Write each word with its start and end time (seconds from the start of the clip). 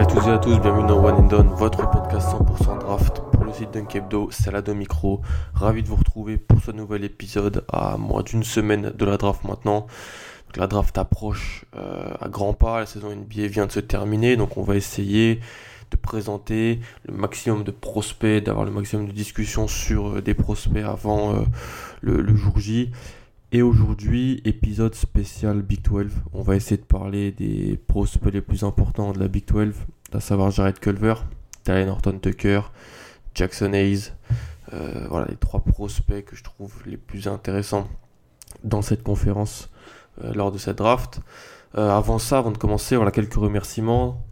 Salut 0.00 0.12
à 0.12 0.20
tous 0.20 0.28
et 0.28 0.32
à 0.32 0.38
tous, 0.38 0.58
bienvenue 0.60 0.88
dans 0.88 1.04
One 1.04 1.14
and 1.16 1.26
Done, 1.26 1.48
votre 1.48 1.90
podcast 1.90 2.28
100% 2.28 2.78
draft 2.80 3.20
pour 3.32 3.44
le 3.44 3.52
site 3.52 3.70
Dunkebdo, 3.70 4.30
c'est 4.30 4.50
la 4.50 4.62
Micro. 4.72 5.20
Ravi 5.52 5.82
de 5.82 5.88
vous 5.88 5.96
retrouver 5.96 6.38
pour 6.38 6.58
ce 6.62 6.70
nouvel 6.70 7.04
épisode 7.04 7.66
à 7.70 7.98
moins 7.98 8.22
d'une 8.22 8.42
semaine 8.42 8.94
de 8.96 9.04
la 9.04 9.18
draft 9.18 9.44
maintenant. 9.44 9.86
La 10.56 10.66
draft 10.68 10.96
approche 10.96 11.66
euh, 11.76 12.14
à 12.18 12.30
grands 12.30 12.54
pas, 12.54 12.80
la 12.80 12.86
saison 12.86 13.14
NBA 13.14 13.48
vient 13.48 13.66
de 13.66 13.72
se 13.72 13.80
terminer, 13.80 14.36
donc 14.36 14.56
on 14.56 14.62
va 14.62 14.76
essayer 14.76 15.40
de 15.90 15.96
présenter 15.98 16.80
le 17.06 17.12
maximum 17.12 17.62
de 17.62 17.70
prospects, 17.70 18.42
d'avoir 18.42 18.64
le 18.64 18.70
maximum 18.70 19.06
de 19.06 19.12
discussions 19.12 19.68
sur 19.68 20.16
euh, 20.16 20.22
des 20.22 20.32
prospects 20.32 20.82
avant 20.82 21.34
euh, 21.34 21.42
le 22.00 22.36
jour 22.36 22.58
J. 22.58 22.90
Et 23.52 23.62
aujourd'hui, 23.62 24.40
épisode 24.44 24.94
spécial 24.94 25.60
Big 25.62 25.82
12. 25.82 26.12
On 26.32 26.42
va 26.42 26.54
essayer 26.54 26.76
de 26.76 26.84
parler 26.84 27.32
des 27.32 27.80
prospects 27.88 28.32
les 28.32 28.42
plus 28.42 28.62
importants 28.62 29.10
de 29.10 29.18
la 29.18 29.26
Big 29.26 29.44
12, 29.44 29.74
à 30.12 30.20
savoir 30.20 30.50
Jared 30.50 30.78
Culver, 30.78 31.14
Talen 31.64 31.88
Horton 31.88 32.18
Tucker, 32.20 32.62
Jackson 33.34 33.72
Hayes. 33.72 34.12
Euh, 34.72 35.06
voilà 35.08 35.26
les 35.28 35.36
trois 35.36 35.60
prospects 35.60 36.24
que 36.24 36.36
je 36.36 36.44
trouve 36.44 36.74
les 36.86 36.96
plus 36.96 37.26
intéressants 37.28 37.88
dans 38.62 38.82
cette 38.82 39.02
conférence 39.02 39.70
euh, 40.22 40.32
lors 40.34 40.52
de 40.52 40.58
cette 40.58 40.78
draft. 40.78 41.20
Euh, 41.76 41.90
avant 41.90 42.18
ça, 42.18 42.38
avant 42.38 42.50
de 42.50 42.58
commencer, 42.58 42.96
voilà 42.96 43.12
quelques 43.12 43.34
remerciements. 43.34 44.24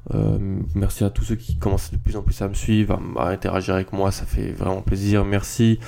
Merci 0.74 1.04
à 1.04 1.10
tous 1.10 1.24
ceux 1.24 1.36
qui 1.36 1.58
commencent 1.58 1.92
de 1.92 1.96
plus 1.96 2.16
en 2.16 2.22
plus 2.22 2.40
à 2.42 2.48
me 2.48 2.54
suivre, 2.54 3.00
à, 3.16 3.28
interagir 3.28 3.74
avec 3.74 3.92
moi, 3.92 4.10
ça 4.10 4.24
fait 4.24 4.50
vraiment 4.52 4.82
plaisir. 4.82 5.24
Merci 5.24 5.78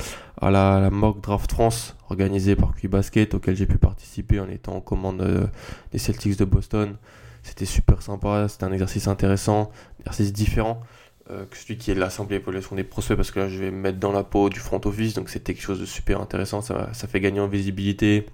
à 0.41 0.51
la, 0.51 0.91
Mock 0.91 1.21
Draft 1.21 1.51
France 1.51 1.97
organisée 2.09 2.55
par 2.55 2.73
Basket 2.85 3.35
auquel 3.35 3.57
j'ai 3.57 3.67
pu 3.67 3.79
participer 3.79 4.39
en 4.39 4.49
étant 4.49 4.77
en 4.77 4.81
commande 4.81 5.51
des 5.91 5.99
Celtics 5.99 6.39
de 6.39 6.45
Boston. 6.45 6.97
C'était 7.43 7.65
super 7.67 8.03
sympa, 8.03 8.49
c'était 8.49 8.65
un 8.65 8.73
exercice 8.73 9.09
intéressant, 9.09 9.71
un 9.99 10.01
exercice 10.01 10.33
différent 10.33 10.83
euh, 11.31 11.45
que 11.47 11.57
celui 11.57 11.77
qui 11.79 11.91
est 11.91 11.95
de 11.95 12.01
la 12.01 12.11
simple 12.11 12.35
évaluation 12.35 12.77
des 12.77 12.85
prospects 12.85 13.17
parce 13.17 13.31
que 13.31 13.41
là 13.41 13.49
je 13.49 13.59
vais 13.59 13.71
me 13.71 13.79
mettre 13.79 13.99
dans 13.99 14.13
la 14.13 14.25
peau 14.25 14.51
du 14.51 14.59
front 14.59 14.81
office 14.85 15.15
donc 15.15 15.29
c'était 15.29 15.55
quelque 15.55 15.63
chose 15.63 15.81
de 15.81 15.87
super 15.87 16.21
intéressant, 16.21 16.61
ça, 16.61 16.91
ça 16.93 17.07
fait 17.09 17.21
gagner 17.21 17.41
en 17.41 17.49
visibilité, 17.49 18.27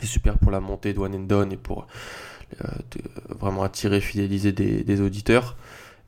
c'est 0.00 0.06
super 0.06 0.38
pour 0.38 0.50
la 0.50 0.60
montée 0.60 0.92
de 0.92 0.98
One 0.98 1.14
and 1.14 1.20
Done 1.20 1.52
et 1.52 1.56
pour 1.56 1.86
euh, 2.62 2.68
vraiment 3.28 3.62
attirer, 3.62 4.00
fidéliser 4.00 4.52
des, 4.52 4.84
des 4.84 5.00
auditeurs. 5.00 5.56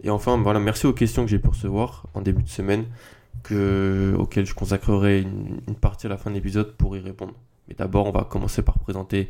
Et 0.03 0.11
enfin, 0.11 0.37
voilà, 0.37 0.61
merci 0.61 0.87
aux 0.87 0.93
questions 0.93 1.25
que 1.25 1.31
j'ai 1.31 1.39
pu 1.39 1.49
recevoir 1.49 2.05
en 2.15 2.21
début 2.21 2.43
de 2.43 2.49
semaine, 2.49 2.85
que, 3.43 4.15
auxquelles 4.19 4.47
je 4.47 4.55
consacrerai 4.55 5.23
une, 5.23 5.61
une 5.67 5.75
partie 5.75 6.07
à 6.07 6.11
la 6.11 6.19
fin 6.19 6.31
de 6.31 6.35
l'épisode 6.37 6.77
pour 6.77 6.97
y 6.97 7.01
répondre. 7.01 7.33
Mais 7.69 7.75
d'abord, 7.75 8.07
on 8.07 8.13
va 8.13 8.25
commencer 8.25 8.63
par 8.63 8.79
présenter 8.79 9.29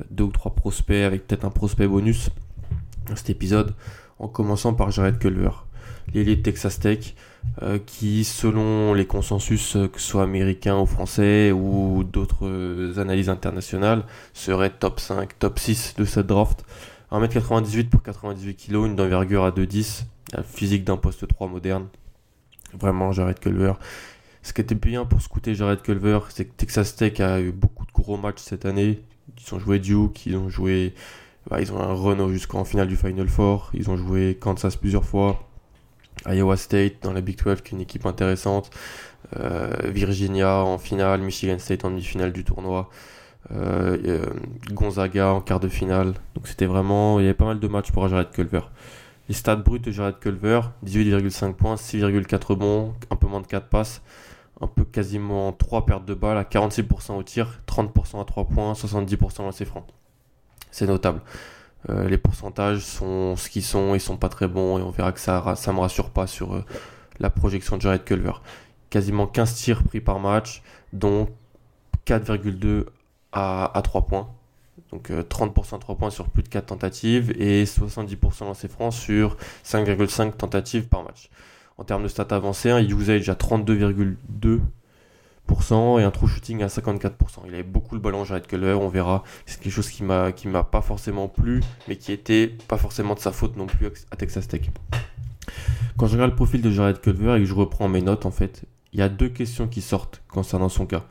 euh, 0.00 0.04
deux 0.10 0.24
ou 0.24 0.32
trois 0.32 0.54
prospects 0.54 1.04
avec 1.04 1.26
peut-être 1.26 1.44
un 1.44 1.50
prospect 1.50 1.86
bonus 1.86 2.30
cet 3.16 3.30
épisode, 3.30 3.74
en 4.18 4.28
commençant 4.28 4.74
par 4.74 4.90
Jared 4.90 5.18
Culver, 5.18 5.50
de 6.14 6.34
Texas 6.34 6.80
Tech, 6.80 7.14
euh, 7.62 7.78
qui, 7.84 8.24
selon 8.24 8.94
les 8.94 9.06
consensus, 9.06 9.76
euh, 9.76 9.88
que 9.88 10.00
ce 10.00 10.06
soit 10.06 10.22
américains 10.22 10.78
ou 10.78 10.86
français 10.86 11.52
ou 11.52 12.04
d'autres 12.04 12.46
euh, 12.46 12.98
analyses 12.98 13.28
internationales, 13.28 14.04
serait 14.32 14.70
top 14.70 15.00
5, 15.00 15.38
top 15.38 15.58
6 15.58 15.94
de 15.96 16.04
cette 16.04 16.26
draft. 16.26 16.64
1m98 17.10 17.88
pour 17.88 18.02
98 18.02 18.54
kg, 18.54 18.86
une 18.86 18.96
d'envergure 18.96 19.44
à 19.44 19.50
2,10, 19.50 20.04
un 20.36 20.42
physique 20.42 20.84
d'un 20.84 20.96
poste 20.96 21.26
3 21.26 21.48
moderne. 21.48 21.88
Vraiment, 22.78 23.12
Jared 23.12 23.38
Culver. 23.38 23.72
Ce 24.42 24.52
qui 24.52 24.60
était 24.60 24.74
bien 24.74 25.04
pour 25.04 25.20
scouter 25.20 25.54
Jared 25.54 25.82
Culver, 25.82 26.20
c'est 26.28 26.44
que 26.44 26.52
Texas 26.56 26.96
Tech 26.96 27.20
a 27.20 27.40
eu 27.40 27.50
beaucoup 27.50 27.86
de 27.86 27.92
gros 27.92 28.16
matchs 28.16 28.40
cette 28.40 28.66
année. 28.66 29.00
Ils 29.38 29.54
ont 29.54 29.58
joué 29.58 29.78
Duke, 29.78 30.26
ils 30.26 30.36
ont 30.36 30.48
joué. 30.48 30.94
Bah, 31.48 31.60
ils 31.60 31.72
ont 31.72 31.80
un 31.80 31.94
run 31.94 32.28
jusqu'en 32.28 32.64
finale 32.64 32.88
du 32.88 32.96
Final 32.96 33.28
Four. 33.28 33.70
Ils 33.74 33.90
ont 33.90 33.96
joué 33.96 34.36
Kansas 34.38 34.76
plusieurs 34.76 35.04
fois. 35.04 35.48
Iowa 36.26 36.56
State 36.56 37.02
dans 37.02 37.12
la 37.12 37.20
Big 37.20 37.38
12, 37.42 37.62
qui 37.62 37.68
est 37.68 37.76
une 37.76 37.80
équipe 37.80 38.06
intéressante. 38.06 38.70
Euh, 39.36 39.72
Virginia 39.84 40.56
en 40.58 40.78
finale, 40.78 41.20
Michigan 41.20 41.58
State 41.58 41.84
en 41.84 41.90
demi-finale 41.90 42.32
du 42.32 42.44
tournoi. 42.44 42.90
Euh, 43.52 43.96
euh, 44.04 44.26
Gonzaga 44.72 45.32
en 45.32 45.40
quart 45.40 45.60
de 45.60 45.68
finale. 45.68 46.14
Donc 46.34 46.46
c'était 46.48 46.66
vraiment, 46.66 47.18
il 47.18 47.22
y 47.22 47.26
avait 47.26 47.34
pas 47.34 47.46
mal 47.46 47.60
de 47.60 47.68
matchs 47.68 47.92
pour 47.92 48.06
Jared 48.08 48.30
Culver. 48.30 48.62
Les 49.28 49.34
stats 49.34 49.56
bruts 49.56 49.78
de 49.78 49.90
Jared 49.90 50.18
Culver, 50.18 50.60
18,5 50.86 51.54
points, 51.54 51.76
6,4 51.76 52.46
rebonds, 52.46 52.94
un 53.10 53.16
peu 53.16 53.26
moins 53.26 53.40
de 53.40 53.46
4 53.46 53.68
passes, 53.68 54.02
un 54.60 54.66
peu 54.66 54.84
quasiment 54.84 55.52
3 55.52 55.84
pertes 55.86 56.06
de 56.06 56.14
balles, 56.14 56.38
à 56.38 56.44
46% 56.44 57.12
au 57.12 57.22
tir, 57.22 57.60
30% 57.66 58.20
à 58.20 58.24
3 58.24 58.44
points, 58.46 58.72
70% 58.72 59.42
lancé 59.42 59.66
franc. 59.66 59.86
C'est 60.70 60.86
notable. 60.86 61.20
Euh, 61.88 62.08
les 62.08 62.18
pourcentages 62.18 62.80
sont 62.80 63.36
ce 63.36 63.48
qu'ils 63.48 63.62
sont, 63.62 63.94
ils 63.94 64.00
sont 64.00 64.16
pas 64.16 64.28
très 64.28 64.48
bons 64.48 64.78
et 64.78 64.82
on 64.82 64.90
verra 64.90 65.12
que 65.12 65.20
ça, 65.20 65.54
ça 65.56 65.72
me 65.72 65.80
rassure 65.80 66.10
pas 66.10 66.26
sur 66.26 66.54
euh, 66.54 66.64
la 67.20 67.30
projection 67.30 67.76
de 67.76 67.82
Jared 67.82 68.04
Culver. 68.04 68.32
Quasiment 68.90 69.26
15 69.26 69.54
tirs 69.54 69.82
pris 69.84 70.00
par 70.00 70.18
match, 70.18 70.62
dont 70.92 71.28
4,2 72.06 72.86
à, 73.32 73.76
à 73.76 73.82
3 73.82 74.06
points. 74.06 74.28
Donc 74.90 75.10
euh, 75.10 75.22
30% 75.22 75.76
à 75.76 75.78
3 75.78 75.96
points 75.96 76.10
sur 76.10 76.28
plus 76.28 76.42
de 76.42 76.48
4 76.48 76.66
tentatives 76.66 77.30
et 77.40 77.64
70% 77.64 78.44
lancé 78.44 78.68
franc 78.68 78.90
sur 78.90 79.36
5,5 79.64 80.32
tentatives 80.32 80.88
par 80.88 81.04
match. 81.04 81.30
En 81.76 81.84
termes 81.84 82.02
de 82.02 82.08
stats 82.08 82.26
avancés, 82.30 82.70
un 82.70 82.80
usage 82.80 83.28
à 83.28 83.34
32,2% 83.34 84.60
et 85.98 86.02
un 86.02 86.10
true 86.10 86.28
shooting 86.28 86.62
à 86.62 86.66
54%. 86.66 87.12
Il 87.46 87.54
avait 87.54 87.62
beaucoup 87.62 87.94
le 87.94 88.00
ballon, 88.00 88.24
Jared 88.24 88.46
Culver, 88.46 88.74
on 88.74 88.88
verra. 88.88 89.22
C'est 89.46 89.60
quelque 89.60 89.72
chose 89.72 89.90
qui 89.90 90.02
m'a 90.02 90.30
m'a 90.46 90.64
pas 90.64 90.80
forcément 90.80 91.28
plu, 91.28 91.62
mais 91.88 91.96
qui 91.96 92.12
était 92.12 92.46
pas 92.68 92.78
forcément 92.78 93.14
de 93.14 93.20
sa 93.20 93.32
faute 93.32 93.56
non 93.56 93.66
plus 93.66 93.86
à 94.10 94.16
Texas 94.16 94.48
Tech. 94.48 94.62
Quand 95.96 96.06
je 96.06 96.12
regarde 96.12 96.30
le 96.30 96.36
profil 96.36 96.62
de 96.62 96.70
Jared 96.70 97.00
Culver 97.00 97.36
et 97.36 97.40
que 97.40 97.44
je 97.44 97.54
reprends 97.54 97.88
mes 97.88 98.02
notes, 98.02 98.26
en 98.26 98.30
fait, 98.30 98.64
il 98.92 99.00
y 99.00 99.02
a 99.02 99.08
deux 99.08 99.28
questions 99.28 99.66
qui 99.66 99.82
sortent 99.82 100.22
concernant 100.28 100.68
son 100.68 100.86
cas. 100.86 101.04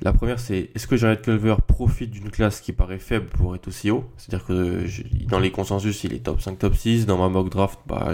La 0.00 0.12
première, 0.12 0.38
c'est 0.38 0.70
est-ce 0.74 0.86
que 0.86 0.96
Jared 0.96 1.22
Culver 1.22 1.56
profite 1.66 2.10
d'une 2.10 2.30
classe 2.30 2.60
qui 2.60 2.72
paraît 2.72 3.00
faible 3.00 3.26
pour 3.26 3.56
être 3.56 3.66
aussi 3.66 3.90
haut? 3.90 4.04
C'est-à-dire 4.16 4.46
que 4.46 4.84
dans 5.26 5.40
les 5.40 5.50
consensus, 5.50 6.04
il 6.04 6.14
est 6.14 6.20
top 6.20 6.40
5, 6.40 6.58
top 6.58 6.76
6. 6.76 7.06
Dans 7.06 7.18
ma 7.18 7.28
mock 7.28 7.50
draft, 7.50 7.80
bah, 7.86 8.12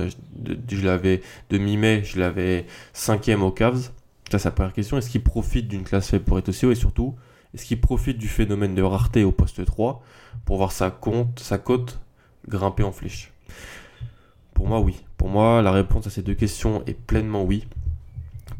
je, 0.68 0.84
l'avais 0.86 1.20
de 1.50 1.58
mi-mai, 1.58 2.02
je 2.02 2.18
l'avais 2.18 2.64
5ème 2.94 3.40
aux 3.40 3.50
Cavs. 3.50 3.90
C'est 4.30 4.44
la 4.44 4.50
première 4.50 4.72
question. 4.72 4.98
Est-ce 4.98 5.10
qu'il 5.10 5.22
profite 5.22 5.68
d'une 5.68 5.84
classe 5.84 6.10
faible 6.10 6.24
pour 6.24 6.38
être 6.38 6.48
aussi 6.48 6.66
haut 6.66 6.72
Et 6.72 6.76
surtout, 6.76 7.14
est-ce 7.54 7.64
qu'il 7.66 7.80
profite 7.80 8.18
du 8.18 8.28
phénomène 8.28 8.74
de 8.74 8.82
rareté 8.82 9.22
au 9.24 9.30
poste 9.30 9.64
3 9.64 10.02
pour 10.44 10.56
voir 10.56 10.72
sa, 10.72 10.90
compte, 10.90 11.38
sa 11.38 11.58
cote 11.58 12.00
grimper 12.48 12.82
en 12.82 12.92
flèche? 12.92 13.32
Pour 14.54 14.66
moi, 14.66 14.80
oui. 14.80 15.04
Pour 15.16 15.28
moi, 15.28 15.62
la 15.62 15.72
réponse 15.72 16.06
à 16.06 16.10
ces 16.10 16.22
deux 16.22 16.34
questions 16.34 16.82
est 16.86 16.94
pleinement 16.94 17.44
oui 17.44 17.66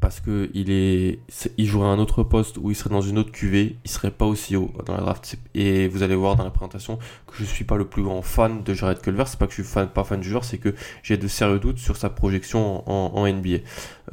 parce 0.05 0.21
que 0.21 0.51
il 0.55 1.67
jouerait 1.67 1.89
un 1.89 1.99
autre 1.99 2.23
poste 2.23 2.59
où 2.59 2.71
il 2.71 2.77
serait 2.77 2.91
dans 2.91 3.01
une 3.01 3.17
autre 3.17 3.33
QV, 3.33 3.77
il 3.83 3.91
serait 3.91 4.11
pas 4.11 4.27
aussi 4.27 4.55
haut 4.55 4.71
dans 4.85 4.93
la 4.93 5.01
draft. 5.01 5.39
Et 5.55 5.89
vous 5.89 6.03
allez 6.03 6.15
voir 6.15 6.37
dans 6.37 6.45
la 6.45 6.51
présentation 6.51 6.99
que 7.27 7.35
je 7.39 7.45
suis 7.45 7.65
pas 7.65 7.77
le 7.77 7.87
plus 7.87 8.03
grand 8.03 8.21
fan 8.21 8.63
de 8.63 8.75
Jared 8.75 9.01
Culver. 9.01 9.25
C'est 9.27 9.39
pas 9.39 9.47
que 9.47 9.55
je 9.55 9.63
suis 9.63 9.87
pas 9.87 10.05
fan 10.05 10.21
du 10.21 10.29
joueur, 10.29 10.45
c'est 10.45 10.59
que 10.59 10.75
j'ai 11.03 11.17
de 11.17 11.27
sérieux 11.27 11.59
doutes 11.59 11.79
sur 11.79 11.97
sa 11.97 12.11
projection 12.11 12.87
en 12.87 13.27
NBA. 13.27 13.61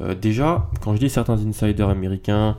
Euh, 0.02 0.14
déjà, 0.14 0.68
quand 0.80 0.94
je 0.94 1.00
dis 1.00 1.10
certains 1.10 1.38
insiders 1.46 1.88
américains, 1.88 2.58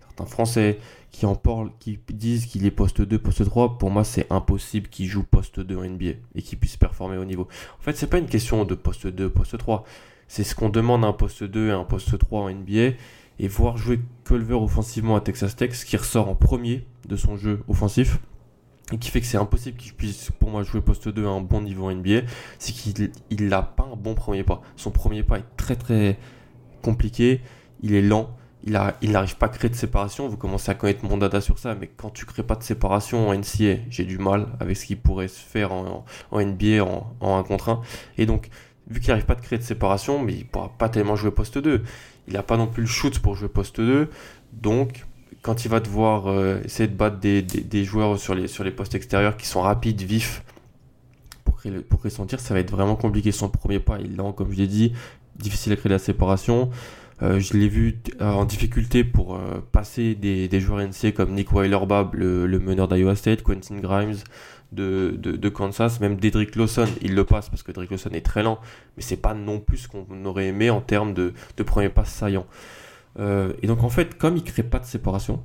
certains 0.00 0.26
français 0.26 0.78
qui 1.10 1.26
en 1.26 1.34
parlent, 1.34 1.70
qui 1.78 1.98
disent 2.08 2.46
qu'il 2.46 2.66
est 2.66 2.70
poste 2.70 3.00
2, 3.00 3.18
poste 3.18 3.44
3, 3.44 3.78
pour 3.78 3.90
moi 3.90 4.02
c'est 4.02 4.26
impossible 4.30 4.88
qu'il 4.88 5.06
joue 5.06 5.22
poste 5.22 5.60
2 5.60 5.76
en 5.76 5.84
NBA 5.84 6.18
et 6.34 6.42
qu'il 6.42 6.58
puisse 6.58 6.76
performer 6.76 7.16
au 7.18 7.24
niveau. 7.24 7.46
En 7.78 7.82
fait, 7.82 7.96
c'est 7.96 8.08
pas 8.08 8.18
une 8.18 8.26
question 8.26 8.64
de 8.64 8.74
poste 8.74 9.06
2, 9.06 9.28
poste 9.30 9.56
3. 9.56 9.84
C'est 10.26 10.42
ce 10.42 10.54
qu'on 10.54 10.70
demande 10.70 11.04
à 11.04 11.08
un 11.08 11.12
poste 11.12 11.44
2 11.44 11.68
et 11.68 11.72
un 11.72 11.84
poste 11.84 12.18
3 12.18 12.40
en 12.40 12.50
NBA. 12.50 12.96
Et 13.40 13.48
voir 13.48 13.76
jouer 13.76 14.00
Culver 14.24 14.54
offensivement 14.54 15.16
à 15.16 15.20
Texas 15.20 15.56
Tech, 15.56 15.74
ce 15.74 15.84
qui 15.84 15.96
ressort 15.96 16.28
en 16.28 16.36
premier 16.36 16.86
de 17.08 17.16
son 17.16 17.36
jeu 17.36 17.64
offensif, 17.66 18.20
et 18.92 18.98
qui 18.98 19.10
fait 19.10 19.20
que 19.20 19.26
c'est 19.26 19.38
impossible 19.38 19.76
qu'il 19.76 19.92
puisse, 19.92 20.30
pour 20.38 20.50
moi, 20.50 20.62
jouer 20.62 20.80
poste 20.80 21.08
2 21.08 21.26
à 21.26 21.30
un 21.30 21.40
bon 21.40 21.60
niveau 21.60 21.86
en 21.86 21.92
NBA, 21.92 22.20
c'est 22.60 22.72
qu'il 22.72 23.10
il 23.30 23.48
n'a 23.48 23.62
pas 23.62 23.88
un 23.92 23.96
bon 23.96 24.14
premier 24.14 24.44
pas. 24.44 24.62
Son 24.76 24.92
premier 24.92 25.24
pas 25.24 25.38
est 25.38 25.56
très 25.56 25.74
très 25.74 26.16
compliqué. 26.84 27.40
il 27.82 27.94
est 27.94 28.02
lent, 28.02 28.36
il, 28.66 29.10
n'arrive 29.10 29.36
pas 29.36 29.46
à 29.46 29.48
créer 29.48 29.70
de 29.70 29.74
séparation. 29.74 30.28
Vous 30.28 30.36
commencez 30.36 30.70
à 30.70 30.74
connaître 30.74 31.04
mon 31.04 31.16
data 31.16 31.40
sur 31.40 31.58
ça, 31.58 31.74
mais 31.74 31.88
quand 31.88 32.10
tu 32.10 32.24
crées 32.24 32.42
pas 32.42 32.56
de 32.56 32.62
séparation 32.62 33.28
en 33.28 33.34
NCA, 33.34 33.76
j'ai 33.90 34.04
du 34.04 34.18
mal 34.18 34.48
avec 34.60 34.76
ce 34.76 34.86
qui 34.86 34.96
pourrait 34.96 35.28
se 35.28 35.40
faire 35.40 35.72
en, 35.72 36.04
NBA 36.32 36.82
en, 36.82 37.14
en 37.20 37.36
1 37.38 37.42
contre 37.42 37.68
1. 37.68 37.80
Et 38.18 38.26
donc, 38.26 38.48
vu 38.88 39.00
qu'il 39.00 39.08
n'arrive 39.10 39.26
pas 39.26 39.34
à 39.34 39.36
créer 39.36 39.58
de 39.58 39.64
séparation, 39.64 40.22
mais 40.22 40.32
il 40.32 40.46
pourra 40.46 40.70
pas 40.78 40.88
tellement 40.88 41.16
jouer 41.16 41.30
poste 41.30 41.58
2. 41.58 41.82
Il 42.28 42.34
n'a 42.34 42.42
pas 42.42 42.56
non 42.56 42.66
plus 42.66 42.82
le 42.82 42.88
shoot 42.88 43.18
pour 43.18 43.34
jouer 43.34 43.48
poste 43.48 43.80
2. 43.80 44.08
Donc, 44.52 45.04
quand 45.42 45.66
il 45.66 45.70
va 45.70 45.80
devoir 45.80 46.28
euh, 46.28 46.62
essayer 46.64 46.88
de 46.88 46.96
battre 46.96 47.18
des, 47.18 47.84
joueurs 47.84 48.18
sur 48.18 48.34
les, 48.34 48.70
postes 48.70 48.94
extérieurs 48.94 49.36
qui 49.36 49.46
sont 49.46 49.60
rapides, 49.60 50.00
vifs, 50.00 50.42
pour 51.44 51.58
créer, 51.58 51.72
pour 51.80 52.00
ça 52.02 52.54
va 52.54 52.60
être 52.60 52.70
vraiment 52.70 52.96
compliqué. 52.96 53.30
Son 53.30 53.50
premier 53.50 53.78
pas 53.78 53.98
il 54.00 54.12
est 54.12 54.16
lent, 54.16 54.32
comme 54.32 54.50
je 54.52 54.56
l'ai 54.56 54.66
dit, 54.66 54.94
difficile 55.36 55.72
à 55.72 55.76
créer 55.76 55.90
la 55.90 55.98
séparation. 55.98 56.70
Euh, 57.22 57.38
je 57.38 57.56
l'ai 57.56 57.68
vu 57.68 58.00
euh, 58.20 58.30
en 58.30 58.44
difficulté 58.44 59.04
pour 59.04 59.40
passer 59.72 60.14
des, 60.14 60.48
des, 60.48 60.60
joueurs 60.60 60.80
NC 60.80 61.14
comme 61.14 61.32
Nick 61.32 61.52
Weilerbab, 61.52 62.14
le, 62.14 62.46
le 62.46 62.58
meneur 62.58 62.88
d'Iowa 62.88 63.14
State, 63.14 63.42
Quentin 63.42 63.76
Grimes 63.76 64.16
de, 64.74 65.16
de, 65.16 65.48
Kansas, 65.48 66.00
même 66.00 66.16
Dedrick 66.16 66.56
Lawson, 66.56 66.88
il 67.00 67.14
le 67.14 67.24
passe 67.24 67.48
parce 67.48 67.62
que 67.62 67.72
Dedrick 67.72 67.90
Lawson 67.90 68.10
est 68.12 68.24
très 68.24 68.42
lent, 68.42 68.58
mais 68.96 69.02
c'est 69.02 69.16
pas 69.16 69.34
non 69.34 69.60
plus 69.60 69.78
ce 69.78 69.88
qu'on 69.88 70.24
aurait 70.24 70.46
aimé 70.46 70.70
en 70.70 70.80
termes 70.80 71.14
de, 71.14 71.32
de 71.56 71.62
premier 71.62 71.88
passe 71.88 72.10
saillant. 72.10 72.46
Euh, 73.18 73.52
et 73.62 73.66
donc 73.66 73.84
en 73.84 73.88
fait, 73.88 74.18
comme 74.18 74.36
il 74.36 74.44
crée 74.44 74.62
pas 74.62 74.78
de 74.78 74.84
séparation, 74.84 75.42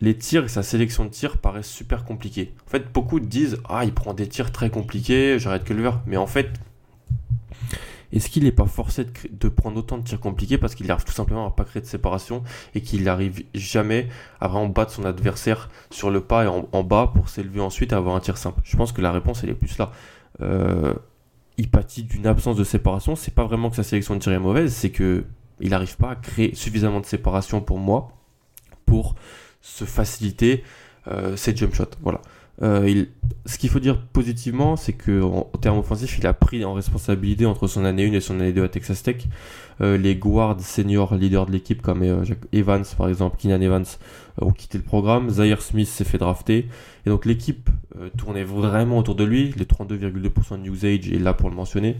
les 0.00 0.16
tirs 0.16 0.44
et 0.44 0.48
sa 0.48 0.62
sélection 0.62 1.04
de 1.04 1.10
tirs 1.10 1.38
paraissent 1.38 1.70
super 1.70 2.04
compliqués. 2.04 2.54
En 2.66 2.70
fait, 2.70 2.92
beaucoup 2.92 3.20
disent 3.20 3.58
Ah, 3.68 3.84
il 3.84 3.94
prend 3.94 4.12
des 4.12 4.28
tirs 4.28 4.52
très 4.52 4.68
compliqués, 4.68 5.38
j'arrête 5.38 5.64
que 5.64 5.72
le 5.72 5.82
verre. 5.82 6.00
Mais 6.06 6.16
en 6.16 6.26
fait, 6.26 6.50
est-ce 8.16 8.30
qu'il 8.30 8.44
n'est 8.44 8.52
pas 8.52 8.66
forcé 8.66 9.06
de, 9.30 9.48
prendre 9.48 9.78
autant 9.78 9.98
de 9.98 10.04
tirs 10.04 10.20
compliqués 10.20 10.58
parce 10.58 10.74
qu'il 10.74 10.90
arrive 10.90 11.04
tout 11.04 11.12
simplement 11.12 11.46
à 11.46 11.50
pas 11.50 11.64
créer 11.64 11.82
de 11.82 11.86
séparation 11.86 12.42
et 12.74 12.80
qu'il 12.80 13.04
n'arrive 13.04 13.44
jamais 13.54 14.08
à 14.40 14.48
vraiment 14.48 14.68
battre 14.68 14.92
son 14.92 15.04
adversaire 15.04 15.68
sur 15.90 16.10
le 16.10 16.20
pas 16.20 16.44
et 16.44 16.46
en, 16.46 16.82
bas 16.82 17.12
pour 17.14 17.28
s'élever 17.28 17.60
ensuite 17.60 17.92
et 17.92 17.94
avoir 17.94 18.16
un 18.16 18.20
tir 18.20 18.36
simple? 18.38 18.60
Je 18.64 18.76
pense 18.76 18.92
que 18.92 19.00
la 19.00 19.12
réponse 19.12 19.44
elle 19.44 19.50
est 19.50 19.54
plus 19.54 19.78
là. 19.78 19.92
Euh, 20.40 20.94
il 21.58 21.70
pâtit 21.70 22.02
d'une 22.02 22.26
absence 22.26 22.56
de 22.56 22.64
séparation. 22.64 23.16
C'est 23.16 23.34
pas 23.34 23.44
vraiment 23.44 23.70
que 23.70 23.76
sa 23.76 23.82
sélection 23.82 24.14
de 24.14 24.20
tir 24.20 24.32
est 24.32 24.38
mauvaise, 24.38 24.72
c'est 24.72 24.90
que 24.90 25.24
il 25.60 25.70
n'arrive 25.70 25.96
pas 25.96 26.10
à 26.10 26.16
créer 26.16 26.54
suffisamment 26.54 27.00
de 27.00 27.06
séparation 27.06 27.60
pour 27.60 27.78
moi 27.78 28.12
pour 28.84 29.14
se 29.60 29.84
faciliter 29.84 30.64
euh, 31.08 31.36
ses 31.36 31.56
jump 31.56 31.74
shots. 31.74 31.96
Voilà. 32.02 32.20
Euh, 32.62 33.04
ce 33.44 33.58
qu'il 33.58 33.68
faut 33.68 33.80
dire 33.80 34.00
positivement, 34.00 34.76
c'est 34.76 34.92
qu'en 34.92 35.48
en, 35.52 35.58
termes 35.58 35.78
offensifs, 35.78 36.18
il 36.18 36.26
a 36.26 36.32
pris 36.32 36.64
en 36.64 36.74
responsabilité 36.74 37.44
entre 37.46 37.66
son 37.66 37.84
année 37.84 38.06
1 38.06 38.12
et 38.12 38.20
son 38.20 38.40
année 38.40 38.52
2 38.52 38.64
à 38.64 38.68
Texas 38.68 39.02
Tech. 39.02 39.26
Euh, 39.82 39.98
les 39.98 40.16
guards 40.16 40.58
seniors 40.60 41.14
leaders 41.14 41.46
de 41.46 41.52
l'équipe 41.52 41.82
comme 41.82 42.02
Evans 42.52 42.84
par 42.96 43.08
exemple, 43.08 43.36
Keenan 43.38 43.60
Evans 43.60 43.84
ont 44.40 44.52
quitté 44.52 44.78
le 44.78 44.84
programme. 44.84 45.28
Zaire 45.28 45.60
Smith 45.60 45.88
s'est 45.88 46.04
fait 46.04 46.18
drafter. 46.18 46.68
Et 47.04 47.10
donc 47.10 47.24
l'équipe 47.26 47.68
tournait 48.16 48.44
vraiment 48.44 48.98
autour 48.98 49.14
de 49.14 49.24
lui. 49.24 49.52
Les 49.56 49.64
32,2% 49.64 50.62
de 50.62 50.68
usage 50.68 51.10
est 51.10 51.18
là 51.18 51.34
pour 51.34 51.50
le 51.50 51.56
mentionner. 51.56 51.96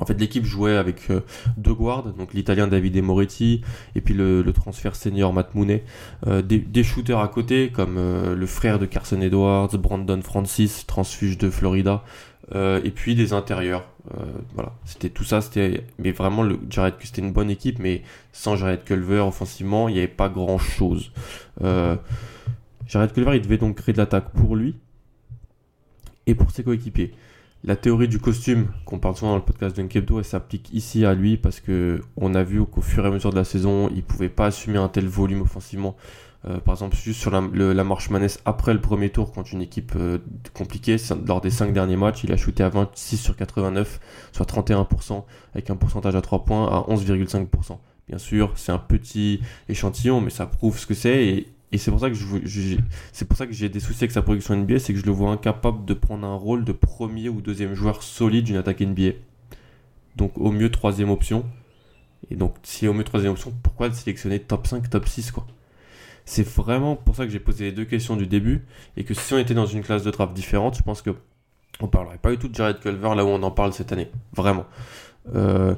En 0.00 0.06
fait, 0.06 0.18
l'équipe 0.18 0.44
jouait 0.44 0.76
avec 0.76 1.10
euh, 1.10 1.20
deux 1.56 1.74
guards, 1.74 2.12
donc 2.12 2.32
l'italien 2.32 2.66
Davide 2.66 3.02
Moretti 3.02 3.62
et 3.94 4.00
puis 4.00 4.14
le, 4.14 4.44
transfert 4.52 4.96
senior 4.96 5.32
Matt 5.32 5.54
Mooney. 5.54 5.84
Euh, 6.26 6.42
des, 6.42 6.82
shooters 6.82 7.18
à 7.18 7.28
côté, 7.28 7.70
comme 7.70 7.96
euh, 7.98 8.34
le 8.34 8.46
frère 8.46 8.78
de 8.78 8.86
Carson 8.86 9.20
Edwards, 9.20 9.76
Brandon 9.76 10.20
Francis, 10.22 10.86
transfuge 10.86 11.38
de 11.38 11.50
Florida, 11.50 12.02
et 12.54 12.90
puis 12.94 13.14
des 13.14 13.34
intérieurs. 13.34 13.84
voilà, 14.54 14.72
c'était 14.86 15.10
tout 15.10 15.24
ça. 15.24 15.42
C'était, 15.42 15.84
vraiment, 15.98 16.42
le 16.42 16.58
Jared, 16.70 16.94
c'était 17.02 17.20
une 17.20 17.32
bonne 17.32 17.50
équipe, 17.50 17.78
mais 17.78 18.02
sans 18.32 18.56
Jared 18.56 18.84
Culver 18.84 19.18
offensivement, 19.18 19.90
il 19.90 19.92
n'y 19.92 19.98
avait 19.98 20.08
pas 20.08 20.30
grand 20.30 20.56
chose. 20.56 21.12
Jared 21.60 23.12
Culver, 23.12 23.36
il 23.36 23.42
devait 23.42 23.58
donc 23.58 23.76
créer 23.76 23.92
de 23.92 23.98
l'attaque 23.98 24.30
pour 24.30 24.56
lui 24.56 24.76
et 26.26 26.34
pour 26.34 26.50
ses 26.50 26.64
coéquipiers. 26.64 27.12
La 27.64 27.74
théorie 27.74 28.06
du 28.06 28.20
costume, 28.20 28.68
qu'on 28.84 29.00
parle 29.00 29.16
souvent 29.16 29.32
dans 29.32 29.38
le 29.38 29.42
podcast 29.42 29.76
de 29.76 29.82
Nkebdo, 29.82 30.18
elle 30.18 30.24
s'applique 30.24 30.72
ici 30.72 31.04
à 31.04 31.14
lui 31.14 31.36
parce 31.36 31.58
que 31.58 32.00
on 32.16 32.34
a 32.36 32.44
vu 32.44 32.64
qu'au 32.64 32.82
fur 32.82 33.04
et 33.04 33.08
à 33.08 33.10
mesure 33.10 33.30
de 33.30 33.36
la 33.36 33.44
saison, 33.44 33.90
il 33.94 34.04
pouvait 34.04 34.28
pas 34.28 34.46
assumer 34.46 34.78
un 34.78 34.88
tel 34.88 35.08
volume 35.08 35.42
offensivement. 35.42 35.96
Euh, 36.46 36.58
par 36.58 36.74
exemple, 36.74 36.96
juste 36.96 37.20
sur 37.20 37.32
la, 37.32 37.84
marche 37.84 38.10
manesse 38.10 38.40
après 38.44 38.72
le 38.72 38.80
premier 38.80 39.10
tour, 39.10 39.32
quand 39.32 39.50
une 39.50 39.60
équipe 39.60 39.92
euh, 39.96 40.18
compliquée, 40.54 40.96
lors 41.26 41.40
des 41.40 41.50
5 41.50 41.72
derniers 41.72 41.96
matchs, 41.96 42.22
il 42.22 42.32
a 42.32 42.36
shooté 42.36 42.62
à 42.62 42.68
26 42.68 43.16
sur 43.16 43.36
89, 43.36 43.98
soit 44.30 44.48
31%, 44.48 45.24
avec 45.52 45.68
un 45.70 45.76
pourcentage 45.76 46.14
à 46.14 46.22
3 46.22 46.44
points 46.44 46.68
à 46.68 46.86
11,5%. 46.88 47.78
Bien 48.06 48.18
sûr, 48.18 48.52
c'est 48.54 48.72
un 48.72 48.78
petit 48.78 49.40
échantillon, 49.68 50.20
mais 50.20 50.30
ça 50.30 50.46
prouve 50.46 50.78
ce 50.78 50.86
que 50.86 50.94
c'est 50.94 51.26
et 51.26 51.48
et 51.70 51.78
c'est 51.78 51.90
pour 51.90 52.00
ça 52.00 52.08
que 52.08 52.16
je, 52.16 52.76
c'est 53.12 53.26
pour 53.26 53.36
ça 53.36 53.46
que 53.46 53.52
j'ai 53.52 53.68
des 53.68 53.80
soucis 53.80 54.04
avec 54.04 54.12
sa 54.12 54.22
production 54.22 54.56
NBA, 54.56 54.78
c'est 54.78 54.94
que 54.94 54.98
je 54.98 55.04
le 55.04 55.12
vois 55.12 55.30
incapable 55.30 55.84
de 55.84 55.94
prendre 55.94 56.26
un 56.26 56.34
rôle 56.34 56.64
de 56.64 56.72
premier 56.72 57.28
ou 57.28 57.42
deuxième 57.42 57.74
joueur 57.74 58.02
solide 58.02 58.44
d'une 58.44 58.56
attaque 58.56 58.80
NBA. 58.80 59.12
Donc 60.16 60.38
au 60.38 60.50
mieux 60.50 60.70
troisième 60.70 61.10
option. 61.10 61.44
Et 62.30 62.36
donc 62.36 62.54
si 62.62 62.88
au 62.88 62.94
mieux 62.94 63.04
troisième 63.04 63.32
option, 63.32 63.52
pourquoi 63.62 63.88
le 63.88 63.94
sélectionner 63.94 64.40
top 64.40 64.66
5, 64.66 64.88
top 64.88 65.06
6 65.06 65.30
quoi? 65.30 65.46
C'est 66.24 66.46
vraiment 66.46 66.96
pour 66.96 67.16
ça 67.16 67.24
que 67.24 67.30
j'ai 67.30 67.38
posé 67.38 67.64
les 67.64 67.72
deux 67.72 67.84
questions 67.84 68.16
du 68.16 68.26
début 68.26 68.64
et 68.96 69.04
que 69.04 69.14
si 69.14 69.34
on 69.34 69.38
était 69.38 69.54
dans 69.54 69.66
une 69.66 69.82
classe 69.82 70.02
de 70.04 70.10
draft 70.10 70.32
différente, 70.34 70.76
je 70.76 70.82
pense 70.82 71.02
que 71.02 71.10
on 71.80 71.86
parlerait 71.86 72.18
pas 72.18 72.30
du 72.30 72.38
tout 72.38 72.48
de 72.48 72.54
Jared 72.54 72.80
Culver 72.80 73.14
là 73.14 73.24
où 73.24 73.28
on 73.28 73.42
en 73.42 73.50
parle 73.50 73.72
cette 73.72 73.92
année, 73.92 74.10
vraiment. 74.34 74.66
Euh, 75.34 75.74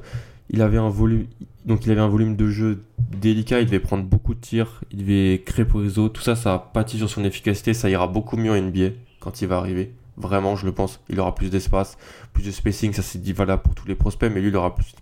il 0.52 0.62
avait 0.62 0.78
un 0.78 0.88
volume, 0.88 1.26
de 1.64 2.48
jeu 2.48 2.82
délicat, 2.98 3.60
il 3.60 3.66
devait 3.66 3.80
prendre 3.80 4.04
beaucoup 4.04 4.34
de 4.34 4.40
tirs, 4.40 4.82
il 4.90 4.98
devait 4.98 5.42
créer 5.44 5.64
pour 5.64 5.80
les 5.80 5.98
autres, 5.98 6.14
tout 6.14 6.22
ça, 6.22 6.36
ça 6.36 6.54
a 6.54 6.58
pâti 6.58 6.98
sur 6.98 7.08
son 7.08 7.24
efficacité, 7.24 7.72
ça 7.72 7.88
ira 7.88 8.08
beaucoup 8.08 8.36
mieux 8.36 8.50
en 8.50 8.60
NBA 8.60 8.90
quand 9.20 9.40
il 9.42 9.48
va 9.48 9.58
arriver. 9.58 9.92
Vraiment, 10.16 10.56
je 10.56 10.66
le 10.66 10.72
pense. 10.72 11.00
Il 11.08 11.18
aura 11.18 11.34
plus 11.34 11.50
d'espace, 11.50 11.96
plus 12.32 12.44
de 12.44 12.50
spacing, 12.50 12.92
ça 12.92 13.02
c'est 13.02 13.22
dit 13.22 13.32
valable 13.32 13.62
pour 13.62 13.74
tous 13.74 13.86
les 13.86 13.94
prospects, 13.94 14.30
mais 14.32 14.40
lui 14.40 14.48
il 14.48 14.56
aura 14.56 14.74
plus, 14.74 14.92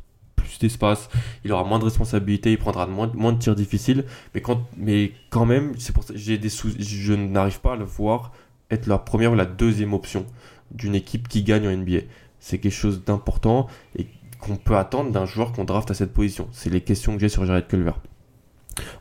d'espace, 0.61 1.09
il 1.45 1.53
aura 1.53 1.65
moins 1.65 1.79
de 1.79 1.85
responsabilités, 1.85 2.53
il 2.53 2.59
prendra 2.59 2.87
moins, 2.87 3.33
de 3.33 3.39
tirs 3.39 3.55
difficiles, 3.55 4.05
mais 4.35 4.41
quand, 4.41 4.63
mais 4.77 5.13
quand 5.31 5.47
même, 5.47 5.75
c'est 5.79 5.93
pour 5.93 6.05
ça 6.05 6.15
j'ai 6.17 6.39
des 6.39 6.49
sous, 6.49 6.71
je 6.79 7.13
n'arrive 7.13 7.61
pas 7.61 7.75
à 7.75 7.77
le 7.77 7.85
voir 7.85 8.33
être 8.71 8.87
la 8.87 8.99
première 8.99 9.33
ou 9.33 9.35
la 9.35 9.45
deuxième 9.45 9.93
option 9.93 10.27
d'une 10.71 10.95
équipe 10.95 11.29
qui 11.29 11.43
gagne 11.43 11.69
en 11.69 11.77
NBA. 11.77 12.01
C'est 12.41 12.59
quelque 12.59 12.73
chose 12.73 13.05
d'important 13.05 13.67
et 13.97 14.07
qu'on 14.41 14.57
peut 14.57 14.77
attendre 14.77 15.11
d'un 15.11 15.27
joueur 15.27 15.53
qu'on 15.53 15.65
draft 15.65 15.91
à 15.91 15.95
cette 15.95 16.13
position 16.13 16.49
C'est 16.53 16.71
les 16.71 16.81
questions 16.81 17.15
que 17.15 17.21
j'ai 17.21 17.29
sur 17.29 17.45
Jared 17.45 17.67
Culver. 17.67 17.93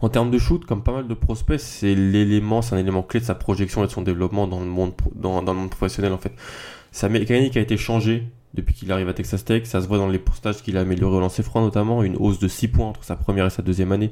En 0.01 0.09
termes 0.09 0.31
de 0.31 0.37
shoot, 0.37 0.65
comme 0.65 0.83
pas 0.83 0.93
mal 0.93 1.07
de 1.07 1.13
prospects, 1.13 1.59
c'est 1.59 1.95
l'élément, 1.95 2.61
c'est 2.61 2.75
un 2.75 2.79
élément 2.79 3.03
clé 3.03 3.19
de 3.19 3.25
sa 3.25 3.35
projection 3.35 3.83
et 3.83 3.87
de 3.87 3.91
son 3.91 4.01
développement 4.01 4.47
dans 4.47 4.59
le 4.59 4.65
monde, 4.65 4.95
professionnel 5.69 6.13
en 6.13 6.17
fait. 6.17 6.33
Sa 6.91 7.09
mécanique 7.09 7.57
a 7.57 7.61
été 7.61 7.77
changée 7.77 8.27
depuis 8.53 8.73
qu'il 8.73 8.91
arrive 8.91 9.09
à 9.09 9.13
Texas 9.13 9.45
Tech. 9.45 9.65
Ça 9.65 9.81
se 9.81 9.87
voit 9.87 9.97
dans 9.97 10.07
les 10.07 10.19
postages 10.19 10.63
qu'il 10.63 10.77
a 10.77 10.81
amélioré 10.81 11.17
au 11.17 11.19
lancer 11.19 11.43
franc 11.43 11.61
notamment, 11.61 12.01
une 12.03 12.15
hausse 12.15 12.39
de 12.39 12.47
6 12.47 12.69
points 12.69 12.87
entre 12.87 13.03
sa 13.03 13.15
première 13.15 13.45
et 13.45 13.49
sa 13.49 13.61
deuxième 13.61 13.91
année. 13.91 14.11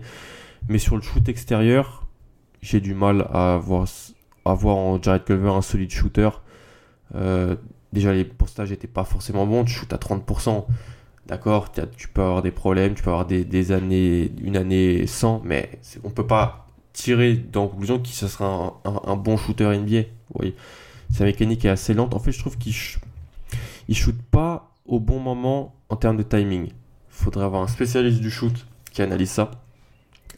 Mais 0.68 0.78
sur 0.78 0.96
le 0.96 1.02
shoot 1.02 1.28
extérieur, 1.30 2.06
j'ai 2.62 2.80
du 2.80 2.94
mal 2.94 3.28
à 3.32 3.58
voir, 3.58 3.88
à 4.46 4.52
en 4.54 5.02
Jared 5.02 5.24
Culver 5.24 5.50
un 5.50 5.62
solide 5.62 5.92
shooter. 5.92 6.30
Euh, 7.16 7.56
déjà 7.94 8.14
les 8.14 8.26
postages 8.26 8.72
n'étaient 8.72 8.88
pas 8.88 9.04
forcément 9.04 9.46
bons, 9.46 9.64
tu 9.64 9.74
shoot 9.74 9.92
à 9.94 9.98
30%. 9.98 10.66
D'accord, 11.28 11.72
tu 11.72 12.08
peux 12.08 12.22
avoir 12.22 12.44
des 12.44 12.52
problèmes, 12.52 12.94
tu 12.94 13.02
peux 13.02 13.10
avoir 13.10 13.26
des, 13.26 13.72
années, 13.72 14.32
une 14.42 14.56
année 14.56 15.08
sans, 15.08 15.42
mais 15.44 15.80
on 16.04 16.12
peut 16.12 16.28
pas 16.28 16.68
tirer 16.94 17.34
dans 17.34 17.68
conclusion 17.68 18.00
qu'il 18.00 18.14
ce 18.14 18.28
sera 18.28 18.80
un, 18.86 19.16
bon 19.16 19.36
shooter 19.36 19.76
NBA. 19.76 20.08
Oui, 20.36 20.54
sa 21.12 21.24
mécanique 21.24 21.66
est 21.66 21.70
assez 21.70 21.96
lente. 21.96 22.14
En 22.14 22.20
fait, 22.20 22.32
je 22.32 22.40
trouve 22.40 22.60
qu'il 22.60 22.74
il 23.88 23.96
shoot 23.96 24.16
pas 24.30 24.72
au 24.86 25.00
bon 25.00 25.20
moment 25.20 25.74
en 25.90 25.96
termes 25.96 26.18
de 26.18 26.24
timing. 26.24 26.70
Faudrait 27.10 27.46
avoir 27.46 27.64
un 27.64 27.68
spécialiste 27.68 28.22
du 28.22 28.30
shoot 28.30 28.66
qui 28.92 29.02
analyse 29.02 29.32
ça. 29.32 29.50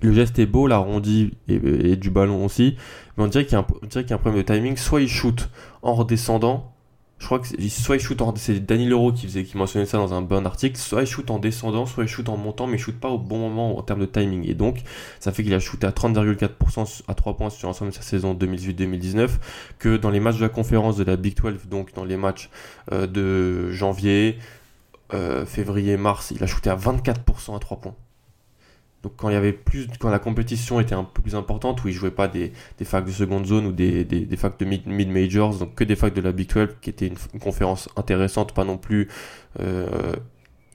Le 0.02 0.14
geste 0.14 0.40
est 0.40 0.46
beau, 0.46 0.68
l'arrondi 0.68 1.34
et, 1.50 1.56
et, 1.56 1.96
du 1.98 2.12
ballon 2.12 2.46
aussi, 2.46 2.78
mais 3.18 3.24
on 3.24 3.28
dirait 3.28 3.46
qu'il 3.46 3.58
y, 3.58 3.62
y, 3.62 4.12
a 4.12 4.16
un 4.16 4.18
problème 4.18 4.42
de 4.42 4.54
timing. 4.54 4.78
Soit 4.78 5.02
il 5.02 5.10
shoot 5.10 5.50
en 5.82 5.96
redescendant, 5.96 6.72
je 7.20 7.26
crois 7.26 7.40
que 7.40 7.48
soit 7.70 7.96
il 7.96 8.00
shoot 8.00 8.22
en 8.22 8.36
c'est 8.36 8.60
Danny 8.60 8.86
Leroux 8.86 9.12
qui 9.12 9.58
mentionnait 9.58 9.88
ça 9.88 9.98
dans 9.98 10.14
un 10.14 10.22
bon 10.22 10.46
article 10.46 10.78
soit 10.78 11.02
il 11.02 11.08
shoot 11.08 11.30
en 11.32 11.40
descendant 11.40 11.88
soit 11.88 12.04
il 12.04 12.08
shoot 12.08 12.30
en 12.30 12.38
montant 12.38 12.68
mais 12.68 12.78
il 12.78 12.80
shoot 12.80 12.96
pas 12.96 13.10
au 13.10 13.18
bon 13.18 13.40
moment 13.40 13.78
en 13.78 13.82
termes 13.82 14.02
de 14.02 14.06
timing. 14.06 14.48
Et 14.48 14.54
donc 14.54 14.84
ça 15.20 15.32
fait 15.32 15.44
qu'il 15.44 15.54
a 15.54 15.60
shooté 15.60 15.88
à 15.88 15.92
30,4% 15.92 17.02
à 17.08 17.14
3 17.16 17.38
points 17.38 17.50
sur 17.50 17.68
l'ensemble 17.68 17.92
de 17.92 17.96
sa 17.96 18.04
saison 18.04 18.36
2018-2019 18.36 19.30
que 19.80 19.98
dans 19.98 20.12
les 20.12 20.20
matchs 20.20 20.38
de 20.38 20.44
la 20.44 20.50
conférence 20.50 20.98
de 20.98 21.04
la 21.04 21.16
Big 21.16 21.36
12 21.36 21.68
donc 21.70 21.94
dans 21.94 22.06
les 22.06 22.18
matchs 22.18 22.50
euh, 22.92 23.08
de 23.08 23.72
janvier 23.72 24.38
euh, 25.14 25.46
février 25.46 25.98
mars 25.98 26.32
il 26.36 26.44
a 26.44 26.48
shooté 26.48 26.70
à 26.70 26.76
24% 26.76 27.56
à 27.56 27.60
3 27.60 27.80
points 27.80 27.96
donc 29.08 29.14
quand 30.00 30.10
la 30.10 30.20
compétition 30.20 30.80
était 30.80 30.96
un 30.96 31.04
peu 31.04 31.22
plus 31.22 31.36
importante, 31.36 31.84
où 31.84 31.88
ils 31.88 31.94
jouaient 31.94 32.12
pas 32.12 32.28
des, 32.28 32.52
des 32.78 32.86
facs 32.86 33.06
de 33.06 33.12
seconde 33.12 33.46
zone 33.46 33.66
ou 33.66 33.72
des, 33.72 34.04
des, 34.04 34.38
facs 34.38 34.60
de 34.60 34.66
mid, 34.66 35.10
majors, 35.10 35.56
donc 35.56 35.76
que 35.76 35.84
des 35.84 35.96
facs 35.96 36.14
de 36.14 36.22
la 36.22 36.32
Big 36.32 36.50
12, 36.54 36.70
qui 36.82 36.90
était 36.90 37.08
une, 37.08 37.18
conférence 37.40 37.88
intéressante, 37.96 38.54
pas 38.54 38.66
non 38.66 38.78
plus 38.78 39.08
euh, 39.60 40.14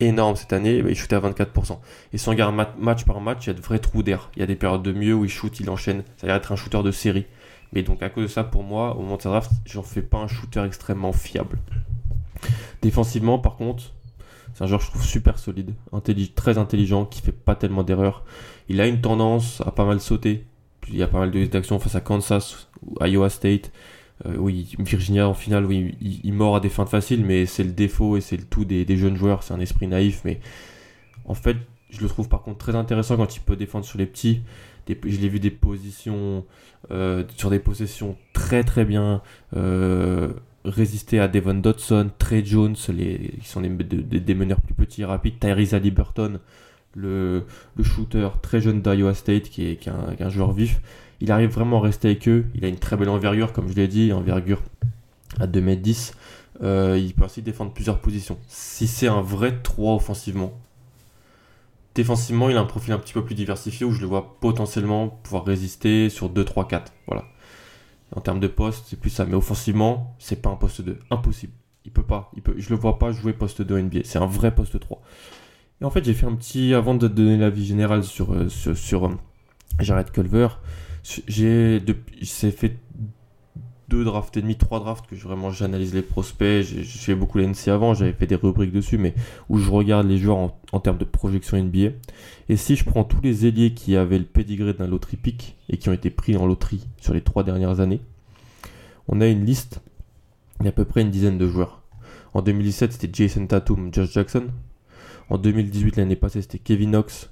énorme 0.00 0.36
cette 0.36 0.52
année, 0.52 0.82
il 0.88 0.94
shootait 0.96 1.16
à 1.16 1.20
24%. 1.20 1.78
Et 2.12 2.18
si 2.18 2.28
on 2.28 2.32
regarde 2.32 2.54
match 2.78 3.04
par 3.04 3.20
match, 3.20 3.46
il 3.46 3.46
y 3.48 3.50
a 3.50 3.54
de 3.54 3.60
vrais 3.60 3.78
trous 3.78 4.02
d'air. 4.02 4.30
Il 4.36 4.40
y 4.40 4.42
a 4.42 4.46
des 4.46 4.56
périodes 4.56 4.82
de 4.82 4.92
mieux 4.92 5.14
où 5.14 5.24
il 5.24 5.30
shoot, 5.30 5.60
il 5.60 5.68
enchaîne. 5.68 6.02
Ça 6.16 6.24
a 6.24 6.26
l'air 6.28 6.36
d'être 6.36 6.52
un 6.52 6.56
shooter 6.56 6.82
de 6.82 6.90
série. 6.90 7.26
Mais 7.72 7.82
donc 7.82 8.02
à 8.02 8.08
cause 8.08 8.24
de 8.24 8.28
ça, 8.28 8.44
pour 8.44 8.62
moi, 8.62 8.96
au 8.96 9.02
moment 9.02 9.16
de 9.16 9.22
sa 9.22 9.30
draft, 9.30 9.50
j'en 9.66 9.82
fais 9.82 10.02
pas 10.02 10.18
un 10.18 10.28
shooter 10.28 10.64
extrêmement 10.64 11.12
fiable. 11.12 11.58
Défensivement, 12.82 13.38
par 13.38 13.56
contre, 13.56 13.92
un 14.62 14.66
joueur 14.66 14.80
je 14.80 14.86
trouve 14.86 15.04
super 15.04 15.38
solide, 15.40 15.74
très 16.36 16.56
intelligent, 16.56 17.04
qui 17.04 17.20
fait 17.20 17.32
pas 17.32 17.56
tellement 17.56 17.82
d'erreurs. 17.82 18.24
Il 18.68 18.80
a 18.80 18.86
une 18.86 19.00
tendance 19.00 19.60
à 19.66 19.72
pas 19.72 19.84
mal 19.84 20.00
sauter. 20.00 20.46
Il 20.88 20.96
y 20.96 21.02
a 21.02 21.08
pas 21.08 21.18
mal 21.18 21.32
d'actions 21.48 21.80
face 21.80 21.96
à 21.96 22.00
Kansas 22.00 22.68
Iowa 23.00 23.28
State. 23.28 23.72
Euh, 24.24 24.52
Virginia 24.78 25.28
en 25.28 25.34
finale, 25.34 25.66
oui, 25.66 25.96
il, 26.00 26.32
mord 26.32 26.54
à 26.54 26.60
des 26.60 26.68
fins 26.68 26.86
faciles, 26.86 27.24
mais 27.24 27.44
c'est 27.44 27.64
le 27.64 27.72
défaut 27.72 28.16
et 28.16 28.20
c'est 28.20 28.36
le 28.36 28.44
tout 28.44 28.64
des, 28.64 28.96
jeunes 28.96 29.16
joueurs. 29.16 29.42
C'est 29.42 29.52
un 29.52 29.58
esprit 29.58 29.88
naïf, 29.88 30.22
mais 30.24 30.38
en 31.24 31.34
fait, 31.34 31.56
je 31.90 32.00
le 32.00 32.08
trouve 32.08 32.28
par 32.28 32.42
contre 32.42 32.58
très 32.58 32.76
intéressant 32.76 33.16
quand 33.16 33.34
il 33.34 33.40
peut 33.40 33.56
défendre 33.56 33.84
sur 33.84 33.98
les 33.98 34.06
petits. 34.06 34.42
je 34.88 35.18
l'ai 35.18 35.28
vu 35.28 35.40
des 35.40 35.50
positions, 35.50 36.44
euh, 36.92 37.24
sur 37.36 37.50
des 37.50 37.58
possessions 37.58 38.16
très 38.32 38.62
très 38.62 38.84
bien. 38.84 39.22
Euh, 39.56 40.32
résister 40.64 41.18
à 41.18 41.28
Devon 41.28 41.54
Dodson, 41.54 42.10
Trey 42.18 42.44
Jones, 42.44 42.74
qui 42.74 43.36
sont 43.42 43.60
des, 43.60 44.34
meneurs 44.34 44.60
plus 44.60 44.74
petits 44.74 45.02
et 45.02 45.04
rapides, 45.04 45.38
Tyrese 45.38 45.74
Liberton, 45.74 46.38
le, 46.94 47.44
shooter 47.82 48.28
très 48.42 48.60
jeune 48.60 48.82
d'Iowa 48.82 49.14
State 49.14 49.44
qui 49.44 49.66
est, 49.66 49.88
un, 49.88 50.28
joueur 50.28 50.52
vif. 50.52 50.80
Il 51.20 51.30
arrive 51.30 51.50
vraiment 51.50 51.78
à 51.78 51.82
rester 51.82 52.08
avec 52.08 52.28
eux. 52.28 52.46
Il 52.54 52.64
a 52.64 52.68
une 52.68 52.78
très 52.78 52.96
belle 52.96 53.08
envergure, 53.08 53.52
comme 53.52 53.68
je 53.68 53.74
l'ai 53.74 53.88
dit, 53.88 54.12
envergure 54.12 54.62
à 55.40 55.46
2m10. 55.46 56.14
Euh, 56.62 56.98
il 57.00 57.14
peut 57.14 57.24
aussi 57.24 57.42
défendre 57.42 57.72
plusieurs 57.72 57.98
positions. 57.98 58.38
Si 58.48 58.86
c'est 58.86 59.08
un 59.08 59.22
vrai 59.22 59.60
3 59.62 59.94
offensivement, 59.94 60.52
défensivement, 61.94 62.50
il 62.50 62.56
a 62.56 62.60
un 62.60 62.66
profil 62.66 62.92
un 62.92 62.98
petit 62.98 63.12
peu 63.12 63.24
plus 63.24 63.34
diversifié 63.34 63.86
où 63.86 63.92
je 63.92 64.00
le 64.00 64.06
vois 64.06 64.36
potentiellement 64.40 65.08
pouvoir 65.08 65.44
résister 65.44 66.08
sur 66.08 66.28
2, 66.28 66.44
3, 66.44 66.68
4. 66.68 66.92
Voilà. 67.06 67.24
En 68.14 68.20
termes 68.20 68.40
de 68.40 68.48
poste, 68.48 68.84
c'est 68.88 68.98
plus 68.98 69.10
ça. 69.10 69.24
Mais 69.24 69.34
offensivement, 69.34 70.14
c'est 70.18 70.40
pas 70.40 70.50
un 70.50 70.56
poste 70.56 70.82
2. 70.82 70.98
Impossible. 71.10 71.52
Il 71.84 71.92
peut 71.92 72.02
pas. 72.02 72.30
Il 72.36 72.42
peut, 72.42 72.54
je 72.58 72.70
le 72.70 72.76
vois 72.76 72.98
pas 72.98 73.12
jouer 73.12 73.32
poste 73.32 73.62
2 73.62 73.80
NBA. 73.80 74.00
C'est 74.04 74.18
un 74.18 74.26
vrai 74.26 74.54
poste 74.54 74.78
3. 74.78 75.00
Et 75.80 75.84
en 75.84 75.90
fait, 75.90 76.04
j'ai 76.04 76.14
fait 76.14 76.26
un 76.26 76.34
petit. 76.34 76.74
Avant 76.74 76.94
de 76.94 77.08
donner 77.08 77.36
l'avis 77.36 77.64
général 77.64 78.04
sur, 78.04 78.32
euh, 78.32 78.48
sur, 78.48 79.06
euh, 79.06 79.18
Jared 79.80 80.10
Culver, 80.10 80.48
j'ai 81.26 81.80
fait 82.52 82.76
deux 83.92 84.04
drafts 84.04 84.34
et 84.38 84.42
demi, 84.42 84.56
trois 84.56 84.80
drafts 84.80 85.06
que 85.06 85.16
je, 85.16 85.22
vraiment 85.22 85.50
j'analyse 85.50 85.92
les 85.92 86.00
prospects. 86.00 86.62
J'ai 86.62 86.82
fait 86.82 87.14
beaucoup 87.14 87.38
l'NC 87.38 87.68
avant, 87.68 87.92
j'avais 87.92 88.14
fait 88.14 88.26
des 88.26 88.36
rubriques 88.36 88.72
dessus, 88.72 88.96
mais 88.96 89.14
où 89.50 89.58
je 89.58 89.70
regarde 89.70 90.06
les 90.06 90.16
joueurs 90.16 90.54
en, 90.72 90.80
termes 90.80 90.96
de 90.96 91.04
projection 91.04 91.62
NBA. 91.62 91.90
Et 92.48 92.56
si 92.56 92.74
je 92.74 92.84
prends 92.84 93.04
tous 93.04 93.20
les 93.20 93.46
ailiers 93.46 93.74
qui 93.74 93.96
avaient 93.96 94.18
le 94.18 94.24
pedigree 94.24 94.72
d'un 94.72 94.86
loterie 94.86 95.18
pick 95.18 95.56
et 95.68 95.76
qui 95.76 95.90
ont 95.90 95.92
été 95.92 96.08
pris 96.08 96.36
en 96.36 96.46
loterie 96.46 96.86
sur 97.00 97.12
les 97.12 97.20
trois 97.20 97.44
dernières 97.44 97.80
années, 97.80 98.00
on 99.08 99.20
a 99.20 99.26
une 99.26 99.44
liste, 99.44 99.80
il 100.60 100.64
y 100.64 100.68
a 100.68 100.70
à 100.70 100.72
peu 100.72 100.86
près 100.86 101.02
une 101.02 101.10
dizaine 101.10 101.36
de 101.36 101.46
joueurs. 101.46 101.82
En 102.32 102.40
2017, 102.40 102.92
c'était 102.94 103.10
Jason 103.12 103.46
Tatum, 103.46 103.92
Josh 103.92 104.12
Jackson. 104.12 104.46
En 105.28 105.36
2018, 105.36 105.96
l'année 105.96 106.16
passée, 106.16 106.40
c'était 106.40 106.58
Kevin 106.58 106.92
Knox, 106.92 107.30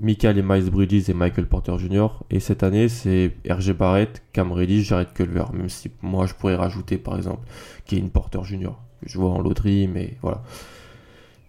Michael 0.00 0.38
et 0.38 0.42
Miles 0.42 0.70
Bridges 0.70 1.08
et 1.08 1.14
Michael 1.14 1.46
Porter 1.46 1.76
Jr. 1.78 2.08
Et 2.30 2.40
cette 2.40 2.62
année, 2.62 2.88
c'est 2.88 3.34
RG 3.48 3.72
Barrett, 3.72 4.22
Cam 4.32 4.52
Reddish, 4.52 4.88
Jared 4.88 5.12
Culver. 5.12 5.44
Même 5.52 5.68
si 5.68 5.90
moi, 6.02 6.26
je 6.26 6.34
pourrais 6.34 6.54
rajouter, 6.54 6.98
par 6.98 7.16
exemple, 7.16 7.46
Kevin 7.84 8.10
Porter 8.10 8.44
Jr. 8.44 8.70
que 9.02 9.08
je 9.08 9.18
vois 9.18 9.30
en 9.30 9.40
loterie, 9.40 9.88
mais 9.88 10.16
voilà. 10.22 10.42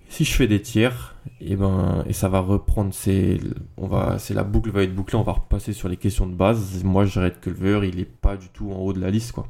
Si 0.10 0.25
je 0.25 0.34
fais 0.34 0.48
des 0.48 0.62
tiers, 0.62 1.15
et 1.39 1.51
eh 1.51 1.56
ben, 1.56 2.03
et 2.08 2.13
ça 2.13 2.29
va 2.29 2.39
reprendre, 2.39 2.91
c'est, 2.91 3.39
on 3.77 3.86
va, 3.86 4.18
la 4.32 4.44
boucle 4.44 4.72
va 4.72 4.82
être 4.82 4.96
bouclée, 4.96 5.20
on 5.20 5.24
va 5.24 5.34
repasser 5.34 5.72
sur 5.72 5.88
les 5.88 5.98
questions 5.98 6.25
de 6.25 6.34
base. 6.34 6.84
Moi, 6.84 7.06
Jared 7.06 7.39
Culver, 7.39 7.82
il 7.88 8.00
est 8.00 8.06
pas 8.06 8.36
du 8.36 8.50
tout 8.50 8.72
en 8.72 8.77
haut 8.77 8.94
de 8.94 9.00
la 9.00 9.12
liste, 9.12 9.34
quoi. 9.34 9.48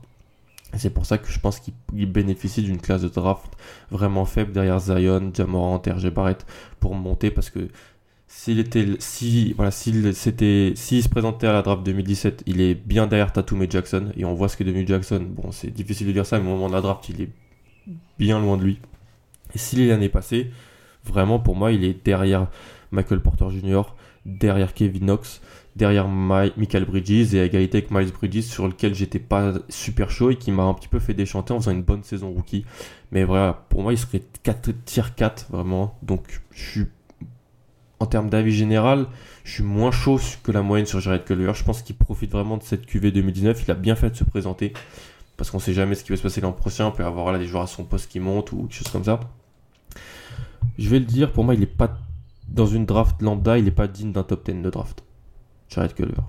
C'est 0.78 0.92
pour 0.92 1.06
ça 1.06 1.18
que 1.18 1.32
je 1.32 1.40
pense 1.40 1.60
qu'il 1.60 2.12
bénéficie 2.12 2.62
d'une 2.62 2.80
classe 2.80 3.02
de 3.02 3.08
draft 3.08 3.52
vraiment 3.90 4.26
faible 4.26 4.52
derrière 4.52 4.80
Zion, 4.80 5.32
Jamorant, 5.34 5.82
RG 5.86 6.12
Barrett 6.12 6.46
pour 6.80 6.94
monter 6.94 7.32
parce 7.32 7.50
que 7.50 7.70
s'il 8.32 8.60
était, 8.60 8.86
si, 9.00 9.54
voilà, 9.54 9.72
s'il 9.72 10.14
s'était, 10.14 10.74
s'il 10.76 11.02
se 11.02 11.10
présentait 11.10 11.48
à 11.48 11.52
la 11.52 11.64
draft 11.64 11.84
2017, 11.84 12.44
il 12.46 12.62
est 12.62 12.76
bien 12.76 13.08
derrière 13.08 13.34
Tatum 13.34 13.64
et 13.64 13.70
Jackson, 13.70 14.12
et 14.16 14.24
on 14.24 14.36
voit 14.36 14.48
ce 14.48 14.56
qu'est 14.56 14.64
devenu 14.64 14.86
Jackson. 14.86 15.26
Bon, 15.28 15.52
c'est 15.52 15.72
difficile 15.72 16.06
de 16.06 16.12
dire 16.12 16.28
ça, 16.28 16.40
mais 16.40 16.46
au 16.46 16.54
moment 16.54 16.70
de 16.70 16.74
la 16.74 16.82
draft, 16.82 17.10
il 17.10 17.24
est 17.24 17.30
bien 18.20 18.40
loin 18.40 18.56
de 18.56 18.64
lui. 18.64 18.80
Et 19.56 19.58
s'il 19.58 19.82
est 19.82 19.88
l'année 19.88 20.10
passée, 20.10 20.52
vraiment 21.04 21.40
pour 21.40 21.56
moi, 21.56 21.72
il 21.72 21.84
est 21.84 22.06
derrière 22.06 22.48
Michael 22.92 23.20
Porter 23.20 23.50
Jr., 23.50 23.82
derrière 24.28 24.76
Kevin 24.76 25.06
Knox, 25.06 25.42
derrière 25.76 26.08
Michael 26.08 26.86
Bridges 26.86 27.34
et 27.34 27.40
à 27.40 27.46
égalité 27.46 27.80
avec 27.80 27.90
Miles 27.90 28.12
Bridges 28.12 28.44
sur 28.44 28.68
lequel 28.68 28.94
j'étais 28.94 29.18
pas 29.18 29.54
super 29.70 30.12
chaud 30.12 30.30
et 30.30 30.36
qui 30.36 30.52
m'a 30.52 30.64
un 30.64 30.76
petit 30.76 30.88
peu 30.88 31.00
fait 31.00 31.16
déchanter 31.16 31.54
en 31.54 31.60
faisant 31.60 31.72
une 31.72 31.82
bonne 31.82 32.04
saison 32.04 32.32
rookie. 32.32 32.64
Mais 33.12 33.24
voilà, 33.24 33.66
pour 33.70 33.82
moi, 33.82 33.92
il 33.92 33.98
serait 33.98 34.22
4, 34.44 34.70
tier 34.86 35.04
4 35.16 35.48
vraiment. 35.50 35.98
Donc 36.04 36.42
je 36.52 36.64
suis 36.64 36.86
en 38.00 38.06
termes 38.06 38.30
d'avis 38.30 38.52
général, 38.52 39.08
je 39.44 39.54
suis 39.54 39.64
moins 39.64 39.92
chaud 39.92 40.20
que 40.44 40.52
la 40.52 40.62
moyenne 40.62 40.86
sur 40.86 41.00
Jared 41.00 41.26
Culver. 41.26 41.52
Je 41.54 41.64
pense 41.64 41.82
qu'il 41.82 41.96
profite 41.96 42.32
vraiment 42.32 42.58
de 42.58 42.64
cette 42.64 42.86
QV 42.86 43.12
2019. 43.12 43.64
Il 43.66 43.72
a 43.72 43.74
bien 43.74 43.96
fait 43.96 44.10
de 44.10 44.16
se 44.16 44.24
présenter 44.24 44.74
parce 45.38 45.52
qu'on 45.52 45.60
sait 45.60 45.74
jamais 45.74 45.96
ce 45.96 46.04
qui 46.04 46.12
va 46.12 46.18
se 46.18 46.22
passer 46.22 46.42
l'an 46.42 46.52
prochain. 46.52 46.86
On 46.88 46.92
peut 46.92 47.06
avoir 47.06 47.32
là 47.32 47.40
des 47.40 47.48
joueurs 47.48 47.64
à 47.64 47.68
son 47.68 47.84
poste 47.84 48.10
qui 48.10 48.20
montent 48.20 48.52
ou 48.52 48.64
quelque 48.64 48.74
chose 48.74 48.92
comme 48.92 49.04
ça. 49.04 49.20
Je 50.78 50.90
vais 50.90 51.00
le 51.00 51.06
dire, 51.06 51.32
pour 51.32 51.44
moi, 51.44 51.54
il 51.54 51.60
n'est 51.60 51.66
pas 51.66 51.98
dans 52.48 52.66
une 52.66 52.86
draft 52.86 53.22
lambda, 53.22 53.58
il 53.58 53.66
n'est 53.66 53.72
pas 53.72 53.88
digne 53.88 54.12
d'un 54.12 54.24
top 54.24 54.46
10 54.46 54.62
de 54.62 54.70
draft. 54.70 55.04
Jared 55.70 55.94
Culver. 55.94 56.24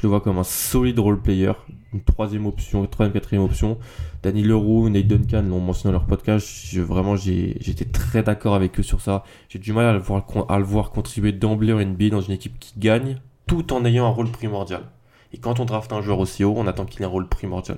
Je 0.00 0.06
le 0.06 0.08
vois 0.08 0.22
comme 0.22 0.38
un 0.38 0.44
solide 0.44 0.98
role 0.98 1.20
player, 1.20 1.52
une 1.92 2.00
troisième 2.00 2.46
option, 2.46 2.80
une 2.80 2.88
troisième, 2.88 3.12
quatrième 3.12 3.42
option. 3.42 3.76
Danny 4.22 4.42
Leroux, 4.42 4.88
Nate 4.88 5.06
Duncan 5.06 5.42
l'ont 5.42 5.60
mentionné 5.60 5.92
dans 5.92 5.98
leur 5.98 6.06
podcast. 6.06 6.74
Vraiment, 6.78 7.16
j'étais 7.16 7.84
très 7.84 8.22
d'accord 8.22 8.54
avec 8.54 8.80
eux 8.80 8.82
sur 8.82 9.02
ça. 9.02 9.24
J'ai 9.50 9.58
du 9.58 9.74
mal 9.74 9.84
à 9.84 9.92
le 9.92 10.64
voir, 10.64 10.90
contribuer 10.92 11.32
d'emblée 11.32 11.74
en 11.74 11.84
NBA 11.84 12.08
dans 12.08 12.22
une 12.22 12.32
équipe 12.32 12.58
qui 12.58 12.72
gagne, 12.78 13.18
tout 13.46 13.74
en 13.74 13.84
ayant 13.84 14.06
un 14.06 14.08
rôle 14.08 14.30
primordial. 14.30 14.84
Et 15.34 15.36
quand 15.36 15.60
on 15.60 15.66
draft 15.66 15.92
un 15.92 16.00
joueur 16.00 16.20
aussi 16.20 16.44
haut, 16.44 16.54
on 16.56 16.66
attend 16.66 16.86
qu'il 16.86 17.02
ait 17.02 17.04
un 17.04 17.08
rôle 17.08 17.28
primordial. 17.28 17.76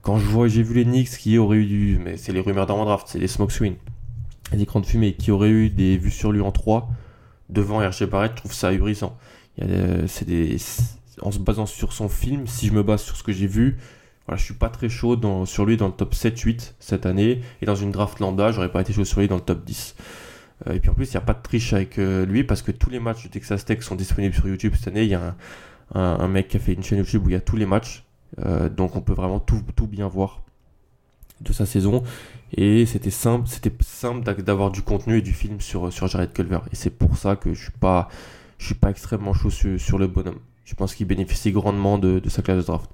Quand 0.00 0.18
je 0.18 0.24
vois, 0.24 0.48
j'ai 0.48 0.62
vu 0.62 0.72
les 0.72 0.86
Knicks 0.86 1.18
qui 1.18 1.36
auraient 1.36 1.58
eu 1.58 1.66
du, 1.66 2.00
mais 2.02 2.16
c'est 2.16 2.32
les 2.32 2.40
rumeurs 2.40 2.64
d'avant 2.64 2.86
draft, 2.86 3.08
c'est 3.08 3.18
les 3.18 3.28
smoke 3.28 3.52
swing, 3.52 3.74
les 4.52 4.62
écrans 4.62 4.80
de 4.80 4.86
fumée 4.86 5.12
qui 5.12 5.30
auraient 5.32 5.50
eu 5.50 5.68
des 5.68 5.98
vues 5.98 6.10
sur 6.10 6.32
lui 6.32 6.40
en 6.40 6.50
3 6.50 6.88
devant 7.50 7.86
RG 7.86 8.06
Barrett, 8.06 8.32
je 8.32 8.36
trouve 8.36 8.54
ça 8.54 8.68
ahurissant. 8.68 9.18
C'est 9.58 10.24
des, 10.24 10.56
en 11.22 11.30
se 11.30 11.38
basant 11.38 11.66
sur 11.66 11.92
son 11.92 12.08
film, 12.08 12.46
si 12.46 12.66
je 12.66 12.72
me 12.72 12.82
base 12.82 13.02
sur 13.02 13.16
ce 13.16 13.22
que 13.22 13.32
j'ai 13.32 13.46
vu, 13.46 13.78
voilà, 14.26 14.38
je 14.38 14.44
suis 14.44 14.54
pas 14.54 14.68
très 14.68 14.88
chaud 14.88 15.16
sur 15.46 15.64
lui 15.64 15.76
dans 15.76 15.86
le 15.86 15.92
top 15.92 16.14
7-8 16.14 16.74
cette 16.80 17.06
année. 17.06 17.42
Et 17.62 17.66
dans 17.66 17.76
une 17.76 17.92
draft 17.92 18.18
lambda, 18.18 18.50
j'aurais 18.50 18.72
pas 18.72 18.80
été 18.80 18.92
chaud 18.92 19.04
sur 19.04 19.20
lui 19.20 19.28
dans 19.28 19.36
le 19.36 19.40
top 19.40 19.64
10. 19.64 19.94
Euh, 20.66 20.72
et 20.74 20.80
puis 20.80 20.90
en 20.90 20.94
plus, 20.94 21.06
il 21.06 21.12
n'y 21.12 21.18
a 21.18 21.22
pas 21.22 21.34
de 21.34 21.42
triche 21.42 21.72
avec 21.72 21.98
euh, 21.98 22.26
lui 22.26 22.42
parce 22.42 22.62
que 22.62 22.72
tous 22.72 22.90
les 22.90 22.98
matchs 22.98 23.24
de 23.24 23.28
Texas 23.28 23.64
Tech 23.64 23.82
sont 23.82 23.94
disponibles 23.94 24.34
sur 24.34 24.48
YouTube 24.48 24.74
cette 24.76 24.88
année. 24.88 25.04
Il 25.04 25.08
y 25.10 25.14
a 25.14 25.36
un, 25.94 26.28
mec 26.28 26.48
qui 26.48 26.56
a 26.56 26.60
fait 26.60 26.72
une 26.72 26.82
chaîne 26.82 26.98
YouTube 26.98 27.24
où 27.24 27.28
il 27.30 27.32
y 27.32 27.36
a 27.36 27.40
tous 27.40 27.56
les 27.56 27.66
matchs. 27.66 28.04
Euh, 28.44 28.68
donc 28.68 28.96
on 28.96 29.00
peut 29.00 29.14
vraiment 29.14 29.38
tout, 29.38 29.62
bien 29.86 30.08
voir 30.08 30.42
de 31.40 31.52
sa 31.52 31.64
saison. 31.64 32.02
Et 32.52 32.86
c'était 32.86 33.10
simple, 33.10 33.46
c'était 33.48 33.72
simple 33.80 34.24
d'avoir 34.42 34.70
du 34.70 34.82
contenu 34.82 35.18
et 35.18 35.22
du 35.22 35.32
film 35.32 35.60
sur, 35.60 35.90
Jared 35.90 36.32
Culver. 36.32 36.60
Et 36.72 36.76
c'est 36.76 36.90
pour 36.90 37.16
ça 37.16 37.36
que 37.36 37.54
je 37.54 37.62
suis 37.62 37.72
suis 38.58 38.74
pas 38.74 38.90
extrêmement 38.90 39.34
chaud 39.34 39.50
sur 39.50 39.98
le 39.98 40.06
bonhomme. 40.08 40.40
Je 40.66 40.74
pense 40.74 40.94
qu'il 40.94 41.06
bénéficie 41.06 41.52
grandement 41.52 41.96
de, 41.96 42.20
sa 42.28 42.42
classe 42.42 42.58
de 42.58 42.62
draft. 42.62 42.90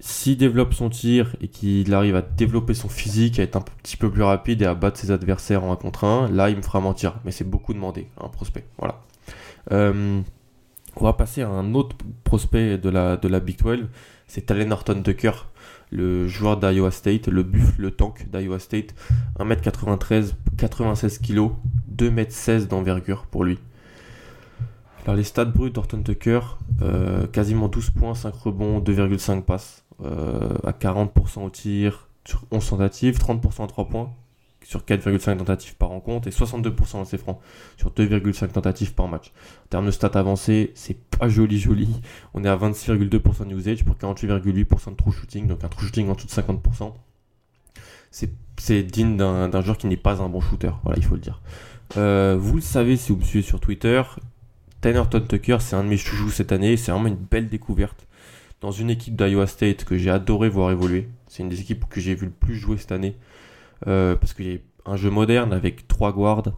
S'il 0.00 0.38
développe 0.38 0.72
son 0.72 0.88
tir 0.88 1.36
et 1.42 1.48
qu'il 1.48 1.92
arrive 1.92 2.16
à 2.16 2.22
développer 2.22 2.72
son 2.72 2.88
physique, 2.88 3.38
à 3.38 3.42
être 3.42 3.56
un 3.56 3.60
petit 3.60 3.98
peu 3.98 4.10
plus 4.10 4.22
rapide 4.22 4.62
et 4.62 4.64
à 4.64 4.74
battre 4.74 4.98
ses 4.98 5.10
adversaires 5.10 5.62
en 5.62 5.72
1 5.72 5.76
contre 5.76 6.04
1, 6.04 6.30
là 6.30 6.48
il 6.48 6.56
me 6.56 6.62
fera 6.62 6.80
mentir. 6.80 7.20
Mais 7.26 7.30
c'est 7.30 7.44
beaucoup 7.44 7.74
demandé, 7.74 8.08
un 8.18 8.28
prospect. 8.28 8.64
Voilà. 8.78 9.02
Euh, 9.70 10.22
on 10.96 11.04
va 11.04 11.12
passer 11.12 11.42
à 11.42 11.48
un 11.48 11.74
autre 11.74 11.94
prospect 12.24 12.78
de 12.78 12.88
la, 12.88 13.18
de 13.18 13.38
Big 13.38 13.58
12. 13.62 13.88
C'est 14.26 14.46
Talen 14.46 14.72
Horton 14.72 15.02
Tucker, 15.02 15.32
le 15.90 16.26
joueur 16.26 16.56
d'Iowa 16.56 16.90
State, 16.90 17.28
le 17.28 17.42
buffle, 17.42 17.82
le 17.82 17.90
tank 17.90 18.28
d'Iowa 18.32 18.58
State. 18.58 18.94
1m93, 19.38 20.32
96 20.56 21.18
kg, 21.18 21.50
2m16 21.94 22.66
d'envergure 22.66 23.26
pour 23.26 23.44
lui. 23.44 23.58
Alors 25.10 25.16
les 25.16 25.24
stats 25.24 25.44
bruts 25.44 25.72
d'Orton 25.72 26.04
Tucker, 26.04 26.38
euh, 26.82 27.26
quasiment 27.26 27.66
12 27.66 27.90
points, 27.90 28.14
5 28.14 28.32
rebonds, 28.32 28.78
2,5 28.78 29.42
passes, 29.42 29.84
euh, 30.04 30.56
à 30.62 30.70
40% 30.70 31.42
au 31.42 31.50
tir, 31.50 32.06
sur 32.24 32.44
11 32.52 32.64
tentatives, 32.64 33.18
30% 33.18 33.64
à 33.64 33.66
3 33.66 33.88
points, 33.88 34.12
sur 34.62 34.84
4,5 34.84 35.38
tentatives 35.38 35.74
par 35.74 35.88
rencontre, 35.88 36.28
et 36.28 36.30
62% 36.30 37.00
à 37.00 37.04
ses 37.04 37.18
francs, 37.18 37.40
sur 37.76 37.90
2,5 37.90 38.52
tentatives 38.52 38.94
par 38.94 39.08
match. 39.08 39.32
En 39.64 39.68
termes 39.70 39.86
de 39.86 39.90
stats 39.90 40.12
avancés, 40.14 40.70
c'est 40.76 40.96
pas 41.18 41.28
joli 41.28 41.58
joli. 41.58 41.88
On 42.32 42.44
est 42.44 42.48
à 42.48 42.56
26,2% 42.56 43.48
de 43.48 43.56
usage 43.56 43.84
pour 43.84 43.96
48,8% 43.96 44.90
de 44.92 44.94
true 44.94 45.10
shooting, 45.10 45.48
donc 45.48 45.64
un 45.64 45.68
true 45.68 45.86
shooting 45.86 46.08
en 46.08 46.14
dessous 46.14 46.28
de 46.28 46.32
50%. 46.32 46.92
c'est 48.12 48.82
digne 48.84 49.16
d'un 49.16 49.60
joueur 49.60 49.76
qui 49.76 49.88
n'est 49.88 49.96
pas 49.96 50.22
un 50.22 50.28
bon 50.28 50.40
shooter. 50.40 50.70
Voilà, 50.84 50.98
il 50.98 51.04
faut 51.04 51.16
le 51.16 51.20
dire. 51.20 51.42
Euh, 51.96 52.36
vous 52.38 52.54
le 52.54 52.60
savez 52.60 52.96
si 52.96 53.10
vous 53.10 53.18
me 53.18 53.24
suivez 53.24 53.42
sur 53.42 53.58
Twitter, 53.58 54.00
Tanner 54.80 55.02
Tucker, 55.10 55.58
c'est 55.60 55.76
un 55.76 55.84
de 55.84 55.88
mes 55.88 55.96
chouchous 55.96 56.30
cette 56.30 56.52
année. 56.52 56.76
C'est 56.76 56.90
vraiment 56.90 57.08
une 57.08 57.16
belle 57.16 57.48
découverte 57.48 58.06
dans 58.60 58.70
une 58.70 58.90
équipe 58.90 59.16
d'Iowa 59.16 59.46
State 59.46 59.84
que 59.84 59.98
j'ai 59.98 60.10
adoré 60.10 60.48
voir 60.48 60.70
évoluer. 60.70 61.08
C'est 61.26 61.42
une 61.42 61.48
des 61.48 61.60
équipes 61.60 61.88
que 61.88 62.00
j'ai 62.00 62.14
vu 62.14 62.26
le 62.26 62.32
plus 62.32 62.56
jouer 62.56 62.76
cette 62.78 62.92
année. 62.92 63.16
Euh, 63.86 64.16
parce 64.16 64.32
qu'il 64.32 64.52
y 64.52 64.54
a 64.54 64.90
un 64.90 64.96
jeu 64.96 65.10
moderne 65.10 65.52
avec 65.52 65.86
trois 65.88 66.12
guards. 66.12 66.52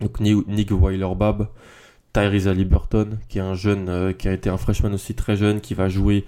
Donc 0.00 0.20
Nick 0.20 0.70
Weiler-Bab, 0.72 1.48
Tyrese 2.12 2.48
Liberton, 2.48 3.18
qui 3.28 3.38
est 3.38 3.42
un 3.42 3.54
jeune, 3.54 3.88
euh, 3.88 4.12
qui 4.12 4.26
a 4.26 4.32
été 4.32 4.50
un 4.50 4.56
freshman 4.56 4.92
aussi 4.92 5.14
très 5.14 5.36
jeune, 5.36 5.60
qui 5.60 5.74
va 5.74 5.88
jouer 5.88 6.24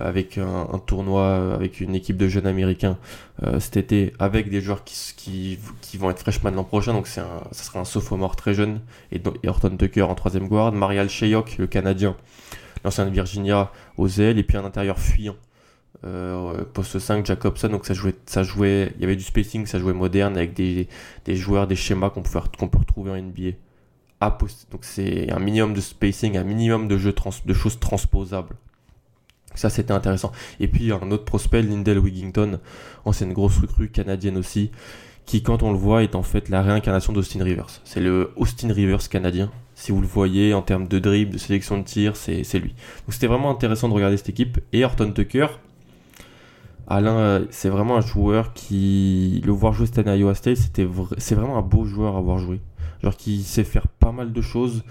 euh, 0.00 0.08
avec 0.08 0.38
un, 0.38 0.80
tournoi, 0.86 1.22
euh, 1.22 1.54
avec 1.54 1.80
une 1.80 1.94
équipe 1.94 2.16
de 2.16 2.28
jeunes 2.28 2.46
américains 2.46 2.98
cet 3.58 3.76
été, 3.76 4.12
avec 4.20 4.48
des 4.48 4.60
joueurs 4.60 4.84
qui, 4.84 5.58
vont 5.98 6.10
être 6.10 6.20
freshmen 6.20 6.54
l'an 6.54 6.64
prochain, 6.64 6.92
donc 6.92 7.08
c'est 7.08 7.20
ça 7.20 7.64
sera 7.64 7.80
un 7.80 7.84
sophomore 7.84 8.36
très 8.36 8.54
jeune, 8.54 8.80
et, 9.10 9.20
Horton 9.46 9.76
Tucker 9.76 10.02
en 10.02 10.14
troisième 10.14 10.46
guard, 10.46 10.72
Marial 10.72 11.08
Shayok, 11.08 11.58
le 11.58 11.66
Canadien, 11.66 12.16
l'ancien 12.84 13.06
de 13.06 13.10
Virginia 13.10 13.72
aux 13.96 14.08
ailes, 14.08 14.38
et 14.38 14.44
puis 14.44 14.56
un 14.56 14.64
intérieur 14.64 14.98
fuyant. 15.00 15.36
poste 16.74 16.98
5 16.98 17.26
Jacobson. 17.26 17.68
Donc 17.68 17.86
ça 17.86 17.94
jouait 17.94 18.14
ça 18.26 18.42
jouait 18.44 18.92
il 18.96 19.00
y 19.00 19.04
avait 19.04 19.16
du 19.16 19.24
spacing 19.24 19.66
ça 19.66 19.78
jouait 19.78 19.94
moderne 19.94 20.36
avec 20.36 20.52
des, 20.54 20.88
des 21.24 21.36
joueurs 21.36 21.66
des 21.66 21.76
schémas 21.76 22.10
qu'on 22.10 22.22
qu'on 22.58 22.68
peut 22.68 22.78
retrouver 22.78 23.10
en 23.10 23.16
NBA 23.16 23.56
donc 24.70 24.80
c'est 24.82 25.30
un 25.30 25.38
minimum 25.38 25.74
de 25.74 25.80
spacing, 25.80 26.36
un 26.36 26.44
minimum 26.44 26.88
de, 26.88 26.96
jeux 26.96 27.14
de 27.46 27.54
choses 27.54 27.78
transposables. 27.78 28.56
Ça 29.54 29.70
c'était 29.70 29.92
intéressant. 29.92 30.32
Et 30.60 30.68
puis 30.68 30.92
un 30.92 31.10
autre 31.10 31.24
prospect, 31.24 31.62
Lindell 31.62 31.98
Wigington, 31.98 32.58
ancienne 33.04 33.32
grosse 33.32 33.58
recrue 33.58 33.88
canadienne 33.88 34.36
aussi, 34.36 34.70
qui 35.26 35.42
quand 35.42 35.62
on 35.62 35.72
le 35.72 35.78
voit 35.78 36.02
est 36.02 36.14
en 36.14 36.22
fait 36.22 36.48
la 36.48 36.62
réincarnation 36.62 37.12
d'Austin 37.12 37.42
Rivers. 37.42 37.80
C'est 37.84 38.00
le 38.00 38.32
Austin 38.36 38.72
Rivers 38.72 39.08
canadien. 39.08 39.50
Si 39.76 39.90
vous 39.90 40.00
le 40.00 40.06
voyez 40.06 40.54
en 40.54 40.62
termes 40.62 40.86
de 40.86 40.98
dribble, 40.98 41.32
de 41.32 41.38
sélection 41.38 41.78
de 41.78 41.82
tir, 41.82 42.16
c'est 42.16 42.42
lui. 42.54 42.70
Donc 42.70 43.12
c'était 43.12 43.26
vraiment 43.26 43.50
intéressant 43.50 43.88
de 43.88 43.94
regarder 43.94 44.16
cette 44.16 44.28
équipe. 44.28 44.60
Et 44.72 44.84
Horton 44.84 45.12
Tucker, 45.12 45.46
Alain, 46.86 47.16
euh, 47.16 47.46
c'est 47.50 47.70
vraiment 47.70 47.96
un 47.96 48.00
joueur 48.00 48.52
qui, 48.52 49.42
le 49.44 49.52
voir 49.52 49.72
jouer 49.72 49.86
cette 49.86 49.98
année 49.98 50.10
à 50.10 50.16
Iowa 50.16 50.34
State, 50.34 50.58
c'est 50.58 51.34
vraiment 51.34 51.56
un 51.56 51.62
beau 51.62 51.84
joueur 51.84 52.16
à 52.16 52.20
voir 52.20 52.38
jouer 52.38 52.60
genre 53.04 53.16
qui 53.16 53.42
sait 53.42 53.64
faire 53.64 53.88
pas 53.88 54.12
mal 54.12 54.32
de 54.32 54.42
choses, 54.42 54.84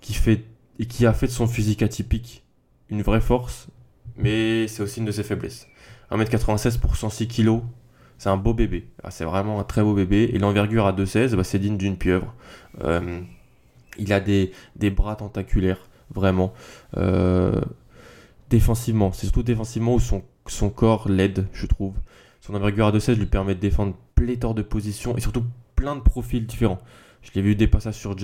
qui 0.00 0.14
fait 0.14 0.44
et 0.78 0.86
qui 0.86 1.06
a 1.06 1.12
fait 1.12 1.26
de 1.26 1.32
son 1.32 1.46
physique 1.46 1.82
atypique 1.82 2.44
une 2.90 3.02
vraie 3.02 3.20
force, 3.20 3.68
mais 4.16 4.66
c'est 4.68 4.82
aussi 4.82 5.00
une 5.00 5.06
de 5.06 5.12
ses 5.12 5.22
faiblesses. 5.22 5.66
1m96 6.10 6.78
pour 6.78 6.96
106 6.96 7.28
kg, 7.28 7.60
c'est 8.16 8.30
un 8.30 8.36
beau 8.36 8.54
bébé. 8.54 8.88
Ah, 9.02 9.10
c'est 9.10 9.24
vraiment 9.24 9.60
un 9.60 9.64
très 9.64 9.82
beau 9.82 9.94
bébé. 9.94 10.30
Et 10.32 10.38
l'envergure 10.38 10.86
à 10.86 10.92
2,16, 10.92 11.36
bah, 11.36 11.44
c'est 11.44 11.58
digne 11.58 11.76
d'une 11.76 11.96
pieuvre. 11.96 12.34
Euh, 12.82 13.20
il 13.98 14.12
a 14.12 14.20
des, 14.20 14.52
des, 14.76 14.90
bras 14.90 15.16
tentaculaires, 15.16 15.88
vraiment. 16.14 16.52
Euh, 16.96 17.60
défensivement, 18.50 19.12
c'est 19.12 19.26
surtout 19.26 19.42
défensivement 19.42 19.94
où 19.94 20.00
son, 20.00 20.22
son 20.46 20.70
corps 20.70 21.08
l'aide, 21.08 21.46
je 21.52 21.66
trouve. 21.66 21.94
Son 22.40 22.54
envergure 22.54 22.86
à 22.86 22.92
2,16 22.92 23.16
lui 23.16 23.26
permet 23.26 23.54
de 23.54 23.60
défendre 23.60 23.94
pléthore 24.14 24.54
de 24.54 24.62
positions 24.62 25.16
et 25.16 25.20
surtout 25.20 25.44
plein 25.76 25.94
de 25.94 26.00
profils 26.00 26.44
différents. 26.44 26.80
Je 27.22 27.30
l'ai 27.34 27.42
vu 27.42 27.56
des 27.56 27.66
passages 27.66 27.96
sur, 27.96 28.16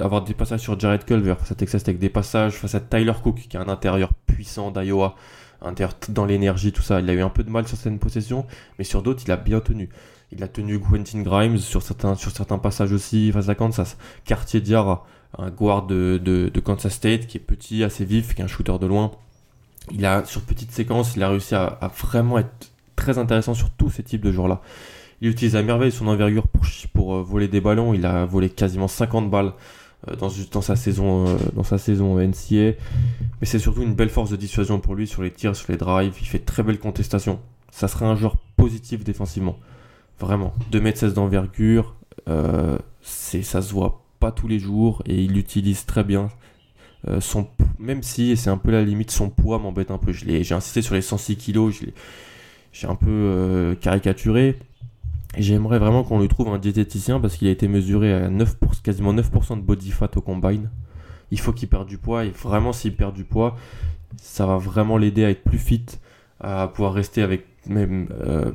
avoir 0.00 0.24
des 0.24 0.34
passages 0.34 0.60
sur 0.60 0.78
Jared 0.78 1.04
Culver 1.04 1.34
face 1.38 1.52
à 1.52 1.54
Texas 1.54 1.82
Tech, 1.84 1.98
des 1.98 2.08
passages 2.08 2.54
face 2.54 2.74
à 2.74 2.80
Tyler 2.80 3.12
Cook, 3.22 3.46
qui 3.48 3.56
a 3.56 3.60
un 3.60 3.68
intérieur 3.68 4.12
puissant 4.26 4.70
d'Iowa, 4.70 5.14
intérieur 5.62 5.94
dans 6.08 6.24
l'énergie, 6.24 6.72
tout 6.72 6.82
ça. 6.82 7.00
Il 7.00 7.08
a 7.10 7.12
eu 7.12 7.20
un 7.20 7.28
peu 7.28 7.44
de 7.44 7.50
mal 7.50 7.68
sur 7.68 7.76
certaines 7.76 7.98
possessions, 7.98 8.46
mais 8.78 8.84
sur 8.84 9.02
d'autres, 9.02 9.22
il 9.24 9.30
a 9.30 9.36
bien 9.36 9.60
tenu. 9.60 9.88
Il 10.32 10.42
a 10.42 10.48
tenu 10.48 10.78
Quentin 10.78 11.22
Grimes 11.22 11.58
sur 11.58 11.82
certains, 11.82 12.14
sur 12.14 12.30
certains 12.30 12.58
passages 12.58 12.92
aussi 12.92 13.32
face 13.32 13.48
à 13.48 13.54
Kansas. 13.54 13.96
Cartier 14.24 14.60
Diarra, 14.60 15.06
un 15.36 15.50
guard 15.50 15.86
de, 15.86 16.20
de, 16.22 16.60
Kansas 16.60 16.92
State 16.92 17.26
qui 17.26 17.38
est 17.38 17.40
petit, 17.40 17.84
assez 17.84 18.04
vif, 18.04 18.34
qui 18.34 18.42
est 18.42 18.44
un 18.44 18.48
shooter 18.48 18.78
de 18.80 18.86
loin. 18.86 19.12
Il 19.90 20.04
a, 20.04 20.24
sur 20.24 20.42
petite 20.42 20.72
séquence, 20.72 21.16
il 21.16 21.22
a 21.22 21.30
réussi 21.30 21.54
à, 21.54 21.64
à 21.64 21.88
vraiment 21.88 22.38
être 22.38 22.70
très 22.96 23.18
intéressant 23.18 23.54
sur 23.54 23.70
tous 23.70 23.90
ces 23.90 24.02
types 24.02 24.22
de 24.22 24.32
joueurs-là. 24.32 24.60
Il 25.20 25.30
utilise 25.30 25.56
à 25.56 25.62
merveille 25.62 25.90
son 25.90 26.06
envergure 26.06 26.46
pour, 26.92 27.14
euh, 27.14 27.22
voler 27.22 27.48
des 27.48 27.60
ballons. 27.60 27.92
Il 27.92 28.06
a 28.06 28.24
volé 28.24 28.50
quasiment 28.50 28.88
50 28.88 29.30
balles 29.30 29.52
euh, 30.08 30.14
dans, 30.14 30.62
sa 30.62 30.76
saison, 30.76 31.26
euh, 31.26 31.36
dans 31.54 32.18
NCA. 32.18 32.76
Mais 33.40 33.46
c'est 33.46 33.58
surtout 33.58 33.82
une 33.82 33.94
belle 33.94 34.10
force 34.10 34.30
de 34.30 34.36
dissuasion 34.36 34.78
pour 34.78 34.94
lui 34.94 35.06
sur 35.06 35.22
les 35.22 35.32
tirs, 35.32 35.56
sur 35.56 35.72
les 35.72 35.78
drives. 35.78 36.14
Il 36.20 36.26
fait 36.26 36.38
très 36.38 36.62
belle 36.62 36.78
contestation. 36.78 37.40
Ça 37.72 37.88
serait 37.88 38.06
un 38.06 38.14
joueur 38.14 38.36
positif 38.56 39.02
défensivement. 39.02 39.58
Vraiment. 40.20 40.54
2m16 40.72 41.14
d'envergure. 41.14 41.96
ça 43.02 43.62
se 43.62 43.72
voit 43.72 44.04
pas 44.20 44.32
tous 44.32 44.48
les 44.48 44.58
jours 44.58 45.02
et 45.06 45.14
il 45.14 45.32
l'utilise 45.32 45.86
très 45.86 46.02
bien. 46.02 46.28
son, 47.20 47.46
même 47.78 48.02
si, 48.02 48.36
c'est 48.36 48.50
un 48.50 48.56
peu 48.56 48.72
la 48.72 48.82
limite, 48.82 49.12
son 49.12 49.30
poids 49.30 49.60
m'embête 49.60 49.92
un 49.92 49.98
peu. 49.98 50.12
j'ai 50.12 50.54
insisté 50.54 50.82
sur 50.82 50.96
les 50.96 51.02
106 51.02 51.36
kg, 51.36 51.70
j'ai 52.72 52.88
un 52.88 52.96
peu 52.96 53.76
caricaturé. 53.80 54.58
J'aimerais 55.38 55.78
vraiment 55.78 56.02
qu'on 56.02 56.20
lui 56.20 56.26
trouve 56.26 56.48
un 56.48 56.58
diététicien 56.58 57.20
parce 57.20 57.36
qu'il 57.36 57.46
a 57.46 57.52
été 57.52 57.68
mesuré 57.68 58.12
à 58.12 58.28
9 58.28 58.56
quasiment 58.82 59.14
9% 59.14 59.56
de 59.56 59.62
body 59.62 59.92
fat 59.92 60.10
au 60.16 60.20
combine. 60.20 60.68
Il 61.30 61.38
faut 61.38 61.52
qu'il 61.52 61.68
perde 61.68 61.86
du 61.86 61.96
poids 61.96 62.24
et 62.24 62.30
vraiment 62.30 62.72
s'il 62.72 62.96
perd 62.96 63.14
du 63.14 63.24
poids, 63.24 63.56
ça 64.16 64.46
va 64.46 64.56
vraiment 64.56 64.98
l'aider 64.98 65.24
à 65.24 65.30
être 65.30 65.44
plus 65.44 65.58
fit, 65.58 65.86
à 66.40 66.66
pouvoir 66.66 66.92
rester 66.92 67.22
avec 67.22 67.46
même 67.66 68.08
euh, 68.20 68.50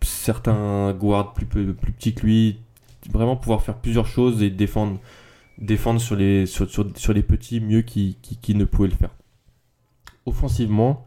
certains 0.00 0.92
guards 0.94 1.32
plus, 1.32 1.46
petits 1.46 2.14
que 2.14 2.26
lui, 2.26 2.58
vraiment 3.08 3.36
pouvoir 3.36 3.62
faire 3.62 3.76
plusieurs 3.76 4.06
choses 4.06 4.42
et 4.42 4.50
défendre, 4.50 4.98
sur, 5.98 6.16
les, 6.16 7.22
petits 7.22 7.60
mieux 7.60 7.82
qui, 7.82 8.16
ne 8.48 8.64
pouvaient 8.64 8.88
le 8.88 8.96
faire. 8.96 9.14
Offensivement, 10.24 11.04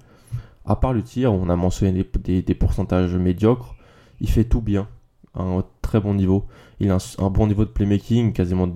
à 0.65 0.77
part 0.77 0.93
le 0.93 1.03
tir, 1.03 1.33
on 1.33 1.49
a 1.49 1.57
mentionné 1.57 2.05
des 2.23 2.55
pourcentages 2.55 3.15
médiocres, 3.15 3.75
il 4.21 4.29
fait 4.29 4.45
tout 4.45 4.61
bien 4.61 4.87
un 5.35 5.63
très 5.81 5.99
bon 5.99 6.13
niveau. 6.13 6.45
Il 6.79 6.91
a 6.91 6.97
un, 7.17 7.29
bon 7.29 7.47
niveau 7.47 7.65
de 7.65 7.69
playmaking, 7.69 8.33
quasiment 8.33 8.69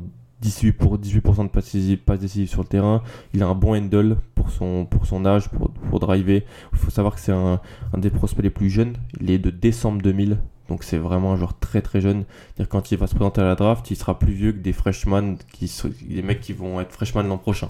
18%, 0.43 0.73
pour, 0.73 0.97
18 0.97 1.23
de 1.23 1.95
passes 1.95 2.19
décisives, 2.19 2.49
sur 2.49 2.61
le 2.61 2.67
terrain. 2.67 3.01
Il 3.33 3.43
a 3.43 3.47
un 3.47 3.55
bon 3.55 3.75
handle 3.75 4.17
pour 4.35 4.49
son, 4.51 4.85
pour 4.85 5.05
son 5.05 5.25
âge, 5.25 5.49
pour, 5.49 5.71
pour 5.71 5.99
driver. 5.99 6.43
Il 6.73 6.77
faut 6.77 6.91
savoir 6.91 7.15
que 7.15 7.21
c'est 7.21 7.31
un, 7.31 7.61
des 7.97 8.09
prospects 8.09 8.43
les 8.43 8.49
plus 8.49 8.69
jeunes. 8.69 8.95
Il 9.21 9.31
est 9.31 9.39
de 9.39 9.49
décembre 9.49 10.01
2000. 10.01 10.37
Donc 10.69 10.83
c'est 10.83 10.97
vraiment 10.97 11.33
un 11.33 11.35
joueur 11.35 11.57
très 11.59 11.81
très 11.81 11.99
jeune. 11.99 12.23
dire 12.57 12.69
quand 12.69 12.91
il 12.91 12.97
va 12.97 13.07
se 13.07 13.15
présenter 13.15 13.41
à 13.41 13.45
la 13.45 13.55
draft, 13.55 13.89
il 13.91 13.97
sera 13.97 14.17
plus 14.17 14.33
vieux 14.33 14.53
que 14.53 14.59
des 14.59 14.73
freshmen, 14.73 15.37
qui, 15.51 15.71
des 16.07 16.21
mecs 16.21 16.39
qui 16.39 16.53
vont 16.53 16.79
être 16.79 16.91
freshmen 16.91 17.27
l'an 17.27 17.37
prochain. 17.37 17.69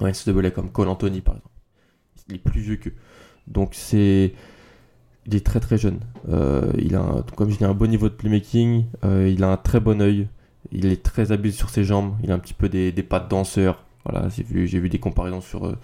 En 0.00 0.06
NCAA 0.06 0.50
comme 0.50 0.70
Cole 0.70 0.88
Anthony 0.88 1.20
par 1.20 1.36
exemple. 1.36 1.54
Il 2.28 2.34
est 2.36 2.38
plus 2.38 2.60
vieux 2.60 2.76
qu'eux. 2.76 2.94
Donc 3.46 3.70
c'est 3.72 4.34
il 5.26 5.34
est 5.34 5.44
très 5.44 5.60
très 5.60 5.78
jeune. 5.78 6.00
Euh, 6.28 6.72
il 6.78 6.96
a, 6.96 7.24
comme 7.36 7.50
je 7.50 7.58
dis, 7.58 7.64
un 7.64 7.74
bon 7.74 7.88
niveau 7.88 8.08
de 8.08 8.14
playmaking. 8.14 8.86
Euh, 9.04 9.28
il 9.32 9.44
a 9.44 9.52
un 9.52 9.56
très 9.56 9.80
bon 9.80 10.00
œil. 10.00 10.28
Il 10.72 10.86
est 10.86 11.02
très 11.02 11.32
habile 11.32 11.52
sur 11.52 11.70
ses 11.70 11.84
jambes. 11.84 12.14
Il 12.22 12.30
a 12.32 12.34
un 12.34 12.38
petit 12.38 12.54
peu 12.54 12.68
des, 12.68 12.92
des 12.92 13.02
pas 13.02 13.20
de 13.20 13.28
danseur. 13.28 13.84
Voilà, 14.04 14.28
j'ai 14.28 14.42
vu, 14.42 14.66
vu 14.66 14.88
des 14.88 14.98
comparaisons 14.98 15.40
sur 15.40 15.66
euh, 15.66 15.76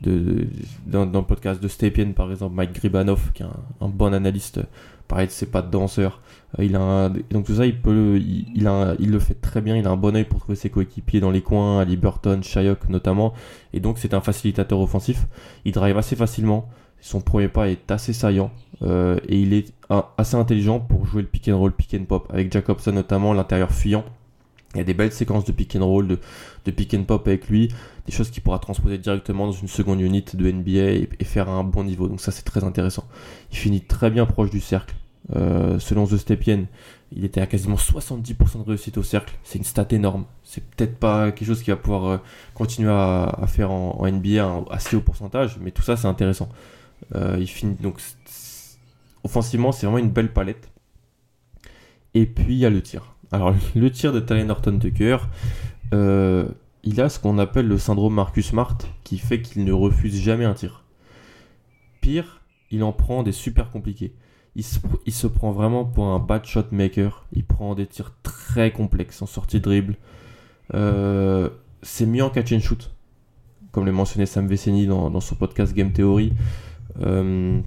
de, 0.00 0.46
dans, 0.86 1.04
le 1.04 1.22
podcast 1.22 1.60
de 1.60 1.66
Stepien 1.66 2.12
par 2.12 2.30
exemple, 2.30 2.54
Mike 2.54 2.72
Gribanov, 2.72 3.32
qui 3.32 3.42
est 3.42 3.46
un, 3.80 3.88
bon 3.88 4.14
analyste. 4.14 4.60
Pareil, 5.08 5.26
c'est 5.30 5.50
pas 5.50 5.62
de 5.62 5.70
danseur. 5.70 6.20
il 6.58 6.76
a 6.76 7.08
donc 7.30 7.46
tout 7.46 7.54
ça, 7.54 7.66
il 7.66 7.80
peut, 7.80 8.18
il, 8.18 8.46
il 8.54 9.10
le 9.10 9.18
fait 9.18 9.34
très 9.34 9.60
bien. 9.60 9.74
Il 9.74 9.86
a 9.88 9.90
un 9.90 9.96
bon 9.96 10.14
œil 10.14 10.24
pour 10.24 10.38
trouver 10.38 10.54
ses 10.54 10.70
coéquipiers 10.70 11.18
dans 11.18 11.30
les 11.30 11.40
coins, 11.40 11.80
Ali 11.80 11.96
Burton, 11.96 12.44
Shayok 12.44 12.88
notamment. 12.90 13.32
Et 13.72 13.80
donc 13.80 13.98
c'est 13.98 14.14
un 14.14 14.20
facilitateur 14.20 14.78
offensif. 14.78 15.26
Il 15.64 15.72
drive 15.72 15.96
assez 15.96 16.14
facilement. 16.14 16.68
Son 17.00 17.20
premier 17.20 17.48
pas 17.48 17.68
est 17.68 17.90
assez 17.90 18.12
saillant 18.12 18.50
euh, 18.82 19.18
et 19.28 19.40
il 19.40 19.52
est 19.52 19.72
assez 20.16 20.36
intelligent 20.36 20.80
pour 20.80 21.06
jouer 21.06 21.22
le 21.22 21.28
pick 21.28 21.48
and 21.48 21.58
roll, 21.58 21.72
pick 21.72 21.94
and 21.94 22.04
pop 22.04 22.26
avec 22.30 22.52
Jacobson 22.52 22.92
notamment, 22.92 23.32
l'intérieur 23.32 23.70
fuyant. 23.70 24.04
Il 24.74 24.78
y 24.78 24.80
a 24.80 24.84
des 24.84 24.94
belles 24.94 25.12
séquences 25.12 25.44
de 25.44 25.52
pick 25.52 25.76
and 25.76 25.86
roll, 25.86 26.06
de, 26.06 26.70
pick 26.70 26.92
and 26.92 27.04
pop 27.04 27.26
avec 27.26 27.48
lui, 27.48 27.68
des 28.06 28.12
choses 28.12 28.30
qu'il 28.30 28.42
pourra 28.42 28.58
transposer 28.58 28.98
directement 28.98 29.46
dans 29.46 29.52
une 29.52 29.68
seconde 29.68 30.00
unit 30.00 30.24
de 30.34 30.50
NBA 30.50 31.06
et, 31.18 31.24
faire 31.24 31.48
à 31.48 31.52
un 31.52 31.64
bon 31.64 31.84
niveau. 31.84 32.06
Donc 32.08 32.20
ça 32.20 32.32
c'est 32.32 32.42
très 32.42 32.64
intéressant. 32.64 33.04
Il 33.50 33.56
finit 33.56 33.80
très 33.80 34.10
bien 34.10 34.26
proche 34.26 34.50
du 34.50 34.60
cercle. 34.60 34.94
Euh, 35.36 35.78
selon 35.78 36.06
The 36.06 36.16
Stepien, 36.16 36.64
il 37.12 37.24
était 37.24 37.40
à 37.40 37.46
quasiment 37.46 37.76
70% 37.76 38.64
de 38.64 38.68
réussite 38.68 38.98
au 38.98 39.02
cercle. 39.02 39.34
C'est 39.42 39.58
une 39.58 39.64
stat 39.64 39.88
énorme. 39.90 40.24
C'est 40.44 40.64
peut-être 40.64 40.98
pas 40.98 41.32
quelque 41.32 41.46
chose 41.46 41.62
qu'il 41.62 41.72
va 41.72 41.78
pouvoir 41.78 42.04
euh, 42.06 42.18
continuer 42.54 42.90
à, 42.90 43.46
faire 43.46 43.70
en, 43.70 44.06
NBA 44.06 44.44
à 44.44 44.64
assez 44.70 44.96
haut 44.96 45.00
pourcentage, 45.00 45.58
mais 45.60 45.70
tout 45.70 45.82
ça 45.82 45.96
c'est 45.96 46.06
intéressant. 46.06 46.48
Euh, 47.14 47.36
il 47.38 47.46
finit 47.46 47.76
donc 47.76 48.00
offensivement, 49.24 49.72
c'est 49.72 49.86
vraiment 49.86 49.98
une 49.98 50.10
belle 50.10 50.32
palette. 50.32 50.70
Et 52.14 52.26
puis 52.26 52.54
il 52.54 52.58
y 52.58 52.66
a 52.66 52.70
le 52.70 52.82
tir. 52.82 53.14
Alors 53.32 53.54
le 53.74 53.90
tir 53.90 54.12
de 54.12 54.20
Talen 54.20 54.46
Norton 54.46 54.78
Tucker, 54.78 55.18
euh, 55.94 56.48
il 56.82 57.00
a 57.00 57.08
ce 57.08 57.18
qu'on 57.18 57.38
appelle 57.38 57.66
le 57.66 57.78
syndrome 57.78 58.14
Marcus 58.14 58.48
Smart, 58.48 58.78
qui 59.04 59.18
fait 59.18 59.42
qu'il 59.42 59.64
ne 59.64 59.72
refuse 59.72 60.20
jamais 60.20 60.44
un 60.44 60.54
tir. 60.54 60.84
Pire, 62.00 62.40
il 62.70 62.82
en 62.82 62.92
prend 62.92 63.22
des 63.22 63.32
super 63.32 63.70
compliqués. 63.70 64.14
il 64.54 64.64
se, 64.64 65.26
prend 65.26 65.52
vraiment 65.52 65.84
pour 65.84 66.06
un 66.06 66.18
bad 66.18 66.44
shot 66.44 66.66
maker. 66.70 67.26
Il 67.32 67.44
prend 67.44 67.74
des 67.74 67.86
tirs 67.86 68.12
très 68.22 68.72
complexes 68.72 69.22
en 69.22 69.26
sortie 69.26 69.60
dribble. 69.60 69.96
Euh, 70.74 71.48
c'est 71.82 72.06
mieux 72.06 72.24
en 72.24 72.30
catch 72.30 72.52
and 72.52 72.60
shoot, 72.60 72.90
comme 73.72 73.86
l'a 73.86 73.92
mentionné 73.92 74.26
Sam 74.26 74.46
Veceni 74.46 74.86
dans, 74.86 75.20
son 75.20 75.34
podcast 75.34 75.74
Game 75.74 75.92
Theory. 75.92 76.32
Euh, 77.02 77.60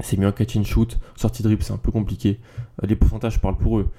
c'est 0.00 0.18
mieux 0.18 0.28
en 0.28 0.32
catch 0.32 0.56
and 0.56 0.64
shoot. 0.64 0.98
Sortie 1.16 1.42
de 1.42 1.48
dribble, 1.48 1.62
c'est 1.62 1.72
un 1.72 1.78
peu 1.78 1.92
compliqué. 1.92 2.40
les 2.82 2.96
pourcentages 2.96 3.40
parlent 3.40 3.58
pour 3.58 3.78
eux. 3.78 3.90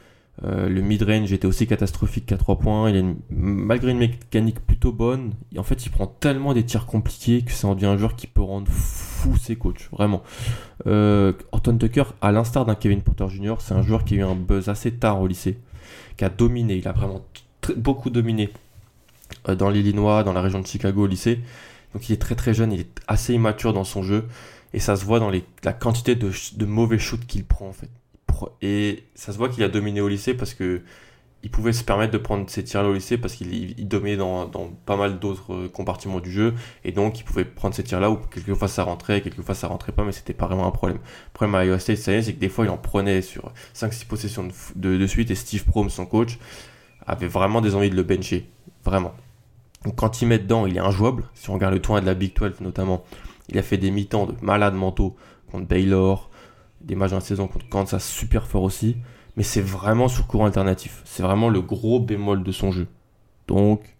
Euh, 0.44 0.68
le 0.68 0.82
mid-range 0.82 1.32
était 1.32 1.46
aussi 1.46 1.68
catastrophique 1.68 2.26
qu'à 2.26 2.38
3 2.38 2.58
points. 2.58 2.92
Malgré 3.30 3.92
une 3.92 4.00
mécanique 4.00 4.60
plutôt 4.66 4.92
bonne, 4.92 5.34
en 5.58 5.64
fait, 5.64 5.86
il 5.86 5.90
prend 5.90 6.08
tellement 6.08 6.54
des 6.54 6.64
tirs 6.64 6.86
compliqués 6.86 7.44
que 7.44 7.52
ça 7.52 7.68
en 7.68 7.76
devient 7.76 7.86
un 7.86 7.98
joueur 7.98 8.16
qui 8.16 8.28
peut 8.28 8.42
rendre 8.42 8.68
fou 8.70 9.38
ses 9.38 9.56
coachs. 9.56 9.90
Vraiment. 9.92 10.24
Euh, 10.88 11.34
Horton 11.52 11.78
Tucker, 11.78 12.06
à 12.22 12.32
l'instar 12.32 12.66
d'un 12.66 12.76
Kevin 12.76 13.02
Porter 13.02 13.30
Jr., 13.30 13.56
c'est 13.60 13.74
un 13.74 13.84
joueur 13.84 14.04
qui 14.04 14.16
a 14.16 14.18
eu 14.18 14.24
un 14.24 14.36
buzz 14.36 14.70
assez 14.70 14.92
tard 14.92 15.22
au 15.22 15.28
lycée, 15.28 15.60
qui 16.18 16.26
a 16.26 16.30
dominé. 16.30 16.76
Il 16.76 16.88
a 16.88 16.94
vraiment 16.94 17.24
beaucoup 17.78 18.10
dominé 18.10 18.50
euh, 19.50 19.56
dans 19.56 19.70
l'Illinois, 19.70 20.24
dans 20.24 20.34
la 20.34 20.42
région 20.42 20.60
de 20.60 20.68
Chicago 20.68 21.04
au 21.04 21.08
lycée. 21.08 21.40
Donc 21.94 22.10
il 22.10 22.14
est 22.14 22.18
très 22.18 22.34
très 22.34 22.56
jeune, 22.56 22.74
il 22.74 22.80
est 22.80 23.00
assez 23.08 23.36
immature 23.36 23.72
dans 23.72 23.84
son 23.84 24.02
jeu. 24.02 24.26
Et 24.74 24.80
ça 24.80 24.96
se 24.96 25.06
voit 25.06 25.20
dans 25.20 25.32
la 25.64 25.74
quantité 25.74 26.16
de, 26.16 26.66
mauvais 26.66 27.00
shoots 27.00 27.26
qu'il 27.26 27.46
prend 27.46 27.68
en 27.68 27.74
fait. 27.74 27.90
Et 28.62 29.04
ça 29.16 29.32
se 29.32 29.38
voit 29.38 29.48
qu'il 29.48 29.64
a 29.64 29.70
dominé 29.70 30.02
au 30.02 30.08
lycée 30.08 30.34
parce 30.34 30.54
que 30.54 30.82
il 31.44 31.52
pouvait 31.52 31.74
se 31.74 31.84
permettre 31.84 32.14
de 32.14 32.18
prendre 32.18 32.50
ses 32.50 32.64
tirs 32.64 32.84
au 32.84 32.94
lycée 32.94 33.18
parce 33.18 33.34
qu'il 33.36 33.88
dominait 33.88 34.16
dans, 34.16 34.50
pas 34.86 34.96
mal 34.96 35.20
d'autres 35.20 35.54
euh, 35.54 35.68
compartiments 35.68 36.22
du 36.22 36.32
jeu 36.32 36.54
et 36.86 36.94
donc 36.94 37.20
il 37.20 37.24
pouvait 37.24 37.44
prendre 37.44 37.76
ces 37.76 37.84
tirs 37.84 38.00
là 38.00 38.10
où 38.10 38.16
quelquefois 38.16 38.70
ça 38.70 38.84
rentrait, 38.84 39.20
quelquefois 39.20 39.54
ça 39.54 39.68
rentrait 39.68 39.92
pas 39.92 40.06
mais 40.06 40.14
c'était 40.14 40.34
pas 40.34 40.48
vraiment 40.48 40.66
un 40.66 40.72
problème. 40.72 41.00
Le 41.00 41.34
problème 41.34 41.56
à 41.56 41.66
Iowa 41.66 41.80
State 41.80 41.98
c'est 41.98 42.34
que 42.34 42.40
des 42.40 42.48
fois 42.48 42.66
il 42.66 42.70
en 42.70 42.78
prenait 42.78 43.22
sur 43.22 43.52
5-6 43.76 44.08
possessions 44.08 44.48
de, 44.76 45.08
suite 45.08 45.32
et 45.32 45.36
Steve 45.36 45.66
Prohm 45.66 45.90
son 45.90 46.06
coach 46.06 46.40
avait 47.06 47.28
vraiment 47.28 47.60
des 47.60 47.76
envies 47.76 47.90
de 47.90 47.96
le 47.96 48.04
bencher, 48.04 48.50
vraiment. 48.86 49.14
Donc 49.84 49.98
quand 49.98 50.22
il 50.22 50.30
met 50.30 50.40
dedans 50.40 50.66
il 50.66 50.78
est 50.78 50.82
injouable, 50.82 51.26
si 51.34 51.50
on 51.50 51.54
regarde 51.54 51.74
le 51.74 51.82
tournoi 51.82 52.00
de 52.00 52.06
la 52.06 52.14
Big 52.14 52.34
12 52.34 52.62
notamment, 52.62 53.04
il 53.50 53.58
a 53.58 53.64
fait 53.64 53.78
des 53.78 53.92
mi-temps 53.92 54.26
de 54.26 54.36
malades 54.42 54.76
mentaux 54.76 55.16
contre 55.52 55.68
Baylor, 55.68 56.30
des 56.82 56.96
matchs 56.96 57.12
dans 57.12 57.18
la 57.18 57.22
saison 57.22 57.48
contre 57.48 57.68
Kansas 57.70 58.08
super 58.08 58.48
fort 58.48 58.64
aussi, 58.64 58.98
mais 59.36 59.44
c'est 59.44 59.62
vraiment 59.62 60.08
sur 60.08 60.28
courant 60.28 60.46
alternatif. 60.46 61.02
C'est 61.06 61.24
vraiment 61.24 61.50
le 61.50 61.62
gros 61.62 62.00
bémol 62.00 62.44
de 62.44 62.52
son 62.52 62.72
jeu. 62.72 62.88
Donc, 63.48 63.96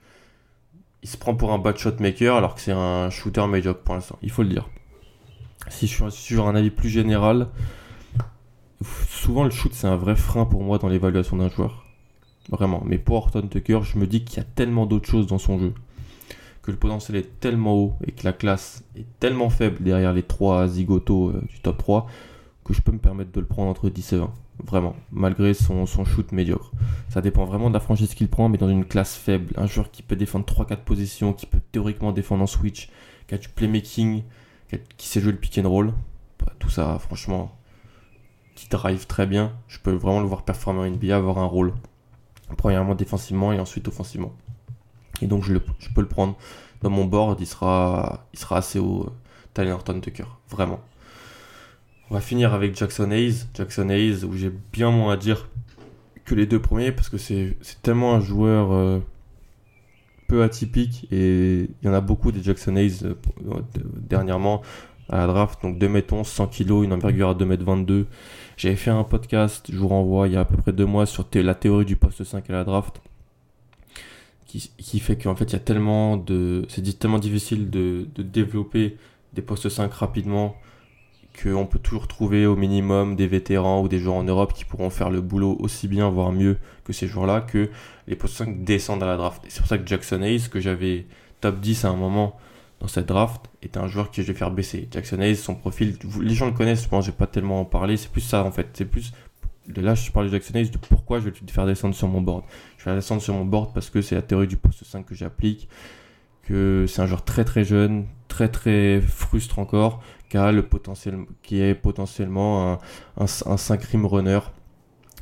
il 1.02 1.10
se 1.10 1.18
prend 1.18 1.36
pour 1.36 1.52
un 1.52 1.60
bad 1.60 1.78
shot 1.78 1.96
maker 2.00 2.36
alors 2.36 2.56
que 2.56 2.62
c'est 2.62 2.72
un 2.72 3.10
shooter 3.10 3.46
médiocre 3.48 3.82
pour 3.82 3.96
l'instant, 3.96 4.18
il 4.22 4.32
faut 4.32 4.44
le 4.44 4.50
dire. 4.50 4.70
Si 5.70 5.88
je 5.88 6.10
suis 6.10 6.12
sur 6.12 6.48
un 6.48 6.56
avis 6.56 6.72
plus 6.72 6.90
général, 6.90 7.48
souvent 9.08 9.44
le 9.44 9.50
shoot 9.50 9.74
c'est 9.74 9.88
un 9.88 9.96
vrai 9.96 10.16
frein 10.16 10.46
pour 10.46 10.62
moi 10.62 10.78
dans 10.78 10.90
l'évaluation 10.90 11.38
d'un 11.38 11.50
joueur. 11.50 11.86
Vraiment. 12.50 12.84
Mais 12.86 12.98
pour 12.98 13.16
Horton 13.16 13.48
Tucker, 13.48 13.80
je 13.84 13.98
me 13.98 14.08
dis 14.08 14.24
qu'il 14.24 14.38
y 14.38 14.42
a 14.42 14.44
tellement 14.44 14.86
d'autres 14.86 15.10
choses 15.10 15.28
dans 15.28 15.38
son 15.38 15.60
jeu. 15.60 15.74
Que 16.64 16.72
le 16.72 16.78
potentiel 16.78 17.18
est 17.18 17.40
tellement 17.40 17.76
haut 17.76 17.94
et 18.08 18.12
que 18.12 18.24
la 18.24 18.34
classe 18.34 18.84
est 18.96 19.06
tellement 19.20 19.50
faible 19.50 19.84
derrière 19.84 20.14
les 20.14 20.24
trois 20.24 20.68
zigotos 20.68 21.30
euh, 21.30 21.44
du 21.50 21.60
top 21.60 21.78
3 21.78 22.08
que 22.64 22.74
je 22.74 22.82
peux 22.82 22.92
me 22.92 23.00
permettre 23.00 23.32
de 23.32 23.40
le 23.40 23.46
prendre 23.46 23.70
entre 23.70 23.90
10 23.90 24.14
et 24.14 24.18
20. 24.18 24.34
Vraiment, 24.64 24.96
malgré 25.12 25.54
son, 25.54 25.86
shoot 25.86 26.32
médiocre. 26.32 26.72
Ça 27.10 27.22
dépend 27.22 27.46
vraiment 27.46 27.70
de 27.70 27.74
la 27.74 27.80
franchise 27.80 28.14
qu'il 28.14 28.30
prend, 28.30 28.50
mais 28.50 28.58
dans 28.58 28.70
une 28.70 28.86
classe 28.86 29.16
faible. 29.16 29.54
Un 29.58 29.66
joueur 29.66 29.92
qui 29.92 30.04
peut 30.04 30.16
défendre 30.16 30.46
3-4 30.46 30.78
positions, 30.78 31.34
qui 31.34 31.46
peut 31.46 31.60
théoriquement 31.72 32.12
défendre 32.12 32.44
en 32.44 32.48
switch, 32.48 32.90
qui 33.28 33.36
a 33.36 33.38
du 33.38 33.50
playmaking, 33.50 34.24
qui, 34.98 35.08
sait 35.08 35.20
jouer 35.20 35.32
le 35.32 35.38
pick 35.38 35.58
and 35.58 35.70
roll. 35.70 35.94
Bah, 36.40 36.54
tout 36.60 36.70
ça, 36.70 36.98
franchement, 37.00 37.56
qui 38.56 38.70
drive 38.70 39.08
très 39.08 39.26
bien. 39.26 39.54
Je 39.68 39.80
peux 39.80 39.92
vraiment 39.92 40.22
le 40.22 40.28
voir 40.28 40.46
performer 40.46 40.82
en 40.82 40.92
NBA, 40.92 41.16
avoir 41.16 41.40
un 41.40 41.46
rôle. 41.46 41.74
Premièrement 42.58 42.94
défensivement 42.94 43.52
et 43.52 43.60
ensuite 43.60 43.88
offensivement. 43.88 44.34
Et 45.22 45.28
donc 45.28 45.44
je, 45.44 45.54
peux 45.58 46.02
le 46.02 46.08
prendre 46.08 46.38
dans 46.82 46.90
mon 46.90 47.06
board, 47.06 47.40
il 47.40 47.48
sera, 47.48 48.26
il 48.34 48.40
sera 48.40 48.58
assez 48.58 48.80
haut, 48.80 49.06
euh, 49.08 49.12
Tyler 49.54 49.72
Horton 49.72 50.00
Tucker. 50.00 50.26
Vraiment. 50.50 50.82
On 52.10 52.16
va 52.16 52.22
finir 52.22 52.54
avec 52.54 52.78
Jackson 52.78 53.10
Hayes. 53.12 53.46
Jackson 53.54 53.90
Hayes, 53.90 54.24
où 54.24 54.34
j'ai 54.34 54.52
bien 54.72 54.92
moins 54.92 55.14
à 55.14 55.18
dire 55.18 55.50
que 56.26 56.36
les 56.36 56.46
deux 56.46 56.60
premiers, 56.60 56.92
parce 56.92 57.10
que 57.10 57.18
c'est 57.18 57.56
tellement 57.82 58.16
un 58.16 58.20
joueur 58.20 58.72
euh, 58.74 59.00
peu 60.28 60.44
atypique, 60.44 61.08
et 61.12 61.70
il 61.82 61.86
y 61.86 61.90
en 61.90 61.94
a 61.94 62.02
beaucoup 62.02 62.32
des 62.32 62.44
Jackson 62.44 62.76
Hayes 62.76 63.00
euh, 63.04 63.16
dernièrement 63.98 64.62
à 65.10 65.18
la 65.18 65.28
draft. 65.28 65.62
Donc 65.62 65.78
2 65.78 65.86
m 65.86 66.02
11, 66.12 66.28
100 66.28 66.48
kg, 66.48 66.84
une 66.84 66.94
envergure 66.94 67.30
à 67.30 67.34
2 67.34 67.46
m 67.46 67.56
22. 67.56 68.08
J'avais 68.58 68.76
fait 68.76 68.92
un 68.92 69.04
podcast, 69.04 69.68
je 69.72 69.78
vous 69.78 69.88
renvoie, 69.88 70.28
il 70.28 70.34
y 70.34 70.38
a 70.38 70.42
à 70.42 70.46
peu 70.46 70.58
près 70.58 70.74
deux 70.74 70.86
mois, 70.86 71.06
sur 71.06 71.26
la 71.34 71.56
théorie 71.56 71.86
du 71.86 71.96
poste 71.96 72.24
5 72.24 72.50
à 72.50 72.54
la 72.54 72.64
draft. 72.64 73.02
Qui, 74.78 75.00
fait 75.00 75.18
qu'en 75.18 75.36
fait, 75.36 75.46
il 75.46 75.54
y 75.54 75.56
a 75.56 75.60
tellement 75.60 76.16
de. 76.16 76.66
C'est 76.70 77.00
tellement 77.00 77.18
difficile 77.18 77.72
de, 77.72 78.06
développer 78.18 78.98
des 79.34 79.42
postes 79.42 79.68
5 79.68 79.92
rapidement 79.92 80.56
qu'on 81.42 81.66
peut 81.66 81.80
toujours 81.80 82.08
trouver 82.08 82.46
au 82.46 82.56
minimum 82.56 83.16
des 83.16 83.26
vétérans 83.26 83.82
ou 83.82 83.88
des 83.88 83.98
joueurs 83.98 84.18
en 84.18 84.24
Europe 84.24 84.54
qui 84.54 84.66
pourront 84.66 84.92
faire 84.92 85.10
le 85.10 85.22
boulot 85.22 85.58
aussi 85.60 85.88
bien, 85.88 86.08
voire 86.10 86.32
mieux 86.32 86.58
que 86.84 86.94
ces 86.94 87.08
joueurs-là, 87.08 87.42
que 87.42 87.72
les 88.08 88.16
postes 88.16 88.36
5 88.36 88.64
descendent 88.64 89.02
à 89.02 89.08
la 89.08 89.18
draft. 89.18 89.42
C'est 89.48 89.60
pour 89.60 89.68
ça 89.68 89.80
que 89.80 89.88
Jackson 89.88 90.22
Hayes, 90.22 90.48
que 90.52 90.60
j'avais 90.60 91.08
top 91.42 91.60
10 91.60 91.86
à 91.86 91.90
un 91.90 91.96
moment 91.96 92.38
dans 92.80 92.88
cette 92.88 93.08
draft, 93.08 93.50
est 93.64 93.78
un 93.78 93.88
joueur 93.88 94.12
que 94.12 94.22
je 94.22 94.32
vais 94.32 94.38
faire 94.38 94.52
baisser. 94.52 94.88
Jackson 94.92 95.20
Hayes, 95.20 95.36
son 95.36 95.56
profil, 95.56 95.98
les 96.22 96.36
gens 96.36 96.46
le 96.46 96.52
connaissent, 96.52 96.84
je 96.84 96.90
pense, 96.90 97.06
je 97.06 97.10
vais 97.10 97.18
pas 97.18 97.26
tellement 97.26 97.62
en 97.62 97.66
parler, 97.66 97.98
c'est 97.98 98.12
plus 98.12 98.22
ça 98.22 98.44
en 98.44 98.52
fait. 98.52 98.68
C'est 98.74 98.86
plus, 98.86 99.12
là 99.76 99.96
je 99.96 100.12
parle 100.12 100.30
de 100.30 100.36
Hayes, 100.56 100.70
de 100.70 100.78
pourquoi 100.78 101.20
je 101.20 101.26
vais 101.26 101.34
le 101.40 101.52
faire 101.52 101.66
descendre 101.66 101.96
sur 101.96 102.08
mon 102.08 102.22
board? 102.22 102.44
Je 102.78 102.86
vais 102.86 102.92
le 102.92 102.98
descendre 102.98 103.22
sur 103.22 103.34
mon 103.34 103.46
board 103.46 103.74
parce 103.74 103.90
que 103.90 104.02
c'est 104.02 104.16
la 104.16 104.22
théorie 104.22 104.48
du 104.48 104.58
poste 104.58 104.84
5 104.84 105.06
que 105.06 105.16
j'applique, 105.16 105.70
que 106.44 106.86
c'est 106.88 107.02
un 107.02 107.06
joueur 107.06 107.24
très 107.24 107.46
très 107.46 107.64
jeune, 107.64 108.06
très 108.28 108.50
très 108.50 109.02
frustre 109.02 109.60
encore, 109.60 110.02
le 110.34 110.62
potentiel, 110.62 111.26
qui 111.42 111.62
est 111.62 111.76
potentiellement 111.76 112.80
un, 113.18 113.26
un, 113.46 113.58
5 113.58 113.84
rim 113.84 114.06
runner 114.06 114.40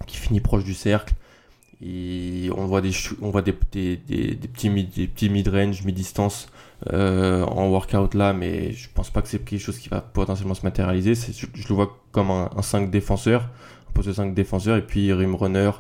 qui 0.08 0.18
finit 0.18 0.40
proche 0.40 0.64
du 0.64 0.74
cercle. 0.74 1.14
Et 1.84 2.50
on 2.56 2.68
voit 2.68 2.82
des, 2.82 2.92
on 3.22 3.32
voit 3.32 3.42
des, 3.42 3.56
des, 3.72 3.98
petits 4.36 4.70
mid, 4.70 4.90
des 4.92 5.08
petits 5.08 5.30
mid-range, 5.30 5.84
mid-distance 5.84 6.48
euh, 6.94 7.44
en 7.44 7.70
workout 7.70 8.14
là, 8.14 8.34
mais 8.34 8.72
je 8.72 8.88
pense 8.94 9.10
pas 9.10 9.24
que 9.24 9.28
c'est 9.28 9.44
quelque 9.44 9.60
chose 9.60 9.80
qui 9.80 9.90
va 9.90 10.00
potentiellement 10.00 10.54
se 10.54 10.64
matérialiser. 10.64 11.16
Je, 11.16 11.48
je, 11.54 11.68
le 11.68 11.76
vois 11.76 11.98
comme 12.12 12.30
un, 12.30 12.52
un 12.56 12.62
5 12.62 12.92
défenseur, 12.92 13.42
un 13.42 13.50
poste 13.92 14.10
de 14.10 14.14
5 14.14 14.34
défenseur, 14.34 14.78
et 14.78 14.82
puis 14.82 15.12
rim 15.14 15.36
runner 15.36 15.72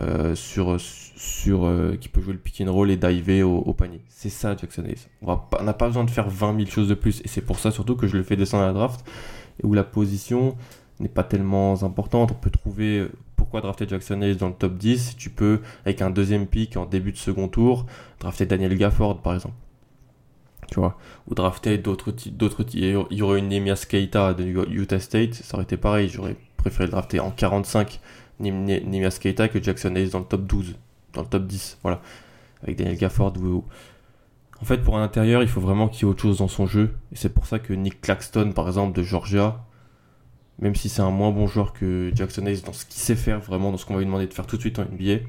euh, 0.00 0.34
sur, 0.34 0.76
sur, 0.80 1.66
euh, 1.66 1.96
qui 2.00 2.08
peut 2.08 2.20
jouer 2.20 2.32
le 2.32 2.38
pick 2.38 2.60
and 2.60 2.72
roll 2.72 2.90
et 2.90 2.96
diver 2.96 3.42
au, 3.42 3.72
panier. 3.72 4.00
C'est 4.08 4.30
ça 4.30 4.56
Jackson 4.56 4.84
Hayes. 4.84 5.06
On 5.22 5.38
n'a 5.62 5.72
pas 5.74 5.86
besoin 5.86 6.04
de 6.04 6.10
faire 6.10 6.28
20 6.28 6.56
000 6.56 6.70
choses 6.70 6.88
de 6.88 6.94
plus. 6.94 7.20
Et 7.24 7.28
c'est 7.28 7.42
pour 7.42 7.58
ça 7.58 7.70
surtout 7.70 7.96
que 7.96 8.06
je 8.06 8.16
le 8.16 8.22
fais 8.22 8.36
descendre 8.36 8.64
à 8.64 8.66
la 8.66 8.72
draft, 8.72 9.04
où 9.62 9.72
la 9.74 9.84
position 9.84 10.56
n'est 11.00 11.08
pas 11.08 11.24
tellement 11.24 11.82
importante. 11.82 12.32
On 12.32 12.34
peut 12.34 12.50
trouver 12.50 12.98
euh, 12.98 13.12
pourquoi 13.36 13.60
drafter 13.60 13.86
Jackson 13.88 14.20
Hayes 14.22 14.36
dans 14.36 14.48
le 14.48 14.54
top 14.54 14.76
10 14.76 15.16
tu 15.16 15.30
peux, 15.30 15.60
avec 15.84 16.02
un 16.02 16.10
deuxième 16.10 16.46
pick 16.46 16.76
en 16.76 16.86
début 16.86 17.12
de 17.12 17.18
second 17.18 17.48
tour, 17.48 17.86
drafter 18.20 18.46
Daniel 18.46 18.76
Gafford 18.76 19.20
par 19.22 19.34
exemple. 19.34 19.54
Tu 20.70 20.80
vois, 20.80 20.96
ou 21.28 21.34
drafter 21.34 21.78
d'autres 21.78 22.12
d'autres 22.30 22.64
Il 22.72 23.06
y 23.10 23.22
aurait 23.22 23.38
une 23.38 23.48
Nemias 23.48 23.86
Keita 23.88 24.34
de 24.34 24.44
Utah 24.44 24.98
State, 24.98 25.34
ça 25.34 25.56
aurait 25.56 25.64
été 25.64 25.76
pareil. 25.76 26.08
J'aurais 26.08 26.36
préféré 26.64 26.86
le 26.86 26.92
drafter 26.92 27.20
en 27.20 27.30
45 27.30 28.00
Nemias 28.40 29.18
Keita 29.20 29.48
que 29.48 29.62
Jackson 29.62 29.94
Hayes 29.96 30.10
dans 30.10 30.20
le 30.20 30.24
top 30.24 30.46
12 30.46 30.74
dans 31.14 31.22
le 31.22 31.28
top 31.28 31.46
10. 31.46 31.78
Voilà. 31.82 32.00
Avec 32.62 32.76
Daniel 32.76 32.96
Gafford. 32.96 33.34
En 34.60 34.64
fait, 34.64 34.78
pour 34.78 34.96
un 34.96 35.02
intérieur, 35.02 35.42
il 35.42 35.48
faut 35.48 35.60
vraiment 35.60 35.88
qu'il 35.88 36.02
y 36.02 36.08
ait 36.08 36.10
autre 36.10 36.22
chose 36.22 36.38
dans 36.38 36.48
son 36.48 36.66
jeu. 36.66 36.94
Et 37.12 37.16
c'est 37.16 37.28
pour 37.28 37.46
ça 37.46 37.58
que 37.58 37.72
Nick 37.72 38.00
Claxton, 38.00 38.52
par 38.52 38.66
exemple, 38.66 38.96
de 38.96 39.02
Georgia, 39.02 39.64
même 40.58 40.74
si 40.74 40.88
c'est 40.88 41.02
un 41.02 41.10
moins 41.10 41.30
bon 41.30 41.46
joueur 41.46 41.72
que 41.72 42.10
Jackson 42.14 42.46
Hayes 42.46 42.62
dans 42.62 42.72
ce 42.72 42.84
qu'il 42.86 43.00
sait 43.00 43.16
faire, 43.16 43.40
vraiment 43.40 43.70
dans 43.70 43.76
ce 43.76 43.84
qu'on 43.84 43.94
va 43.94 44.00
lui 44.00 44.06
demander 44.06 44.26
de 44.26 44.32
faire 44.34 44.46
tout 44.46 44.56
de 44.56 44.60
suite 44.60 44.78
en 44.78 44.84
NBA, 44.84 45.04
et 45.04 45.22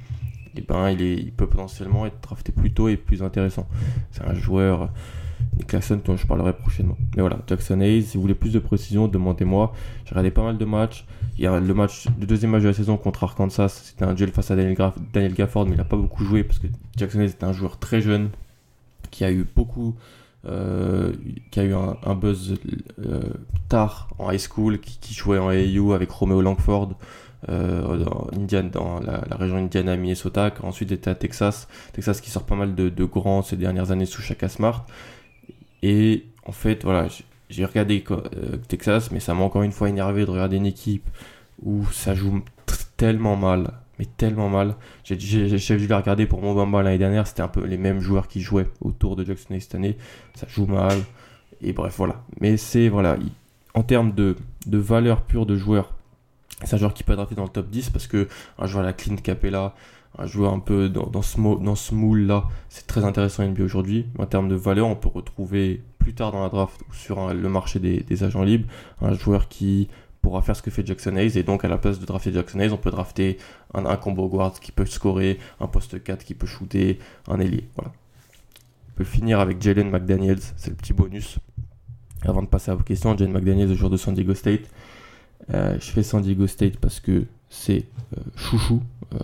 eh 0.58 0.62
ben, 0.62 0.89
il, 0.89 1.02
est, 1.02 1.15
il 1.15 1.34
peut 1.34 1.48
potentiellement 1.48 2.06
être 2.06 2.21
drafté 2.21 2.54
plus 2.54 2.71
tôt 2.71 2.88
et 2.88 2.95
plus 2.95 3.21
intéressant. 3.24 3.67
C'est 4.12 4.24
un 4.24 4.34
joueur 4.34 4.89
Nick 5.58 5.67
Claxton 5.67 6.02
dont 6.04 6.17
je 6.17 6.28
parlerai 6.28 6.54
prochainement. 6.54 6.98
Mais 7.15 7.21
voilà, 7.21 7.39
Jackson 7.48 7.80
Hayes, 7.82 8.04
si 8.04 8.17
vous 8.17 8.21
voulez 8.21 8.36
plus 8.36 8.52
de 8.52 8.60
précision, 8.60 9.08
demandez-moi. 9.08 9.74
J'ai 10.06 10.12
regardé 10.12 10.32
pas 10.32 10.43
mal 10.43 10.58
de 10.58 10.65
matchs. 10.65 11.06
Il 11.38 11.43
y 11.43 11.48
a 11.48 11.60
le 11.60 11.74
match, 11.74 12.08
le 12.19 12.26
deuxième 12.26 12.52
match 12.52 12.63
de 12.63 12.67
la 12.67 12.74
saison 12.74 12.98
contre 12.98 13.24
Arkansas, 13.24 13.69
c'était 13.69 14.06
un 14.06 14.13
duel 14.13 14.32
face 14.32 14.52
à 14.52 14.56
Daniel, 14.56 14.78
Daniel 15.13 15.34
Gafford, 15.34 15.65
mais 15.65 15.74
il 15.74 15.78
n'a 15.78 15.84
pas 15.84 15.98
beaucoup 15.98 16.24
joué 16.24 16.43
parce 16.43 16.60
que 16.60 16.67
Jackson 16.95 17.19
Hayes 17.19 17.32
était 17.32 17.43
un 17.43 17.54
joueur 17.54 17.78
très 17.78 18.02
jeune 18.02 18.30
qui 19.12 19.24
a 19.24 19.32
eu 19.32 19.45
beaucoup, 19.56 19.95
euh, 20.45 21.13
qui 21.52 21.60
a 21.60 21.63
eu 21.63 21.74
un, 21.74 22.15
buzz 22.15 22.56
euh, 23.00 23.21
tard 23.69 24.10
en 24.19 24.32
high 24.32 24.39
school, 24.39 24.80
qui, 24.80 25.13
jouait 25.13 25.39
en 25.39 25.50
AAU 25.50 25.93
avec 25.93 26.10
Romeo 26.12 26.41
Langford. 26.41 26.95
Euh, 27.48 27.98
dans, 27.98 28.28
dans 28.71 29.00
la, 29.02 29.21
région 29.38 29.58
Indiana 29.58 29.95
Minnesota, 29.95 30.50
qui 30.50 30.65
ensuite 30.65 30.91
était 30.91 31.12
à 31.12 31.15
Texas. 31.15 31.67
Texas 31.93 32.19
qui 32.19 32.32
sort 32.32 32.43
pas 32.43 32.56
mal 32.56 32.74
de, 32.74 32.89
de 32.89 33.04
grands 33.04 33.43
ces 33.43 33.56
dernières 33.56 33.91
années 33.91 34.08
sous 34.08 34.21
Chaka 34.21 34.50
Smart. 34.50 34.88
Et 35.88 36.26
en 36.48 36.52
fait, 36.52 36.84
voilà, 36.84 37.08
j'ai 37.52 37.63
regardé 37.63 38.04
euh, 38.10 38.58
Texas, 38.67 39.12
mais 39.12 39.19
ça 39.19 39.36
m'a 39.36 39.43
encore 39.43 39.62
une 39.62 39.71
fois 39.71 39.88
énervé 39.88 40.26
de 40.26 40.32
regarder 40.32 40.58
une 40.58 40.65
équipe 40.65 41.08
où 41.62 41.86
ça 41.91 42.15
joue 42.15 42.43
tellement 42.98 43.36
mal, 43.36 43.71
mais 44.00 44.06
tellement 44.17 44.50
mal. 44.50 44.78
J'ai 45.04 45.15
dû 45.15 45.88
la 45.88 45.98
regarder 45.98 46.26
pour 46.26 46.41
mon 46.41 46.56
Bamba 46.56 46.82
l'année 46.82 46.98
dernière, 46.98 47.28
c'était 47.28 47.43
un 47.43 47.48
peu 47.48 47.63
les 47.63 47.78
mêmes 47.78 48.00
joueurs 48.00 48.28
qui 48.28 48.41
jouaient 48.41 48.67
autour 48.82 49.15
de 49.15 49.24
Jackson 49.24 49.56
cette 49.60 49.76
année. 49.76 49.95
Ça 50.34 50.48
joue 50.50 50.65
mal, 50.65 50.98
et 51.62 51.71
bref, 51.71 51.93
voilà. 51.98 52.24
Mais 52.41 52.58
c'est, 52.58 52.89
voilà, 52.89 53.15
en 53.76 53.84
termes 53.84 54.12
de, 54.15 54.36
valeur 54.65 55.21
pure 55.21 55.45
de 55.45 55.56
joueur, 55.56 55.93
c'est 56.63 56.74
un 56.74 56.80
joueur 56.80 56.95
qui 56.95 57.04
peut 57.04 57.13
être 57.13 57.36
dans 57.36 57.43
le 57.43 57.50
top 57.50 57.69
10 57.69 57.91
parce 57.91 58.08
que 58.08 58.28
un 58.58 58.65
joueur 58.65 58.84
à 58.84 58.88
la 58.88 58.93
Clint 58.93 59.17
Capella, 59.17 59.76
un 60.17 60.25
joueur 60.28 60.54
un 60.54 60.60
peu 60.60 60.89
dans, 60.89 61.21
ce, 61.21 61.38
dans 61.38 61.75
ce 61.75 61.93
moule 61.93 62.21
là, 62.21 62.45
c'est 62.69 62.88
très 62.88 63.04
intéressant 63.04 63.43
NBA 63.43 63.63
aujourd'hui. 63.63 64.06
En 64.17 64.25
termes 64.25 64.49
de 64.49 64.56
valeur, 64.56 64.88
on 64.88 64.95
peut 64.95 65.10
retrouver 65.10 65.82
plus 65.99 66.13
tard 66.13 66.32
dans 66.32 66.43
la 66.43 66.49
draft 66.49 66.82
ou 66.89 66.93
sur 66.93 67.34
le 67.34 67.49
marché 67.49 67.80
des, 67.80 68.23
agents 68.23 68.43
libres 68.43 68.67
un 69.01 69.13
joueur 69.13 69.47
qui 69.47 69.89
pourra 70.21 70.41
faire 70.41 70.56
ce 70.56 70.62
que 70.62 70.71
fait 70.71 70.86
Jackson 70.86 71.15
Hayes 71.17 71.38
et 71.38 71.43
donc 71.43 71.65
à 71.65 71.67
la 71.67 71.78
place 71.78 71.99
de 71.99 72.06
drafter 72.06 72.32
Jackson 72.32 72.60
Hayes, 72.60 72.71
on 72.71 72.78
peut 72.78 72.91
drafter 72.91 73.38
un, 73.73 73.95
combo 73.97 74.28
guard 74.28 74.60
qui 74.60 74.71
peut 74.71 74.86
scorer, 74.86 75.39
un 75.60 75.67
poste 75.67 76.04
4 76.04 76.23
qui 76.23 76.34
peut 76.34 76.47
shooter, 76.47 76.99
un 77.28 77.39
ailier. 77.39 77.67
Voilà. 77.75 77.91
On 77.91 78.97
peut 78.97 79.04
finir 79.04 79.39
avec 79.39 79.62
Jalen 79.62 79.89
McDaniels, 79.89 80.39
c'est 80.56 80.69
le 80.69 80.75
petit 80.75 80.93
bonus. 80.93 81.38
Avant 82.23 82.41
de 82.41 82.47
passer 82.47 82.71
à 82.71 82.75
vos 82.75 82.84
questions, 82.84 83.15
Jalen 83.15 83.34
McDaniels, 83.34 83.69
le 83.69 83.75
joueur 83.75 83.91
de 83.91 83.97
San 83.97 84.13
Diego 84.13 84.34
State. 84.34 84.62
Euh, 85.54 85.78
je 85.80 85.91
fais 85.91 86.01
San 86.01 86.21
Diego 86.21 86.47
State 86.47 86.78
parce 86.78 86.99
que 86.99 87.25
c'est 87.49 87.86
euh, 88.17 88.21
chouchou. 88.36 88.82
Euh, 89.13 89.17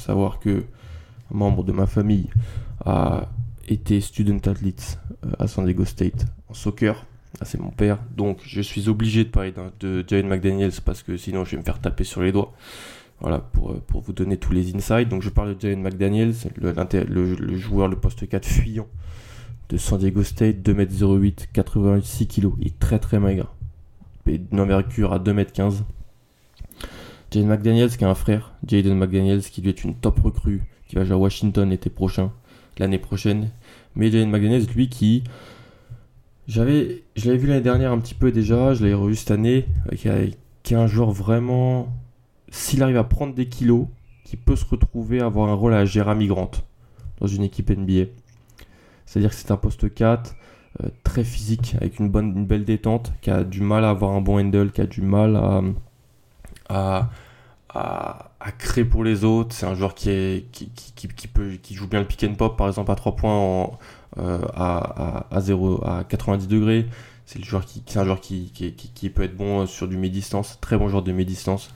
savoir 0.00 0.40
que 0.40 0.64
un 1.32 1.36
membre 1.36 1.64
de 1.64 1.72
ma 1.72 1.86
famille 1.86 2.28
a 2.84 3.28
été 3.68 4.00
student 4.00 4.38
athlete 4.50 4.98
à 5.38 5.46
San 5.46 5.64
Diego 5.64 5.84
State 5.84 6.26
en 6.48 6.54
soccer. 6.54 7.06
Ah, 7.40 7.44
c'est 7.44 7.60
mon 7.60 7.70
père. 7.70 7.98
Donc 8.16 8.40
je 8.44 8.60
suis 8.60 8.88
obligé 8.88 9.24
de 9.24 9.30
parler 9.30 9.54
de 9.78 10.04
Jalen 10.06 10.28
McDaniels 10.28 10.72
parce 10.84 11.02
que 11.02 11.16
sinon 11.16 11.44
je 11.44 11.52
vais 11.52 11.58
me 11.58 11.62
faire 11.62 11.80
taper 11.80 12.04
sur 12.04 12.22
les 12.22 12.32
doigts. 12.32 12.52
Voilà, 13.20 13.38
pour, 13.38 13.78
pour 13.82 14.00
vous 14.00 14.12
donner 14.12 14.38
tous 14.38 14.52
les 14.52 14.74
insights. 14.74 15.08
Donc 15.08 15.22
je 15.22 15.28
parle 15.28 15.54
de 15.54 15.60
Jalen 15.60 15.82
McDaniels, 15.82 16.34
le, 16.56 17.56
joueur, 17.56 17.88
le 17.88 17.96
poste 17.96 18.28
4 18.28 18.44
fuyant 18.44 18.88
de 19.68 19.76
San 19.76 19.98
Diego 19.98 20.24
State, 20.24 20.56
2m08, 20.56 21.48
86 21.52 22.26
kg. 22.26 22.48
Il 22.58 22.66
est 22.68 22.78
très 22.78 22.98
très 22.98 23.20
maigre 23.20 23.54
d'une 24.26 24.60
envergure 24.60 25.12
à 25.12 25.18
2m15. 25.18 25.82
Jaden 27.30 27.48
McDaniels 27.48 27.96
qui 27.96 28.04
a 28.04 28.10
un 28.10 28.14
frère, 28.14 28.54
Jaden 28.66 28.96
McDaniels 28.96 29.42
qui 29.42 29.62
lui 29.62 29.68
est 29.68 29.84
une 29.84 29.94
top 29.94 30.18
recrue, 30.20 30.62
qui 30.88 30.96
va 30.96 31.04
jouer 31.04 31.14
à 31.14 31.18
Washington 31.18 31.70
l'été 31.70 31.88
prochain, 31.88 32.32
l'année 32.78 32.98
prochaine. 32.98 33.50
Mais 33.94 34.10
Jaden 34.10 34.30
McDaniels, 34.30 34.66
lui 34.74 34.88
qui... 34.88 35.22
J'avais, 36.48 37.04
je 37.14 37.26
l'avais 37.26 37.38
vu 37.38 37.46
l'année 37.46 37.60
dernière 37.60 37.92
un 37.92 37.98
petit 37.98 38.14
peu 38.14 38.32
déjà, 38.32 38.74
je 38.74 38.82
l'avais 38.82 38.94
revu 38.94 39.14
cette 39.14 39.30
année, 39.30 39.66
qui, 39.96 40.08
est 40.08 40.76
un 40.76 40.86
joueur 40.88 41.12
vraiment... 41.12 41.94
S'il 42.50 42.82
arrive 42.82 42.96
à 42.96 43.04
prendre 43.04 43.34
des 43.34 43.46
kilos, 43.46 43.86
qui 44.24 44.36
peut 44.36 44.56
se 44.56 44.64
retrouver 44.64 45.20
à 45.20 45.26
avoir 45.26 45.48
un 45.48 45.54
rôle 45.54 45.74
à 45.74 45.84
Jeremy 45.84 46.26
Grant 46.26 46.50
dans 47.20 47.28
une 47.28 47.44
équipe 47.44 47.70
NBA. 47.70 48.10
C'est-à-dire 49.06 49.30
que 49.30 49.36
c'est 49.36 49.52
un 49.52 49.56
poste 49.56 49.94
4, 49.94 50.34
euh, 50.82 50.88
très 51.04 51.22
physique, 51.22 51.76
avec 51.80 52.00
une, 52.00 52.08
bonne, 52.08 52.36
une 52.36 52.46
belle 52.46 52.64
détente, 52.64 53.12
qui 53.20 53.30
a 53.30 53.44
du 53.44 53.60
mal 53.60 53.84
à 53.84 53.90
avoir 53.90 54.12
un 54.12 54.20
bon 54.20 54.40
handle, 54.40 54.72
qui 54.72 54.80
a 54.80 54.86
du 54.86 55.02
mal 55.02 55.36
à, 55.36 55.62
à, 56.70 57.10
créer 58.58 58.84
pour 58.84 59.04
les 59.04 59.24
autres. 59.24 59.54
C'est 59.54 59.66
un 59.66 59.74
joueur 59.74 59.94
qui, 59.94 60.10
est, 60.10 60.50
qui, 60.52 60.70
qui, 60.70 61.28
peut, 61.28 61.52
qui 61.62 61.74
joue 61.74 61.86
bien 61.86 62.00
le 62.00 62.06
pick 62.06 62.24
and 62.24 62.34
pop, 62.34 62.56
par 62.56 62.68
exemple, 62.68 62.90
à 62.90 62.94
3 62.94 63.16
points 63.16 63.70
euh, 64.18 64.40
à, 64.54 65.26
à, 65.30 65.40
0, 65.40 65.84
à 65.84 66.04
90 66.04 66.48
degrés. 66.48 66.86
C'est, 67.26 67.42
joueur 67.44 67.64
qui, 67.64 67.82
un 67.96 68.04
joueur 68.04 68.20
qui, 68.20 68.50
qui, 68.50 69.10
peut 69.10 69.22
être 69.22 69.36
bon 69.36 69.66
sur 69.66 69.86
du 69.86 69.96
mi-distance, 69.96 70.58
très 70.60 70.76
bon 70.76 70.88
joueur 70.88 71.02
de 71.02 71.12
mi-distance, 71.12 71.70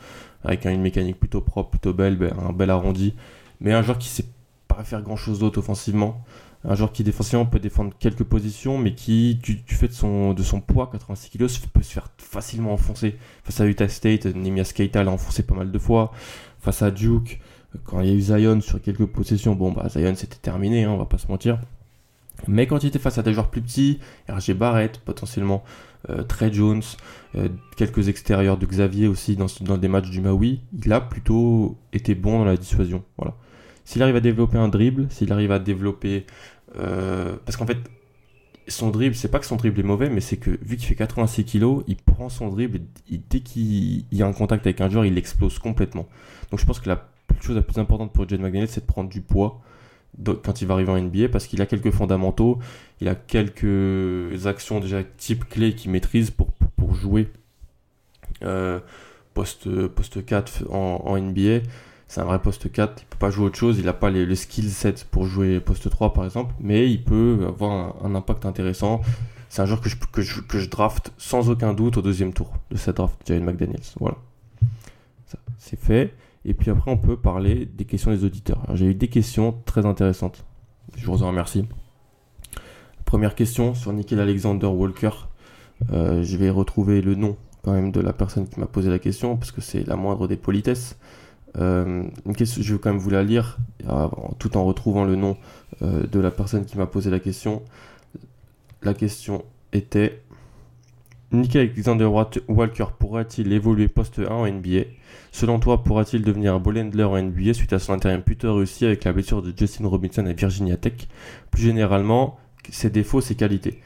avec 0.44 0.64
une 0.66 0.80
mécanique 0.80 1.18
plutôt 1.18 1.40
propre, 1.40 1.70
plutôt 1.70 1.92
belle, 1.92 2.16
ben, 2.16 2.34
un 2.48 2.52
bel 2.52 2.70
arrondi. 2.70 3.14
Mais 3.60 3.72
un 3.72 3.82
joueur 3.82 3.98
qui 3.98 4.08
sait 4.08 4.26
pas 4.66 4.82
faire 4.82 5.02
grand 5.02 5.16
chose 5.16 5.38
d'autre 5.38 5.58
offensivement 5.58 6.24
un 6.64 6.74
joueur 6.74 6.92
qui 6.92 7.04
défensivement 7.04 7.44
peut 7.44 7.60
défendre 7.60 7.92
quelques 7.98 8.24
positions, 8.24 8.78
mais 8.78 8.94
qui, 8.94 9.34
du, 9.34 9.62
fait 9.68 9.88
de 9.88 9.92
son, 9.92 10.32
de 10.32 10.42
son 10.42 10.60
poids, 10.60 10.88
86 10.90 11.30
kg, 11.30 11.46
peut 11.72 11.82
se 11.82 11.92
faire 11.92 12.08
facilement 12.18 12.72
enfoncer. 12.72 13.16
Face 13.44 13.60
à 13.60 13.66
Utah 13.66 13.88
State, 13.88 14.26
Nemias 14.26 14.72
Keita 14.74 15.04
l'a 15.04 15.10
enfoncé 15.10 15.42
pas 15.42 15.54
mal 15.54 15.70
de 15.70 15.78
fois. 15.78 16.12
Face 16.60 16.80
à 16.80 16.90
Duke, 16.90 17.40
quand 17.84 18.00
il 18.00 18.08
y 18.08 18.10
a 18.10 18.14
eu 18.14 18.20
Zion 18.20 18.60
sur 18.60 18.80
quelques 18.80 19.06
possessions, 19.06 19.54
bon, 19.54 19.72
bah 19.72 19.88
Zion 19.90 20.14
c'était 20.16 20.36
terminé, 20.36 20.84
hein, 20.84 20.90
on 20.90 20.96
va 20.96 21.04
pas 21.04 21.18
se 21.18 21.28
mentir. 21.28 21.58
Mais 22.48 22.66
quand 22.66 22.82
il 22.82 22.88
était 22.88 22.98
face 22.98 23.18
à 23.18 23.22
des 23.22 23.32
joueurs 23.32 23.48
plus 23.48 23.62
petits, 23.62 24.00
RG 24.28 24.54
Barrett 24.54 24.98
potentiellement, 24.98 25.64
euh, 26.10 26.22
Trey 26.22 26.52
Jones, 26.52 26.82
euh, 27.36 27.48
quelques 27.76 28.08
extérieurs 28.08 28.58
de 28.58 28.66
Xavier 28.66 29.06
aussi 29.06 29.36
dans, 29.36 29.46
dans 29.62 29.78
des 29.78 29.88
matchs 29.88 30.10
du 30.10 30.20
Maui, 30.20 30.60
il 30.84 30.92
a 30.92 31.00
plutôt 31.00 31.76
été 31.92 32.14
bon 32.14 32.40
dans 32.40 32.44
la 32.44 32.56
dissuasion. 32.56 33.02
S'il 33.84 34.02
arrive 34.02 34.16
à 34.16 34.20
développer 34.20 34.56
un 34.56 34.68
dribble, 34.68 35.06
s'il 35.10 35.32
arrive 35.32 35.52
à 35.52 35.58
développer 35.58 36.26
euh, 36.78 37.36
parce 37.44 37.56
qu'en 37.56 37.66
fait, 37.66 37.78
son 38.68 38.90
dribble, 38.90 39.14
c'est 39.14 39.30
pas 39.30 39.38
que 39.38 39.46
son 39.46 39.56
dribble 39.56 39.80
est 39.80 39.84
mauvais, 39.84 40.08
mais 40.08 40.20
c'est 40.20 40.36
que 40.36 40.50
vu 40.62 40.76
qu'il 40.76 40.86
fait 40.86 40.94
86 40.94 41.44
kg, 41.44 41.82
il 41.86 41.96
prend 41.96 42.28
son 42.28 42.48
dribble 42.48 42.80
et 43.10 43.20
dès 43.30 43.40
qu'il 43.40 44.04
y 44.10 44.22
a 44.22 44.26
un 44.26 44.32
contact 44.32 44.66
avec 44.66 44.80
un 44.80 44.88
joueur, 44.88 45.04
il 45.04 45.18
explose 45.18 45.58
complètement. 45.58 46.06
Donc 46.50 46.60
je 46.60 46.64
pense 46.64 46.80
que 46.80 46.88
la 46.88 47.08
chose 47.40 47.56
la 47.56 47.62
plus 47.62 47.78
importante 47.78 48.12
pour 48.12 48.28
Jane 48.28 48.40
McDaniel, 48.40 48.68
c'est 48.68 48.80
de 48.80 48.86
prendre 48.86 49.10
du 49.10 49.20
poids 49.20 49.60
quand 50.42 50.62
il 50.62 50.68
va 50.68 50.74
arriver 50.74 50.92
en 50.92 50.98
NBA 50.98 51.28
parce 51.28 51.46
qu'il 51.46 51.60
a 51.60 51.66
quelques 51.66 51.90
fondamentaux, 51.90 52.58
il 53.00 53.08
a 53.08 53.14
quelques 53.14 54.46
actions 54.46 54.80
déjà 54.80 55.02
type 55.02 55.48
clé 55.48 55.74
qu'il 55.74 55.90
maîtrise 55.90 56.30
pour, 56.30 56.52
pour, 56.52 56.94
jouer 56.94 57.28
euh, 58.42 58.78
poste, 59.34 59.68
poste 59.88 60.24
4 60.24 60.66
en, 60.70 61.02
en 61.04 61.18
NBA 61.18 61.60
c'est 62.14 62.20
un 62.20 62.24
vrai 62.26 62.38
poste 62.38 62.70
4, 62.70 63.02
il 63.02 63.06
peut 63.06 63.16
pas 63.18 63.30
jouer 63.30 63.46
autre 63.46 63.58
chose, 63.58 63.80
il 63.80 63.86
n'a 63.86 63.92
pas 63.92 64.08
les, 64.08 64.36
skill 64.36 64.70
set 64.70 65.04
pour 65.10 65.26
jouer 65.26 65.58
poste 65.58 65.90
3 65.90 66.12
par 66.12 66.24
exemple, 66.24 66.54
mais 66.60 66.88
il 66.88 67.02
peut 67.02 67.44
avoir 67.48 67.96
un, 68.04 68.14
impact 68.14 68.46
intéressant. 68.46 69.00
C'est 69.48 69.62
un 69.62 69.66
joueur 69.66 69.80
que 69.80 69.88
je, 69.88 69.96
que, 69.96 70.22
je, 70.22 70.40
que 70.40 70.60
je, 70.60 70.70
draft 70.70 71.12
sans 71.18 71.50
aucun 71.50 71.74
doute 71.74 71.96
au 71.96 72.02
deuxième 72.02 72.32
tour 72.32 72.52
de 72.70 72.76
cette 72.76 72.98
draft, 72.98 73.18
Jalen 73.26 73.42
McDaniels. 73.42 73.80
Voilà. 73.98 74.16
C'est 75.58 75.76
fait. 75.76 76.14
Et 76.44 76.54
puis 76.54 76.70
après, 76.70 76.88
on 76.92 76.96
peut 76.96 77.16
parler 77.16 77.66
des 77.66 77.84
questions 77.84 78.12
des 78.12 78.22
auditeurs. 78.22 78.62
J'ai 78.74 78.86
eu 78.86 78.94
des 78.94 79.08
questions 79.08 79.52
très 79.64 79.84
intéressantes. 79.84 80.44
Je 80.96 81.06
vous 81.06 81.24
en 81.24 81.28
remercie. 81.28 81.66
Première 83.04 83.34
question 83.34 83.74
sur 83.74 83.92
Nickel 83.92 84.20
Alexander 84.20 84.66
Walker. 84.66 85.10
Euh, 85.90 86.22
je 86.22 86.36
vais 86.36 86.50
retrouver 86.50 87.00
le 87.00 87.16
nom 87.16 87.36
quand 87.64 87.72
même 87.72 87.90
de 87.90 88.00
la 88.00 88.12
personne 88.12 88.46
qui 88.46 88.60
m'a 88.60 88.66
posé 88.66 88.88
la 88.88 89.00
question 89.00 89.36
parce 89.36 89.50
que 89.50 89.60
c'est 89.60 89.84
la 89.84 89.96
moindre 89.96 90.28
des 90.28 90.36
politesses. 90.36 90.96
Euh, 91.58 92.04
une 92.26 92.36
question, 92.36 92.62
je 92.62 92.74
vais 92.74 92.80
quand 92.80 92.90
même 92.90 93.00
vous 93.00 93.10
la 93.10 93.22
lire, 93.22 93.58
euh, 93.88 94.08
tout 94.38 94.56
en 94.56 94.64
retrouvant 94.64 95.04
le 95.04 95.16
nom 95.16 95.36
euh, 95.82 96.06
de 96.06 96.20
la 96.20 96.30
personne 96.30 96.64
qui 96.64 96.76
m'a 96.78 96.86
posé 96.86 97.10
la 97.10 97.20
question. 97.20 97.62
La 98.82 98.94
question 98.94 99.44
était 99.72 100.20
Nicky 101.32 101.58
Alexander 101.58 102.08
Walker 102.48 102.86
pourra-t-il 102.98 103.52
évoluer 103.52 103.88
poste 103.88 104.20
1 104.20 104.26
en 104.26 104.46
NBA 104.46 104.82
Selon 105.32 105.58
toi, 105.58 105.82
pourra-t-il 105.82 106.22
devenir 106.22 106.54
un 106.54 106.62
en 106.62 107.22
NBA 107.22 107.54
suite 107.54 107.72
à 107.72 107.80
son 107.80 107.94
intérim 107.94 108.22
plutôt 108.22 108.54
réussi 108.54 108.86
avec 108.86 109.02
la 109.02 109.12
blessure 109.12 109.42
de 109.42 109.52
Justin 109.56 109.88
Robinson 109.88 110.24
à 110.26 110.32
Virginia 110.32 110.76
Tech? 110.76 111.08
Plus 111.50 111.62
généralement, 111.62 112.38
ses 112.70 112.88
défauts, 112.88 113.20
ses 113.20 113.34
qualités. 113.34 113.80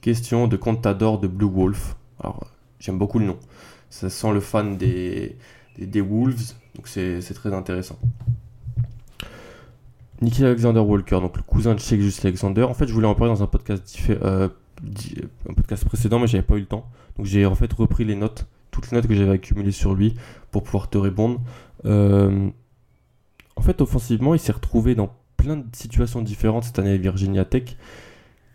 Question 0.00 0.48
de 0.48 0.56
Contador 0.56 1.18
de 1.18 1.26
Blue 1.26 1.50
Wolf. 1.50 1.96
Alors, 2.20 2.46
j'aime 2.78 2.96
beaucoup 2.96 3.18
le 3.18 3.26
nom. 3.26 3.38
Ça 3.90 4.08
sent 4.08 4.32
le 4.32 4.40
fan 4.40 4.78
des, 4.78 5.36
des 5.78 6.00
Wolves. 6.00 6.54
Donc 6.76 6.88
c'est 6.88 7.34
très 7.34 7.52
intéressant. 7.52 7.98
Nicky 10.20 10.44
Alexander 10.44 10.80
Walker, 10.80 11.20
donc 11.20 11.36
le 11.36 11.42
cousin 11.42 11.74
de 11.74 11.80
Sheikh 11.80 12.00
Just 12.00 12.24
Alexander. 12.24 12.62
En 12.62 12.74
fait, 12.74 12.86
je 12.86 12.92
voulais 12.92 13.06
en 13.06 13.14
parler 13.14 13.32
dans 13.32 13.42
un 13.42 13.46
podcast, 13.46 13.98
euh, 14.10 14.48
précédent, 15.86 16.18
mais 16.18 16.26
j'avais 16.26 16.42
pas 16.42 16.56
eu 16.56 16.60
le 16.60 16.66
temps. 16.66 16.88
Donc 17.16 17.26
j'ai 17.26 17.44
en 17.44 17.54
fait 17.54 17.72
repris 17.72 18.04
les 18.04 18.14
notes, 18.14 18.46
toutes 18.70 18.90
les 18.90 18.96
notes 18.96 19.06
que 19.06 19.14
j'avais 19.14 19.32
accumulées 19.32 19.72
sur 19.72 19.94
lui 19.94 20.14
pour 20.50 20.62
pouvoir 20.62 20.88
te 20.88 20.98
répondre. 20.98 21.40
Euh, 21.84 22.48
en 23.56 23.62
fait, 23.62 23.80
offensivement, 23.80 24.34
il 24.34 24.40
s'est 24.40 24.52
retrouvé 24.52 24.94
dans 24.94 25.14
plein 25.36 25.56
de 25.56 25.64
situations 25.72 26.22
différentes 26.22 26.64
cette 26.64 26.78
année 26.78 26.92
à 26.92 26.96
Virginia 26.96 27.44
Tech, 27.44 27.76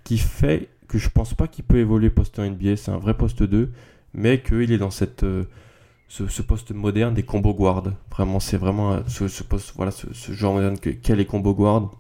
qui 0.03 0.17
fait 0.17 0.69
que 0.87 0.97
je 0.97 1.09
pense 1.09 1.33
pas 1.33 1.47
qu'il 1.47 1.63
peut 1.63 1.77
évoluer 1.77 2.09
poste 2.09 2.37
en 2.39 2.43
NBA. 2.43 2.75
C'est 2.75 2.91
un 2.91 2.97
vrai 2.97 3.15
poste 3.15 3.43
2, 3.43 3.71
mais 4.13 4.41
qu'il 4.41 4.71
est 4.71 4.77
dans 4.77 4.91
cette 4.91 5.23
euh, 5.23 5.45
ce, 6.11 6.41
poste 6.41 6.71
moderne 6.71 7.13
des 7.13 7.23
combo 7.23 7.53
guard. 7.53 7.83
Vraiment, 8.11 8.39
c'est 8.39 8.57
vraiment 8.57 8.93
euh, 8.93 8.99
ce, 9.07 9.43
poste, 9.43 9.73
voilà, 9.75 9.91
ce, 9.91 10.31
genre 10.33 10.53
moderne 10.53 10.77
qu'est 10.77 11.15
les 11.15 11.25
combo 11.25 11.53
guard. 11.53 11.91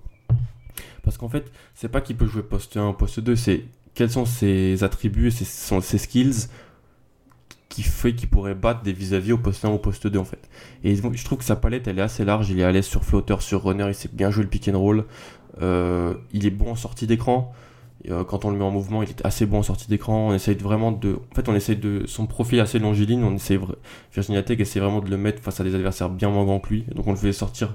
Parce 1.03 1.17
qu'en 1.17 1.29
fait, 1.29 1.51
c'est 1.75 1.87
pas 1.87 2.01
qu'il 2.01 2.17
peut 2.17 2.27
jouer 2.27 2.43
poste 2.43 2.77
1 2.77 2.89
ou 2.89 2.93
poste 2.93 3.19
2, 3.19 3.35
c'est 3.35 3.65
quels 3.93 4.11
sont 4.11 4.25
ses 4.25 4.83
attributs 4.83 5.27
et 5.27 5.31
ses, 5.31 5.45
ses 5.45 5.97
skills 5.97 6.47
qui 7.69 7.83
fait 7.83 8.13
qu'il 8.13 8.29
pourrait 8.29 8.53
battre 8.53 8.83
des 8.83 8.91
vis-à-vis 8.91 9.31
au 9.31 9.37
poste 9.37 9.63
1 9.63 9.69
ou 9.69 9.73
au 9.75 9.79
poste 9.79 10.05
2 10.05 10.19
en 10.19 10.25
fait. 10.25 10.49
Et 10.83 10.93
je 10.95 11.25
trouve 11.25 11.37
que 11.37 11.45
sa 11.45 11.55
palette 11.55 11.87
elle 11.87 11.97
est 11.97 12.03
assez 12.03 12.25
large, 12.25 12.49
il 12.49 12.59
est 12.59 12.63
à 12.63 12.71
l'aise 12.71 12.85
sur 12.85 13.03
flotteur, 13.05 13.41
sur 13.41 13.63
runner, 13.63 13.85
il 13.87 13.95
sait 13.95 14.09
bien 14.11 14.29
jouer 14.29 14.43
le 14.43 14.49
pick 14.49 14.67
and 14.67 14.77
roll, 14.77 15.05
euh, 15.61 16.13
il 16.33 16.45
est 16.45 16.51
bon 16.51 16.71
en 16.71 16.75
sortie 16.75 17.07
d'écran, 17.07 17.53
quand 18.27 18.45
on 18.45 18.51
le 18.51 18.57
met 18.57 18.63
en 18.63 18.71
mouvement, 18.71 19.03
il 19.03 19.09
est 19.09 19.25
assez 19.25 19.45
bon 19.45 19.59
en 19.59 19.63
sortie 19.63 19.87
d'écran. 19.87 20.29
On 20.29 20.33
essaye 20.33 20.55
vraiment 20.55 20.91
de. 20.91 21.19
En 21.31 21.35
fait, 21.35 21.49
on 21.49 21.55
essaye 21.55 21.77
de. 21.77 22.03
Son 22.07 22.25
profil 22.25 22.59
assez 22.59 22.79
longiligne, 22.79 23.23
on 23.23 23.35
essaye. 23.35 23.59
Virginia 24.13 24.43
Tech 24.43 24.59
essaie 24.59 24.79
vraiment 24.79 25.01
de 25.01 25.09
le 25.09 25.17
mettre 25.17 25.41
face 25.41 25.59
à 25.59 25.63
des 25.63 25.75
adversaires 25.75 26.09
bien 26.09 26.29
moins 26.29 26.45
grands 26.45 26.59
que 26.59 26.69
lui. 26.69 26.85
Donc 26.95 27.07
on 27.07 27.11
le 27.11 27.17
fait 27.17 27.33
sortir 27.33 27.73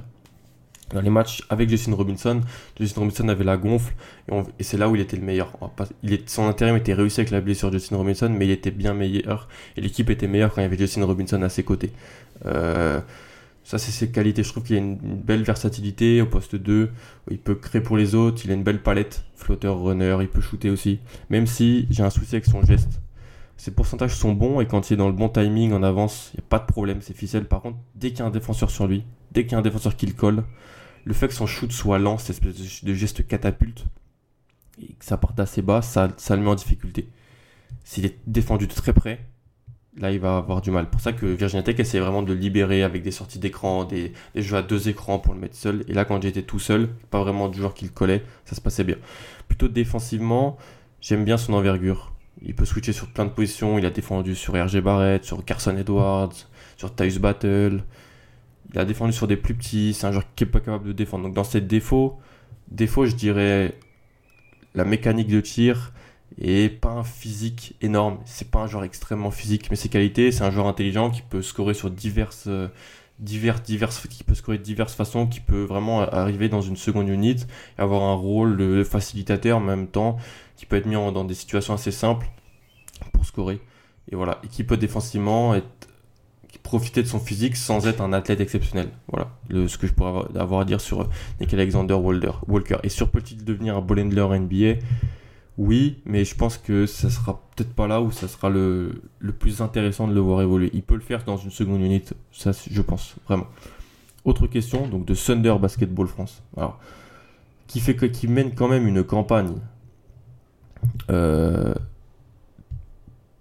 dans 0.93 1.01
les 1.01 1.11
matchs 1.11 1.43
avec 1.49 1.69
Justin 1.69 1.95
Robinson. 1.95 2.41
Justin 2.79 3.01
Robinson 3.01 3.29
avait 3.29 3.45
la 3.45 3.57
gonfle 3.57 3.95
et, 4.31 4.63
c'est 4.63 4.77
là 4.77 4.89
où 4.89 4.95
il 4.95 5.01
était 5.01 5.17
le 5.17 5.23
meilleur. 5.23 5.53
il 6.03 6.13
est, 6.13 6.29
son 6.29 6.47
intérim 6.47 6.77
était 6.77 6.95
réussi 6.95 7.21
avec 7.21 7.31
la 7.31 7.41
blessure 7.41 7.71
de 7.71 7.79
Justin 7.79 7.97
Robinson, 7.97 8.29
mais 8.31 8.47
il 8.47 8.51
était 8.51 8.71
bien 8.71 8.95
meilleur 8.95 9.49
et 9.77 9.81
l'équipe 9.81 10.11
était 10.11 10.29
meilleure 10.29 10.53
quand 10.53 10.61
il 10.61 10.65
y 10.65 10.67
avait 10.67 10.79
Justin 10.79 11.05
Robinson 11.05 11.43
à 11.43 11.49
ses 11.49 11.65
côtés. 11.65 11.93
Euh, 12.47 13.01
ça, 13.67 13.79
c'est 13.79 13.91
ses 13.91 14.13
qualités. 14.13 14.45
Je 14.45 14.51
trouve 14.51 14.63
qu'il 14.63 14.77
a 14.77 14.79
une, 14.79 14.95
belle 14.97 15.43
versatilité 15.43 16.23
au 16.23 16.27
poste 16.27 16.55
2. 16.55 16.89
Il 17.33 17.39
peut 17.39 17.57
créer 17.57 17.81
pour 17.83 17.97
les 17.97 18.15
autres. 18.15 18.43
Il 18.45 18.53
a 18.53 18.55
une 18.55 18.63
belle 18.63 18.81
palette. 18.81 19.25
Flotteur, 19.35 19.81
runner. 19.83 20.19
Il 20.21 20.29
peut 20.29 20.41
shooter 20.41 20.71
aussi. 20.71 21.01
Même 21.31 21.49
si 21.49 21.89
j'ai 21.91 22.05
un 22.05 22.11
souci 22.11 22.37
avec 22.37 22.47
son 22.47 22.63
geste. 22.63 23.01
Ses 23.57 23.73
pourcentages 23.73 24.15
sont 24.15 24.35
bons 24.35 24.61
et 24.61 24.69
quand 24.69 24.89
il 24.89 24.93
est 24.93 24.97
dans 24.97 25.09
le 25.09 25.15
bon 25.15 25.29
timing 25.29 25.73
en 25.73 25.83
avance, 25.83 26.31
il 26.33 26.37
n'y 26.37 26.45
a 26.45 26.49
pas 26.49 26.61
de 26.61 26.67
problème. 26.67 26.99
C'est 27.01 27.17
ficelle. 27.17 27.47
Par 27.47 27.61
contre, 27.61 27.79
dès 27.97 28.11
qu'il 28.11 28.21
y 28.21 28.23
a 28.23 28.27
un 28.27 28.31
défenseur 28.31 28.71
sur 28.71 28.87
lui, 28.87 29.03
dès 29.33 29.43
qu'il 29.43 29.53
y 29.53 29.55
a 29.57 29.59
un 29.59 29.63
défenseur 29.63 29.97
qui 29.97 30.07
le 30.07 30.13
colle, 30.13 30.45
le 31.05 31.13
fait 31.13 31.27
que 31.27 31.35
son 31.35 31.49
shoot 31.49 31.73
soit 31.73 31.99
lent, 31.99 32.19
cette 32.19 32.37
espèce 32.37 32.85
de 32.85 32.95
geste 32.95 33.27
catapulte, 33.27 33.85
et 34.81 34.93
que 34.93 35.05
ça 35.05 35.17
parte 35.17 35.41
assez 35.41 35.63
bas, 35.63 35.83
ça, 35.83 36.13
ça 36.19 36.37
le 36.37 36.43
met 36.43 36.51
en 36.51 36.55
difficulté. 36.55 37.09
S'il 37.83 38.07
est 38.07 38.19
défendu 38.29 38.69
de 38.69 38.75
très 38.75 38.93
près, 38.93 39.27
là 39.99 40.11
il 40.13 40.21
va 40.21 40.37
avoir 40.39 40.61
du 40.61 40.71
mal. 40.71 40.89
Pour 40.89 41.01
ça 41.01 41.13
que 41.13 41.27
Virginia 41.27 41.63
Tech 41.63 41.79
essaie 41.79 41.99
vraiment 42.01 42.23
de 42.23 42.33
libérer 42.33 42.83
avec 42.83 43.03
des 43.03 43.11
sorties 43.11 43.39
d'écran, 43.39 43.85
des, 43.85 44.13
jeux 44.35 44.57
à 44.57 44.63
deux 44.63 44.89
écrans 44.89 45.19
pour 45.19 45.35
le 45.35 45.41
mettre 45.41 45.57
seul. 45.57 45.85
Et 45.89 45.95
là 45.95 46.05
quand 46.05 46.23
j'étais 46.23 46.43
tout 46.43 46.59
seul, 46.59 46.89
pas 47.11 47.21
vraiment 47.21 47.49
du 47.49 47.59
joueur 47.59 47.75
qui 47.75 47.85
le 47.85 47.91
collait, 47.91 48.23
ça 48.45 48.55
se 48.57 48.61
passait 48.61 48.85
bien. 48.85 48.97
Plutôt 49.49 49.69
défensivement, 49.69 50.57
j'aime 51.01 51.25
bien 51.25 51.37
son 51.37 51.55
envergure. 51.55 52.13
Il 52.43 52.55
peut 52.55 52.67
switcher 52.67 52.93
sur 52.93 53.09
plein 53.09 53.25
de 53.25 53.31
positions. 53.31 53.79
Il 53.79 53.87
a 53.87 53.91
défendu 53.91 54.35
sur 54.35 54.55
RG 54.55 54.81
Barrett, 54.81 55.25
sur 55.25 55.43
Carson 55.45 55.77
Edwards, 55.77 56.35
sur 56.77 56.95
Tyus 56.95 57.19
Battle. 57.19 57.83
Il 58.73 58.79
a 58.79 58.85
défendu 58.85 59.13
sur 59.13 59.27
des 59.27 59.37
plus 59.37 59.55
petits. 59.55 59.95
C'est 59.95 60.07
un 60.07 60.13
joueur 60.13 60.25
qui 60.35 60.45
est 60.45 60.47
pas 60.47 60.61
capable 60.61 60.87
de 60.87 60.93
défendre. 60.93 61.25
Donc 61.25 61.35
dans 61.35 61.45
ses 61.45 61.63
défauts, 61.63 62.19
défauts, 62.71 63.07
je 63.07 63.15
dirais 63.15 63.75
la 64.75 64.85
mécanique 64.85 65.29
de 65.29 65.41
tir, 65.41 65.93
et 66.39 66.69
pas 66.69 66.91
un 66.91 67.05
physique 67.05 67.77
énorme. 67.81 68.19
C'est 68.25 68.51
pas 68.51 68.61
un 68.61 68.67
joueur 68.67 68.85
extrêmement 68.85 69.31
physique, 69.31 69.71
mais 69.71 69.77
ses 69.77 69.89
qualités, 69.89 70.33
c'est 70.33 70.45
un 70.45 70.51
joueur 70.51 70.67
intelligent 70.67 71.11
qui 71.11 71.23
peut 71.23 71.43
scorer 71.43 71.75
sur 71.75 71.91
diverses, 71.91 72.45
euh, 72.49 72.69
diverses, 73.19 73.63
diverses, 73.63 74.07
qui 74.09 74.25
peut 74.25 74.35
scorer 74.35 74.59
de 74.59 74.63
diverses 74.63 74.95
façons, 74.95 75.27
qui 75.27 75.41
peut 75.41 75.63
vraiment 75.63 76.01
arriver 76.03 76.49
dans 76.49 76.61
une 76.61 76.77
seconde 76.77 77.09
unit 77.09 77.47
avoir 77.79 78.03
un 78.03 78.15
rôle 78.15 78.57
de 78.57 78.85
facilitateur 78.85 79.59
en 79.59 79.61
même 79.61 79.89
temps, 79.89 80.19
qui 80.57 80.67
peut 80.67 80.77
être 80.77 80.87
mis 80.87 80.95
dans 80.95 81.25
des 81.25 81.35
situations 81.35 81.75
assez 81.75 81.93
simples 81.93 82.29
pour 83.13 83.25
scorer. 83.25 83.61
Et 84.11 84.17
voilà, 84.17 84.41
et 84.45 84.49
qui 84.49 84.63
peut 84.63 84.77
défensivement 84.77 85.55
être, 85.55 85.89
profiter 86.63 87.03
de 87.03 87.07
son 87.07 87.21
physique 87.21 87.57
sans 87.57 87.87
être 87.87 88.01
un 88.01 88.13
athlète 88.13 88.41
exceptionnel. 88.41 88.89
Voilà 89.09 89.31
ce 89.69 89.79
que 89.79 89.87
je 89.87 89.93
pourrais 89.93 90.25
avoir, 90.37 90.61
à 90.61 90.65
dire 90.65 90.81
sur 90.81 91.09
Nick 91.41 91.55
Alexander 91.55 91.95
Walker. 91.95 92.77
Et 92.83 92.89
sur 92.89 93.11
peut-il 93.11 93.45
devenir 93.45 93.77
un 93.77 93.81
ball 93.81 94.01
handler 94.01 94.39
NBA 94.41 94.81
oui, 95.59 96.03
mais 96.05 96.25
je 96.25 96.35
pense 96.35 96.59
que 96.59 96.85
ça 96.85 97.09
sera 97.09 97.41
peut-être 97.55 97.73
pas 97.73 97.87
là 97.87 98.03
où 98.03 98.11
ça 98.11 98.29
sera 98.29 98.51
le, 98.51 99.03
le, 99.19 99.33
plus 99.33 99.63
intéressant 99.63 100.07
de 100.07 100.13
le 100.13 100.21
voir 100.21 100.43
évoluer. 100.43 100.71
Il 100.75 100.83
peut 100.83 100.95
le 100.95 101.01
faire 101.01 101.25
dans 101.25 101.39
une 101.39 101.51
seconde 101.51 101.81
unité, 101.81 102.15
ça 102.31 102.53
je 102.53 102.83
pense, 102.83 103.15
vraiment. 103.27 103.47
Autre 104.25 104.47
question, 104.49 104.87
donc 104.87 105.07
de 105.07 105.15
Thunder 105.15 105.57
Basketball 105.59 106.09
France. 106.09 106.43
Qui, 107.69 107.81
fait 107.81 107.97
que, 107.97 108.05
qui 108.05 108.29
mène 108.29 108.55
quand 108.55 108.69
même 108.69 108.87
une 108.87 109.03
campagne. 109.03 109.55
Euh, 111.11 111.75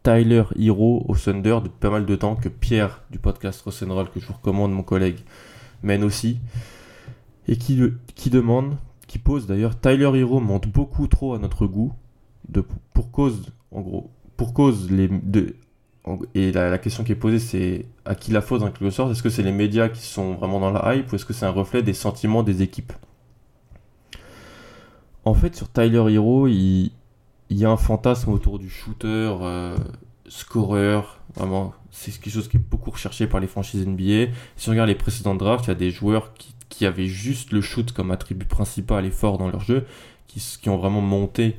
Tyler 0.04 0.44
Hero 0.58 1.04
au 1.08 1.16
Thunder 1.16 1.58
depuis 1.64 1.80
pas 1.80 1.90
mal 1.90 2.06
de 2.06 2.16
temps, 2.16 2.36
que 2.36 2.48
Pierre 2.48 3.02
du 3.12 3.20
podcast 3.20 3.62
Rock'n'Roll, 3.62 4.10
que 4.10 4.20
je 4.20 4.28
vous 4.28 4.34
recommande, 4.34 4.72
mon 4.72 4.84
collègue, 4.84 5.18
mène 5.84 6.04
aussi. 6.04 6.40
Et 7.48 7.58
qui, 7.58 7.82
qui 8.16 8.30
demande, 8.30 8.78
qui 9.08 9.20
pose 9.20 9.48
d'ailleurs, 9.48 9.78
Tyler 9.78 10.12
Hero 10.20 10.40
monte 10.40 10.68
beaucoup 10.68 11.08
trop 11.08 11.34
à 11.34 11.40
notre 11.40 11.68
goût 11.68 11.94
pour 12.94 13.12
cause, 13.12 13.52
en 13.72 13.82
gros, 13.82 14.10
pour 14.38 14.54
cause 14.54 14.92
les 14.92 15.08
de, 15.08 15.56
et 16.36 16.52
la, 16.52 16.78
question 16.78 17.04
qui 17.04 17.14
est 17.14 17.16
posée, 17.16 17.40
c'est 17.40 17.86
à 18.06 18.16
qui 18.16 18.32
la 18.32 18.42
faute 18.42 18.62
en 18.62 18.70
quelque 18.70 18.90
sorte? 18.92 19.12
Est-ce 19.12 19.24
que 19.24 19.30
c'est 19.30 19.44
les 19.44 19.52
médias 19.52 19.90
qui 19.90 20.04
sont 20.04 20.36
vraiment 20.36 20.60
dans 20.60 20.72
la 20.72 20.96
hype 20.96 21.12
ou 21.12 21.16
est-ce 21.16 21.26
que 21.26 21.34
c'est 21.34 21.46
un 21.46 21.52
reflet 21.52 21.82
des 21.82 21.94
sentiments 21.94 22.44
des 22.44 22.62
équipes? 22.62 22.94
En 25.24 25.34
fait, 25.34 25.56
sur 25.56 25.72
Tyler 25.72 26.14
Hero, 26.14 26.48
il, 26.48 26.92
y 27.50 27.66
a 27.66 27.72
un 27.72 27.78
fantasme 27.78 28.32
autour 28.32 28.60
du 28.60 28.70
shooter, 28.70 29.36
euh, 29.42 29.76
scoreur. 30.28 31.22
Vraiment, 31.36 31.74
c'est 31.90 32.12
quelque 32.12 32.34
chose 32.34 32.48
qui 32.48 32.58
est 32.58 32.70
beaucoup 32.70 32.92
recherché 32.92 33.26
par 33.26 33.40
les 33.40 33.48
franchises 33.48 33.88
NBA. 33.88 34.32
Si 34.58 34.70
on 34.70 34.74
regarde 34.74 34.90
les 34.90 34.96
précédents 34.96 35.34
drafts, 35.34 35.66
il 35.66 35.70
y 35.70 35.72
a 35.72 35.76
des 35.76 35.90
joueurs 35.90 36.34
qui, 36.36 36.54
qui 36.70 36.86
avaient 36.86 37.08
juste 37.08 37.52
le 37.52 37.62
shoot 37.62 37.92
comme 37.92 38.12
attribut 38.12 38.46
principal 38.46 39.06
et 39.06 39.12
fort 39.12 39.40
dans 39.40 39.50
leur 39.50 39.62
jeu, 39.62 39.88
qui, 40.28 40.40
qui 40.62 40.70
ont 40.70 40.78
vraiment 40.78 41.02
monté 41.02 41.58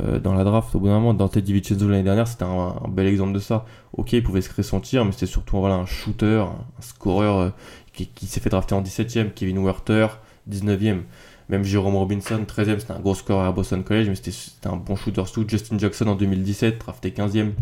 euh, 0.00 0.18
dans 0.18 0.34
la 0.34 0.44
draft. 0.44 0.74
Au 0.74 0.80
bout 0.80 0.86
d'un 0.86 0.94
moment, 0.94 1.12
Dante 1.12 1.36
DiVincenzo 1.36 1.88
l'année 1.88 2.02
dernière, 2.02 2.26
c'était 2.26 2.44
un, 2.44 2.74
bel 2.88 3.06
exemple 3.06 3.34
de 3.34 3.38
ça. 3.38 3.66
Ok, 3.92 4.14
il 4.14 4.22
pouvait 4.22 4.40
se 4.40 4.48
créer 4.48 4.62
son 4.62 4.80
tir, 4.80 5.04
mais 5.04 5.12
c'était 5.12 5.26
surtout 5.26 5.58
voilà, 5.58 5.74
un 5.74 5.86
shooter, 5.86 6.44
un, 6.46 6.80
scoreur 6.80 7.38
euh, 7.38 7.50
qui, 7.92 8.26
s'est 8.26 8.40
fait 8.40 8.50
drafter 8.50 8.74
en 8.74 8.82
17ème. 8.82 9.32
Kevin 9.34 9.58
Werther, 9.58 10.06
19ème. 10.50 11.02
Même 11.50 11.64
Jérôme 11.64 11.96
Robinson, 11.96 12.40
13ème, 12.46 12.78
c'était 12.78 12.92
un 12.92 13.00
gros 13.00 13.14
scoreur 13.14 13.44
à 13.44 13.52
Boston 13.52 13.84
College, 13.84 14.08
mais 14.08 14.14
c'était 14.14 14.68
un 14.68 14.76
bon 14.76 14.96
shooter 14.96 15.24
tout. 15.32 15.44
Justin 15.46 15.78
Jackson 15.78 16.06
en 16.06 16.14
2017, 16.14 16.78
drafté 16.78 17.10
15ème. 17.10 17.52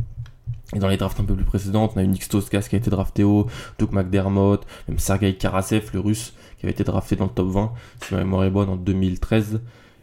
Et 0.75 0.79
dans 0.79 0.89
les 0.89 0.97
drafts 0.97 1.19
un 1.19 1.25
peu 1.25 1.35
plus 1.35 1.45
précédentes, 1.45 1.93
on 1.97 1.99
a 1.99 2.05
eu 2.05 2.07
Nick 2.07 2.23
Stoskas 2.23 2.63
qui 2.63 2.77
a 2.77 2.79
été 2.79 2.89
drafté 2.89 3.25
haut, 3.25 3.47
Doug 3.79 3.93
McDermott, 3.93 4.65
même 4.89 4.99
Sergei 4.99 5.35
Karasev, 5.35 5.91
le 5.93 6.01
russe, 6.01 6.33
qui 6.59 6.67
avait 6.67 6.73
été 6.73 6.85
drafté 6.85 7.17
dans 7.17 7.25
le 7.25 7.31
top 7.31 7.49
20, 7.49 7.73
si 8.01 8.15
ma 8.15 8.21
mémoire 8.21 8.45
est 8.45 8.51
bonne, 8.51 8.69
en 8.69 8.77
2013. 8.77 9.61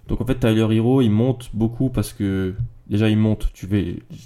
Donc 0.09 0.21
en 0.21 0.25
fait, 0.25 0.39
Tyler 0.39 0.67
Hero, 0.75 1.01
il 1.01 1.11
monte 1.11 1.51
beaucoup 1.53 1.89
parce 1.89 2.13
que 2.13 2.55
déjà 2.87 3.09
il 3.09 3.17
monte. 3.17 3.51
Tu 3.53 3.67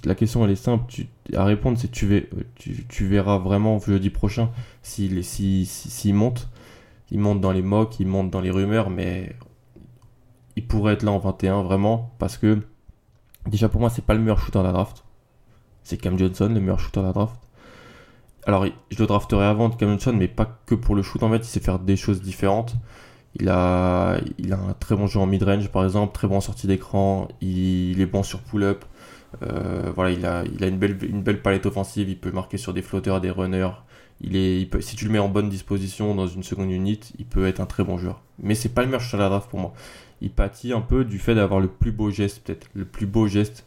la 0.04 0.14
question 0.14 0.44
elle 0.44 0.50
est 0.50 0.56
simple 0.56 0.92
à 1.34 1.44
répondre, 1.44 1.78
c'est 1.78 1.90
tu, 1.90 2.26
tu, 2.56 2.84
tu, 2.88 3.06
verras 3.06 3.38
vraiment 3.38 3.78
jeudi 3.78 4.10
prochain 4.10 4.50
s'il 4.82 5.22
si, 5.22 5.66
si, 5.66 6.12
monte. 6.12 6.48
Il 7.10 7.20
monte 7.20 7.40
dans 7.40 7.52
les 7.52 7.62
mocks, 7.62 8.00
il 8.00 8.06
monte 8.06 8.30
dans 8.30 8.40
les 8.40 8.50
rumeurs, 8.50 8.88
mais 8.88 9.36
il 10.56 10.66
pourrait 10.66 10.94
être 10.94 11.02
là 11.02 11.12
en 11.12 11.18
21 11.18 11.62
vraiment 11.62 12.14
parce 12.18 12.38
que 12.38 12.60
déjà 13.46 13.68
pour 13.68 13.80
moi 13.80 13.90
c'est 13.90 14.04
pas 14.04 14.14
le 14.14 14.20
meilleur 14.20 14.38
shooter 14.38 14.60
de 14.60 14.64
la 14.64 14.72
draft. 14.72 15.04
C'est 15.82 15.98
Cam 15.98 16.18
Johnson 16.18 16.48
le 16.48 16.60
meilleur 16.60 16.80
shooter 16.80 17.00
de 17.00 17.06
la 17.06 17.12
draft. 17.12 17.36
Alors 18.46 18.64
je 18.64 18.98
le 18.98 19.06
drafterai 19.06 19.44
avant 19.44 19.68
de 19.68 19.74
Cam 19.74 19.90
Johnson, 19.90 20.14
mais 20.16 20.28
pas 20.28 20.60
que 20.64 20.74
pour 20.74 20.94
le 20.94 21.02
shoot 21.02 21.22
en 21.22 21.30
fait, 21.30 21.38
il 21.38 21.44
sait 21.44 21.60
faire 21.60 21.78
des 21.78 21.96
choses 21.96 22.22
différentes. 22.22 22.74
Il 23.40 23.48
a, 23.48 24.18
il 24.38 24.52
a 24.52 24.58
un 24.58 24.74
très 24.74 24.94
bon 24.94 25.06
jeu 25.06 25.18
en 25.18 25.26
mid-range 25.26 25.68
par 25.68 25.84
exemple, 25.84 26.14
très 26.14 26.28
bon 26.28 26.36
en 26.36 26.40
sortie 26.40 26.66
d'écran, 26.66 27.28
il, 27.40 28.00
est 28.00 28.06
bon 28.06 28.22
sur 28.22 28.40
pull-up. 28.40 28.84
Euh, 29.42 29.90
voilà, 29.94 30.12
il 30.12 30.24
a, 30.24 30.44
il 30.44 30.62
a 30.62 30.68
une, 30.68 30.78
belle, 30.78 30.96
une 31.02 31.22
belle 31.22 31.42
palette 31.42 31.66
offensive, 31.66 32.08
il 32.08 32.18
peut 32.18 32.30
marquer 32.30 32.58
sur 32.58 32.72
des 32.72 32.82
flotteurs, 32.82 33.20
des 33.20 33.30
runners. 33.30 33.70
Il 34.20 34.36
est, 34.36 34.80
si 34.80 34.94
tu 34.94 35.06
le 35.06 35.10
mets 35.10 35.18
en 35.18 35.28
bonne 35.28 35.48
disposition 35.48 36.14
dans 36.14 36.28
une 36.28 36.44
seconde 36.44 36.70
unit, 36.70 37.00
il 37.18 37.26
peut 37.26 37.46
être 37.46 37.60
un 37.60 37.66
très 37.66 37.82
bon 37.82 37.98
joueur. 37.98 38.22
Mais 38.40 38.54
c'est 38.54 38.68
pas 38.68 38.82
le 38.82 38.86
meilleur 38.86 39.02
sur 39.02 39.18
la 39.18 39.28
draft 39.28 39.50
pour 39.50 39.58
moi. 39.58 39.74
Il 40.20 40.30
pâtit 40.30 40.72
un 40.72 40.80
peu 40.80 41.04
du 41.04 41.18
fait 41.18 41.34
d'avoir 41.34 41.60
le 41.60 41.68
plus 41.68 41.90
beau 41.90 42.10
geste, 42.10 42.44
peut-être, 42.44 42.68
le 42.74 42.84
plus 42.84 43.06
beau 43.06 43.26
geste 43.26 43.66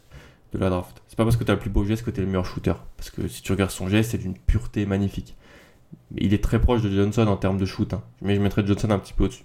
de 0.52 0.58
la 0.58 0.70
draft. 0.70 1.02
C'est 1.06 1.16
pas 1.16 1.24
parce 1.24 1.36
que 1.36 1.44
tu 1.44 1.50
as 1.50 1.54
le 1.54 1.60
plus 1.60 1.70
beau 1.70 1.84
geste 1.84 2.04
que 2.04 2.10
tu 2.10 2.20
es 2.20 2.22
le 2.22 2.28
meilleur 2.28 2.46
shooter. 2.46 2.74
Parce 2.96 3.10
que 3.10 3.28
si 3.28 3.42
tu 3.42 3.52
regardes 3.52 3.70
son 3.70 3.88
geste, 3.88 4.12
c'est 4.12 4.18
d'une 4.18 4.36
pureté 4.38 4.86
magnifique. 4.86 5.36
Il 6.16 6.32
est 6.32 6.42
très 6.42 6.60
proche 6.60 6.82
de 6.82 6.90
Johnson 6.90 7.26
en 7.26 7.36
termes 7.36 7.58
de 7.58 7.66
shoot. 7.66 7.92
Hein. 7.92 8.02
Mais 8.22 8.34
je 8.34 8.40
mettrais 8.40 8.66
Johnson 8.66 8.90
un 8.90 8.98
petit 8.98 9.12
peu 9.12 9.24
au-dessus. 9.24 9.44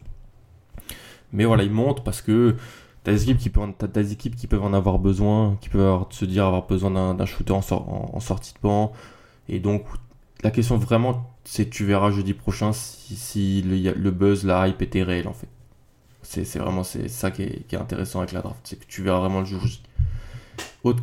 Mais 1.33 1.45
voilà, 1.45 1.63
il 1.63 1.71
monte 1.71 2.03
parce 2.03 2.21
que 2.21 2.55
t'as 3.03 3.11
des 3.11 3.23
équipes 3.23 3.37
qui 3.39 3.49
peuvent, 3.49 3.73
des 3.93 4.13
équipes 4.13 4.35
qui 4.35 4.47
peuvent 4.47 4.63
en 4.63 4.73
avoir 4.73 4.99
besoin, 4.99 5.57
qui 5.61 5.69
peuvent 5.69 6.05
se 6.11 6.25
dire 6.25 6.45
avoir 6.45 6.67
besoin 6.67 7.13
d'un 7.13 7.25
shooter 7.25 7.53
en, 7.53 8.19
sortie 8.19 8.53
de 8.53 8.59
banc. 8.61 8.93
Et 9.49 9.59
donc, 9.59 9.83
la 10.43 10.51
question 10.51 10.77
vraiment, 10.77 11.29
c'est 11.43 11.69
tu 11.69 11.85
verras 11.85 12.11
jeudi 12.11 12.33
prochain 12.33 12.71
si, 12.73 13.61
le, 13.61 14.11
buzz, 14.11 14.45
la 14.45 14.67
hype 14.67 14.81
était 14.81 15.03
réel 15.03 15.27
en 15.27 15.33
fait. 15.33 15.47
C'est 16.21 16.57
vraiment 16.57 16.83
c'est 16.83 17.09
ça 17.09 17.31
qui 17.31 17.43
est, 17.43 17.73
intéressant 17.73 18.19
avec 18.19 18.31
la 18.31 18.41
draft, 18.41 18.59
c'est 18.63 18.79
que 18.79 18.85
tu 18.87 19.03
verras 19.03 19.19
vraiment 19.19 19.41
le 19.41 19.45
jour 19.45 19.61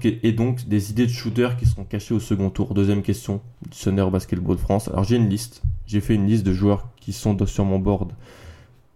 et 0.02 0.32
donc 0.32 0.68
des 0.68 0.90
idées 0.90 1.06
de 1.06 1.12
shooter 1.12 1.48
qui 1.58 1.64
seront 1.64 1.84
cachées 1.84 2.12
au 2.12 2.20
second 2.20 2.50
tour. 2.50 2.74
Deuxième 2.74 3.02
question 3.02 3.40
Thunder 3.70 4.06
Basketball 4.12 4.56
de 4.56 4.60
France. 4.60 4.88
Alors 4.88 5.04
j'ai 5.04 5.16
une 5.16 5.28
liste, 5.28 5.62
j'ai 5.86 6.00
fait 6.00 6.14
une 6.14 6.26
liste 6.26 6.44
de 6.44 6.52
joueurs 6.52 6.88
qui 7.00 7.12
sont 7.12 7.36
sur 7.46 7.64
mon 7.64 7.78
board 7.78 8.12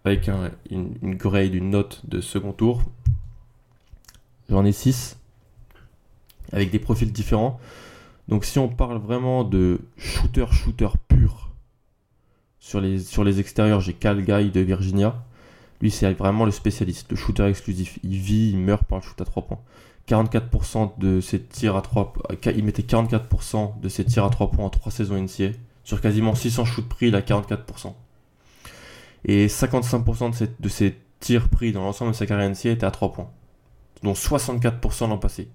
avec 0.04 0.28
une, 0.70 1.14
grade, 1.14 1.54
une 1.54 1.70
note 1.70 2.02
de 2.06 2.20
second 2.20 2.52
tour. 2.52 2.82
J'en 4.50 4.64
ai 4.64 4.72
6 4.72 5.16
avec 6.52 6.70
des 6.70 6.78
profils 6.78 7.10
différents. 7.10 7.58
Donc 8.28 8.44
si 8.44 8.58
on 8.58 8.68
parle 8.68 8.98
vraiment 8.98 9.44
de 9.44 9.80
shooter 9.96 10.46
shooter 10.52 10.88
pur 11.08 11.50
sur 12.60 12.80
les, 12.80 12.98
sur 13.00 13.24
les 13.24 13.40
extérieurs, 13.40 13.80
j'ai 13.80 13.94
Cal 13.94 14.22
Guy 14.22 14.50
de 14.50 14.60
Virginia. 14.60 15.22
Lui, 15.80 15.90
c'est 15.90 16.10
vraiment 16.12 16.44
le 16.44 16.50
spécialiste, 16.50 17.10
le 17.10 17.16
shooter 17.16 17.46
exclusif. 17.46 17.98
Il 18.02 18.16
vit, 18.16 18.50
il 18.50 18.58
meurt 18.58 18.84
par 18.84 19.00
le 19.00 19.04
shoot 19.04 19.20
à 19.20 19.24
3 19.24 19.42
points. 19.42 19.60
44% 20.08 20.98
de 20.98 21.20
ses 21.20 21.42
tirs 21.42 21.76
à 21.76 21.82
3 21.82 22.12
il 22.54 22.64
mettait 22.64 22.82
44% 22.82 23.80
de 23.80 23.88
ses 23.88 24.04
tirs 24.04 24.24
à 24.24 24.30
3 24.30 24.50
points 24.50 24.66
en 24.66 24.70
3 24.70 24.92
saisons 24.92 25.20
NCA. 25.20 25.56
Sur 25.82 26.00
quasiment 26.00 26.34
600 26.34 26.64
shoots 26.64 26.88
pris, 26.88 27.08
il 27.08 27.14
a 27.14 27.20
44%. 27.20 27.94
Et 29.24 29.46
55% 29.46 30.48
de 30.60 30.68
ses, 30.68 30.98
tirs 31.20 31.48
pris 31.48 31.72
dans 31.72 31.82
l'ensemble 31.82 32.12
de 32.12 32.16
sa 32.16 32.26
carrière 32.26 32.50
NCA 32.50 32.70
étaient 32.70 32.84
à 32.84 32.90
3 32.90 33.12
points. 33.12 33.30
Dont 34.02 34.12
64% 34.12 35.08
l'an 35.08 35.18
passé. 35.18 35.48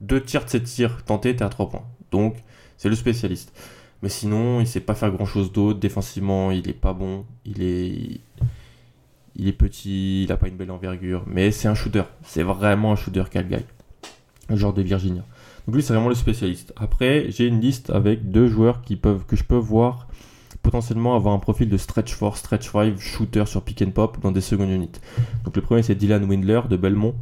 Deux 0.00 0.20
tiers 0.20 0.44
de 0.44 0.50
ses 0.50 0.62
tirs 0.62 1.04
tentés 1.04 1.30
étaient 1.30 1.44
à 1.44 1.48
3 1.48 1.68
points. 1.68 1.84
Donc, 2.10 2.36
c'est 2.76 2.88
le 2.88 2.96
spécialiste. 2.96 3.56
Mais 4.02 4.08
sinon, 4.08 4.60
il 4.60 4.66
sait 4.66 4.80
pas 4.80 4.94
faire 4.94 5.10
grand 5.10 5.26
chose 5.26 5.52
d'autre. 5.52 5.78
Défensivement, 5.78 6.50
il 6.50 6.68
est 6.68 6.72
pas 6.72 6.92
bon. 6.92 7.24
Il 7.44 7.62
est, 7.62 8.20
il 9.36 9.48
est 9.48 9.52
petit, 9.52 10.24
il 10.24 10.32
a 10.32 10.36
pas 10.36 10.48
une 10.48 10.56
belle 10.56 10.72
envergure. 10.72 11.24
Mais 11.26 11.52
c'est 11.52 11.68
un 11.68 11.74
shooter. 11.74 12.02
C'est 12.24 12.42
vraiment 12.42 12.92
un 12.92 12.96
shooter 12.96 13.24
Calgary 13.30 13.64
le 14.48 14.56
genre 14.56 14.72
de 14.72 14.82
Virginia. 14.82 15.24
Donc 15.66 15.76
lui, 15.76 15.82
c'est 15.82 15.92
vraiment 15.92 16.08
le 16.08 16.14
spécialiste. 16.14 16.72
Après, 16.76 17.30
j'ai 17.30 17.46
une 17.46 17.60
liste 17.60 17.90
avec 17.90 18.30
deux 18.30 18.48
joueurs 18.48 18.82
qui 18.82 18.96
peuvent, 18.96 19.24
que 19.26 19.36
je 19.36 19.44
peux 19.44 19.56
voir 19.56 20.08
potentiellement 20.64 21.14
avoir 21.14 21.34
un 21.34 21.38
profil 21.38 21.68
de 21.68 21.76
stretch 21.76 22.18
4, 22.18 22.36
stretch 22.36 22.72
5, 22.72 22.98
shooter 22.98 23.44
sur 23.46 23.62
pick 23.62 23.82
and 23.82 23.90
pop 23.90 24.18
dans 24.20 24.32
des 24.32 24.40
secondes 24.40 24.70
units. 24.70 24.98
Donc 25.44 25.54
le 25.54 25.62
premier, 25.62 25.82
c'est 25.82 25.94
Dylan 25.94 26.24
Windler 26.24 26.62
de 26.68 26.76
Belmont. 26.76 27.14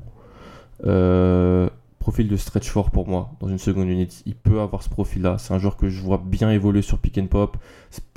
Euh, 0.87 1.69
profil 1.99 2.29
de 2.29 2.37
stretch 2.37 2.73
4 2.73 2.91
pour 2.91 3.09
moi 3.09 3.33
dans 3.41 3.49
une 3.49 3.59
seconde 3.59 3.89
unit. 3.89 4.23
Il 4.27 4.37
peut 4.37 4.61
avoir 4.61 4.83
ce 4.83 4.89
profil-là. 4.89 5.37
C'est 5.39 5.53
un 5.53 5.59
joueur 5.59 5.77
que 5.77 5.89
je 5.89 6.01
vois 6.01 6.23
bien 6.25 6.51
évoluer 6.51 6.83
sur 6.83 6.99
pick 6.99 7.19
and 7.19 7.27
pop. 7.27 7.57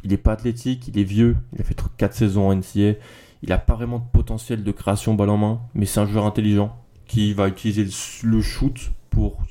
Il 0.04 0.12
n'est 0.12 0.18
pas 0.18 0.32
athlétique, 0.32 0.88
il 0.88 0.98
est 0.98 1.04
vieux. 1.04 1.36
Il 1.54 1.62
a 1.62 1.64
fait 1.64 1.76
4 1.98 2.14
saisons 2.14 2.48
en 2.48 2.56
NCA. 2.56 2.98
Il 3.42 3.52
a 3.52 3.58
pas 3.58 3.74
vraiment 3.74 4.00
de 4.00 4.06
potentiel 4.12 4.64
de 4.64 4.72
création 4.72 5.16
balle 5.16 5.30
en 5.30 5.38
main, 5.38 5.62
mais 5.74 5.86
c'est 5.86 6.00
un 6.00 6.06
joueur 6.06 6.26
intelligent 6.26 6.76
qui 7.08 7.34
va 7.34 7.48
utiliser 7.48 7.88
le 8.24 8.42
shoot 8.42 8.92
pour, 9.10 9.44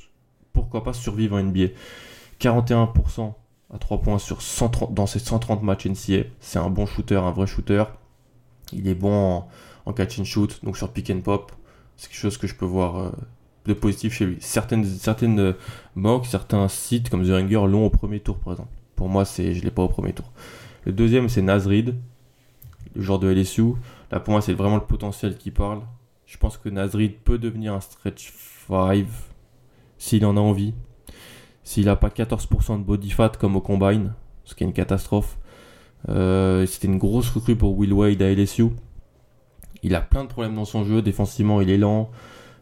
pourquoi 0.51 0.83
pas, 0.83 0.93
survivre 0.93 1.35
en 1.35 1.43
NBA. 1.43 1.67
41% 2.41 3.33
à 3.73 3.77
3 3.77 4.01
points 4.01 4.19
sur 4.19 4.41
130, 4.41 4.93
dans 4.93 5.07
ses 5.07 5.19
130 5.19 5.63
matchs 5.63 5.87
NCA. 5.87 6.27
C'est 6.39 6.59
un 6.59 6.69
bon 6.69 6.85
shooter, 6.85 7.17
un 7.17 7.31
vrai 7.31 7.47
shooter. 7.47 7.83
Il 8.73 8.87
est 8.87 8.95
bon 8.95 9.43
en, 9.85 9.93
catch 9.93 10.19
and 10.19 10.25
shoot, 10.25 10.63
donc 10.63 10.77
sur 10.77 10.91
pick 10.91 11.09
and 11.09 11.21
pop. 11.21 11.51
C'est 11.97 12.09
quelque 12.09 12.19
chose 12.19 12.37
que 12.37 12.47
je 12.47 12.55
peux 12.55 12.65
voir 12.65 12.97
euh, 12.97 13.11
de 13.65 13.73
positif 13.73 14.13
chez 14.13 14.25
lui. 14.25 14.37
Certaines, 14.39 14.85
certaines 14.85 15.39
euh, 15.39 16.23
certains 16.23 16.67
sites 16.67 17.09
comme 17.09 17.25
The 17.25 17.31
Ringer 17.31 17.67
l'ont 17.67 17.85
au 17.85 17.89
premier 17.89 18.19
tour, 18.19 18.37
par 18.37 18.53
exemple. 18.53 18.73
Pour 18.95 19.09
moi, 19.09 19.25
c'est, 19.25 19.53
je 19.53 19.59
ne 19.59 19.65
l'ai 19.65 19.71
pas 19.71 19.83
au 19.83 19.87
premier 19.87 20.13
tour. 20.13 20.31
Le 20.85 20.91
deuxième, 20.91 21.29
c'est 21.29 21.41
Nazrid, 21.41 21.95
le 22.95 23.01
joueur 23.01 23.19
de 23.19 23.27
LSU. 23.27 23.73
Là, 24.11 24.19
pour 24.19 24.31
moi, 24.31 24.41
c'est 24.41 24.53
vraiment 24.53 24.75
le 24.75 24.83
potentiel 24.83 25.37
qui 25.37 25.51
parle. 25.51 25.81
Je 26.25 26.37
pense 26.37 26.57
que 26.57 26.69
Nazrid 26.69 27.17
peut 27.23 27.37
devenir 27.37 27.73
un 27.73 27.81
stretch 27.81 28.31
5 28.67 29.05
s'il 29.97 30.25
en 30.25 30.37
a 30.37 30.39
envie. 30.39 30.73
S'il 31.65 31.85
n'a 31.85 31.95
pas 31.95 32.09
14% 32.09 32.79
de 32.79 32.83
body 32.83 33.09
fat 33.09 33.33
comme 33.39 33.55
au 33.55 33.61
combine, 33.61 34.13
ce 34.45 34.53
qui 34.53 34.63
est 34.63 34.67
une 34.67 34.73
catastrophe. 34.73 35.37
Euh, 36.07 36.65
c'était 36.67 36.87
une 36.87 36.99
grosse 36.99 37.29
recrue 37.31 37.55
pour 37.55 37.77
Will 37.77 37.91
Wade 37.91 38.21
à 38.21 38.31
LSU. 38.31 38.67
Il 39.81 39.95
a 39.95 40.01
plein 40.01 40.23
de 40.23 40.29
problèmes 40.29 40.55
dans 40.55 40.65
son 40.65 40.85
jeu. 40.85 41.01
Défensivement, 41.01 41.61
il 41.61 41.71
est 41.71 41.77
lent. 41.77 42.11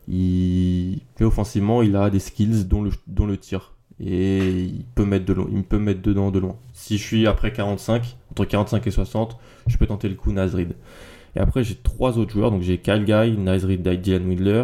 Il... 0.07 1.01
Mais 1.19 1.25
offensivement, 1.25 1.81
il 1.81 1.97
a 1.97 2.09
des 2.09 2.19
skills 2.19 2.65
dont 2.65 2.81
le, 2.81 3.37
tir. 3.37 3.73
Et 3.99 4.61
il 4.61 4.85
peut, 4.95 5.05
mettre 5.05 5.25
de 5.25 5.35
il 5.51 5.63
peut 5.63 5.79
mettre 5.79 6.01
dedans 6.01 6.31
de 6.31 6.39
loin. 6.39 6.55
Si 6.71 6.97
je 6.97 7.03
suis 7.03 7.27
après 7.27 7.51
45, 7.51 8.15
entre 8.31 8.45
45 8.45 8.87
et 8.87 8.91
60, 8.91 9.37
je 9.67 9.77
peux 9.77 9.85
tenter 9.85 10.07
le 10.07 10.15
coup 10.15 10.31
Nazrid. 10.31 10.75
Et 11.35 11.39
après, 11.39 11.65
j'ai 11.65 11.75
trois 11.75 12.17
autres 12.17 12.31
joueurs. 12.31 12.51
Donc, 12.51 12.61
j'ai 12.61 12.77
Kyle 12.77 13.03
Guy, 13.03 13.37
Nazrid, 13.37 13.81
Dylan 13.81 14.25
Windler. 14.27 14.63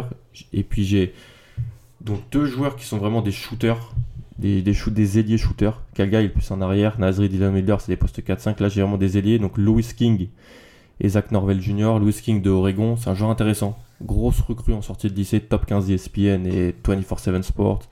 Et 0.54 0.62
puis, 0.62 0.84
j'ai 0.84 1.12
deux 2.00 2.46
joueurs 2.46 2.76
qui 2.76 2.86
sont 2.86 2.96
vraiment 2.96 3.20
des 3.20 3.32
shooters, 3.32 3.92
des, 4.40 4.62
des, 4.62 4.74
shoot, 4.74 4.92
des 4.92 5.18
ailiers 5.18 5.38
shooters. 5.38 5.82
Kyle 5.94 6.10
Guy 6.10 6.16
est 6.16 6.28
plus 6.28 6.50
en 6.50 6.60
arrière. 6.60 6.98
Nazrid, 6.98 7.30
Dylan 7.30 7.54
Windler, 7.54 7.76
c'est 7.78 7.92
des 7.92 7.96
postes 7.96 8.20
4-5. 8.20 8.60
Là, 8.60 8.68
j'ai 8.68 8.80
vraiment 8.80 8.96
des 8.96 9.18
ailiers. 9.18 9.38
Donc, 9.38 9.58
Louis 9.58 9.86
King 9.96 10.28
et 11.00 11.08
Zach 11.08 11.30
Norvell 11.30 11.60
Jr. 11.60 11.98
Louis 11.98 12.12
King 12.12 12.42
de 12.42 12.50
Oregon, 12.50 12.96
c'est 12.96 13.10
un 13.10 13.14
joueur 13.14 13.30
intéressant. 13.30 13.78
Grosse 14.02 14.40
recrue 14.40 14.72
en 14.72 14.82
sortie 14.82 15.10
de 15.10 15.14
lycée, 15.14 15.40
top 15.40 15.66
15 15.66 15.90
ESPN 15.90 16.46
et 16.46 16.74
24-7 16.84 17.42
Sports. 17.42 17.82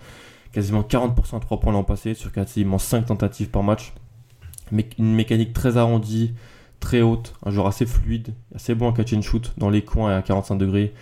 Quasiment 0.52 0.82
40% 0.82 1.36
à 1.36 1.40
3 1.40 1.60
points 1.60 1.72
l'an 1.72 1.84
passé 1.84 2.14
sur 2.14 2.32
quasiment 2.32 2.78
5 2.78 3.06
tentatives 3.06 3.48
par 3.48 3.62
match. 3.62 3.92
Une 4.72 5.14
mécanique 5.14 5.52
très 5.52 5.76
arrondie, 5.76 6.34
très 6.80 7.02
haute, 7.02 7.34
un 7.44 7.50
joueur 7.50 7.66
assez 7.66 7.86
fluide, 7.86 8.34
assez 8.54 8.74
bon 8.74 8.90
à 8.90 8.92
catch 8.92 9.12
and 9.14 9.22
shoot 9.22 9.52
dans 9.56 9.70
les 9.70 9.82
coins 9.82 10.10
et 10.10 10.14
à 10.14 10.22
45 10.22 10.56
degrés, 10.56 10.92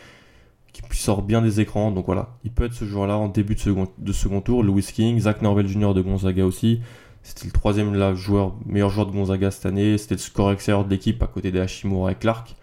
qui 0.83 0.99
sort 0.99 1.23
bien 1.23 1.43
des 1.43 1.61
écrans. 1.61 1.91
Donc 1.91 2.07
voilà, 2.07 2.37
il 2.45 2.51
peut 2.51 2.65
être 2.65 2.75
ce 2.75 2.85
joueur-là 2.85 3.17
en 3.17 3.29
début 3.29 3.55
de 3.55 3.61
second, 3.61 3.89
de 3.99 4.13
second 4.13 4.41
tour. 4.41 4.63
Louis 4.63 4.83
King, 4.83 5.21
Zach 5.21 5.43
Norvell 5.43 5.67
Jr. 5.67 5.95
de 5.95 6.01
Gonzaga 6.01 6.45
aussi. 6.45 6.81
C'était 7.23 7.47
le 7.47 7.53
troisième 7.53 8.15
joueur, 8.15 8.55
meilleur 8.67 8.91
joueur 8.91 9.07
de 9.07 9.13
Gonzaga 9.13 9.51
cette 9.51 9.67
année. 9.67 9.99
C'était 9.99 10.15
le 10.15 10.21
score 10.21 10.53
extérieur 10.53 10.85
de 10.85 10.91
l'équipe 10.91 11.23
à 11.23 11.27
côté 11.27 11.51
des 11.51 11.61
Hashimura 11.61 12.13
et 12.13 12.15
Clark. 12.15 12.55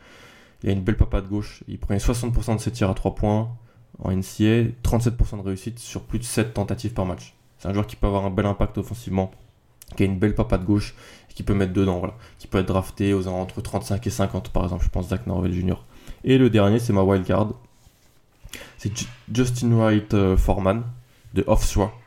Il 0.63 0.69
a 0.69 0.71
une 0.71 0.81
belle 0.81 0.95
de 0.95 1.27
gauche. 1.27 1.63
Il 1.67 1.77
prenait 1.77 1.99
60% 1.99 2.55
de 2.55 2.61
ses 2.61 2.71
tirs 2.71 2.89
à 2.89 2.93
3 2.93 3.15
points 3.15 3.49
en 3.99 4.11
NCA, 4.11 4.71
37% 4.83 5.37
de 5.37 5.41
réussite 5.41 5.79
sur 5.79 6.03
plus 6.03 6.19
de 6.19 6.23
7 6.23 6.53
tentatives 6.53 6.93
par 6.93 7.05
match. 7.05 7.35
C'est 7.57 7.67
un 7.67 7.73
joueur 7.73 7.85
qui 7.85 7.95
peut 7.95 8.07
avoir 8.07 8.25
un 8.25 8.29
bel 8.29 8.45
impact 8.45 8.77
offensivement, 8.77 9.31
qui 9.95 10.03
a 10.03 10.05
une 10.05 10.17
belle 10.17 10.33
de 10.33 10.57
gauche 10.65 10.95
qui 11.29 11.43
peut 11.43 11.53
mettre 11.53 11.73
dedans, 11.73 11.99
voilà. 11.99 12.15
Qui 12.39 12.47
peut 12.47 12.59
être 12.59 12.67
drafté 12.67 13.13
aux 13.13 13.27
entre 13.27 13.61
35 13.61 14.05
et 14.05 14.09
50 14.09 14.49
par 14.49 14.63
exemple, 14.63 14.83
je 14.83 14.89
pense 14.89 15.09
Zach 15.09 15.27
Norvell 15.27 15.51
Jr. 15.51 15.83
Et 16.23 16.37
le 16.37 16.49
dernier, 16.49 16.79
c'est 16.79 16.93
ma 16.93 17.03
wildcard. 17.03 17.53
C'est 18.77 18.91
Justin 19.33 19.75
Wright 19.75 20.13
euh, 20.13 20.37
Foreman 20.37 20.83
de 21.33 21.43
Offshore. 21.47 21.99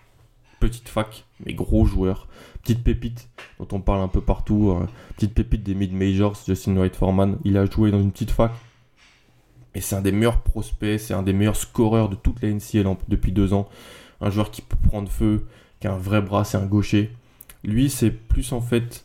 Petite 0.60 0.88
fac, 0.88 1.24
mais 1.44 1.54
gros 1.54 1.84
joueur. 1.84 2.28
Petite 2.62 2.82
pépite 2.82 3.28
dont 3.58 3.68
on 3.72 3.80
parle 3.80 4.00
un 4.00 4.08
peu 4.08 4.20
partout. 4.20 4.70
Euh, 4.70 4.86
petite 5.14 5.34
pépite 5.34 5.62
des 5.62 5.74
mid-majors, 5.74 6.36
Justin 6.46 6.74
Wright 6.76 6.96
Foreman. 6.96 7.38
Il 7.44 7.56
a 7.56 7.66
joué 7.66 7.90
dans 7.90 8.00
une 8.00 8.12
petite 8.12 8.30
fac. 8.30 8.52
Et 9.74 9.80
c'est 9.80 9.94
un 9.94 10.00
des 10.00 10.12
meilleurs 10.12 10.40
prospects, 10.40 10.98
c'est 10.98 11.12
un 11.12 11.22
des 11.22 11.34
meilleurs 11.34 11.56
scoreurs 11.56 12.08
de 12.08 12.14
toute 12.14 12.40
la 12.40 12.48
NCL 12.48 12.86
depuis 13.08 13.32
deux 13.32 13.52
ans. 13.52 13.68
Un 14.22 14.30
joueur 14.30 14.50
qui 14.50 14.62
peut 14.62 14.76
prendre 14.88 15.10
feu, 15.10 15.46
qui 15.80 15.86
a 15.86 15.92
un 15.92 15.98
vrai 15.98 16.22
bras, 16.22 16.44
c'est 16.44 16.56
un 16.56 16.64
gaucher. 16.64 17.10
Lui, 17.62 17.90
c'est 17.90 18.10
plus 18.10 18.52
en 18.52 18.62
fait 18.62 19.04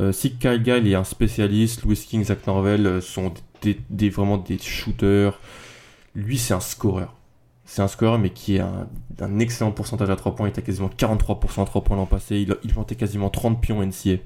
euh, 0.00 0.12
si 0.12 0.36
Kyle 0.36 0.62
Guy 0.62 0.70
est 0.70 0.94
un 0.94 1.04
spécialiste, 1.04 1.84
Louis 1.84 1.96
King, 1.96 2.24
Zach 2.24 2.46
Norvell 2.46 2.86
euh, 2.86 3.00
sont 3.00 3.32
des, 3.62 4.10
vraiment 4.10 4.38
des 4.38 4.58
shooters. 4.58 5.38
Lui, 6.14 6.38
c'est 6.38 6.54
un 6.54 6.60
scoreur. 6.60 7.14
C'est 7.64 7.82
un 7.82 7.88
scoreur, 7.88 8.18
mais 8.18 8.30
qui 8.30 8.58
a 8.58 8.86
un, 9.20 9.38
excellent 9.38 9.72
pourcentage 9.72 10.10
à 10.10 10.16
3 10.16 10.34
points. 10.34 10.48
Il 10.48 10.50
était 10.50 10.62
quasiment 10.62 10.88
43% 10.88 11.62
à 11.62 11.64
3 11.64 11.84
points 11.84 11.96
l'an 11.96 12.06
passé. 12.06 12.36
Il, 12.36 12.56
il 12.62 12.72
plantait 12.72 12.94
quasiment 12.94 13.30
30 13.30 13.60
pions 13.60 13.84
NCA. 13.84 14.22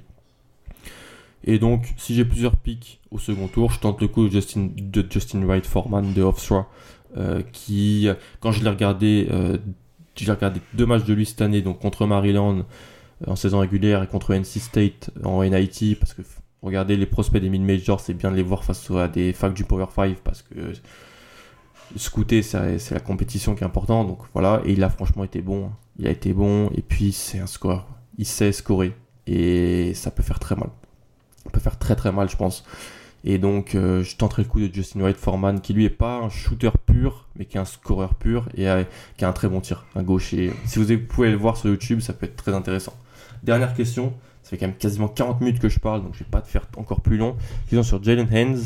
Et 1.44 1.58
donc, 1.58 1.94
si 1.96 2.14
j'ai 2.14 2.24
plusieurs 2.24 2.56
pics 2.56 3.00
au 3.10 3.18
second 3.18 3.46
tour, 3.46 3.70
je 3.70 3.78
tente 3.78 4.00
le 4.00 4.08
coup 4.08 4.28
de 4.28 4.32
Justin, 5.10 5.46
Wright 5.46 5.64
Foreman 5.64 6.12
de 6.12 6.22
Offshore, 6.22 6.66
euh, 7.16 7.42
qui, 7.52 8.08
quand 8.40 8.50
je 8.50 8.62
l'ai 8.64 8.70
regardé, 8.70 9.28
j'ai 10.16 10.32
regardé 10.32 10.60
deux 10.74 10.86
matchs 10.86 11.04
de 11.04 11.14
lui 11.14 11.26
cette 11.26 11.40
année, 11.40 11.62
donc 11.62 11.78
contre 11.78 12.06
Maryland, 12.06 12.64
en 13.26 13.36
saison 13.36 13.60
régulière 13.60 14.02
et 14.02 14.06
contre 14.06 14.34
NC 14.34 14.60
State 14.60 15.10
en 15.24 15.42
NIT 15.42 15.96
parce 15.98 16.14
que 16.14 16.22
regardez 16.62 16.96
les 16.96 17.06
prospects 17.06 17.40
des 17.40 17.48
mid-majors, 17.48 18.00
c'est 18.00 18.14
bien 18.14 18.30
de 18.30 18.36
les 18.36 18.42
voir 18.42 18.64
face 18.64 18.90
à 18.90 19.08
des 19.08 19.32
facs 19.32 19.54
du 19.54 19.64
Power 19.64 19.86
5 19.94 20.16
parce 20.18 20.42
que 20.42 20.72
scouter 21.96 22.42
c'est 22.42 22.90
la 22.92 23.00
compétition 23.00 23.54
qui 23.54 23.62
est 23.62 23.66
importante 23.66 24.08
donc 24.08 24.20
voilà. 24.32 24.62
Et 24.64 24.72
il 24.72 24.82
a 24.82 24.90
franchement 24.90 25.24
été 25.24 25.40
bon 25.40 25.70
il 25.98 26.06
a 26.06 26.10
été 26.10 26.32
bon 26.32 26.70
et 26.74 26.82
puis 26.82 27.12
c'est 27.12 27.38
un 27.38 27.46
score 27.46 27.86
il 28.18 28.26
sait 28.26 28.52
scorer 28.52 28.94
et 29.26 29.94
ça 29.94 30.10
peut 30.10 30.22
faire 30.22 30.38
très 30.38 30.56
mal. 30.56 30.70
Ça 31.44 31.50
peut 31.50 31.60
faire 31.60 31.78
très 31.78 31.96
très 31.96 32.12
mal 32.12 32.28
je 32.28 32.36
pense. 32.36 32.64
Et 33.24 33.38
donc 33.38 33.74
euh, 33.74 34.02
je 34.02 34.16
tenterai 34.16 34.42
le 34.42 34.48
coup 34.48 34.60
de 34.60 34.72
Justin 34.72 35.00
White 35.00 35.16
Foreman 35.16 35.60
qui 35.60 35.72
lui 35.72 35.84
est 35.84 35.90
pas 35.90 36.18
un 36.18 36.28
shooter 36.28 36.70
pur 36.86 37.26
mais 37.36 37.44
qui 37.44 37.56
est 37.56 37.60
un 37.60 37.64
scoreur 37.64 38.14
pur 38.14 38.48
et 38.56 38.66
qui 39.16 39.24
a 39.24 39.28
un 39.28 39.32
très 39.32 39.48
bon 39.48 39.60
tir 39.60 39.84
un 39.94 40.02
gaucher. 40.02 40.52
Si 40.66 40.78
vous 40.78 40.98
pouvez 41.06 41.30
le 41.30 41.36
voir 41.36 41.56
sur 41.56 41.68
YouTube 41.68 42.00
ça 42.00 42.12
peut 42.12 42.26
être 42.26 42.36
très 42.36 42.54
intéressant. 42.54 42.94
Dernière 43.42 43.74
question, 43.74 44.14
ça 44.42 44.50
fait 44.50 44.58
quand 44.58 44.66
même 44.66 44.76
quasiment 44.76 45.08
40 45.08 45.40
minutes 45.40 45.60
que 45.60 45.68
je 45.68 45.78
parle, 45.78 46.02
donc 46.02 46.14
je 46.14 46.20
vais 46.20 46.30
pas 46.30 46.40
te 46.40 46.48
faire 46.48 46.66
encore 46.76 47.00
plus 47.00 47.16
long. 47.16 47.36
Question 47.64 47.82
sur 47.82 48.02
Jalen 48.02 48.28
Haynes 48.32 48.62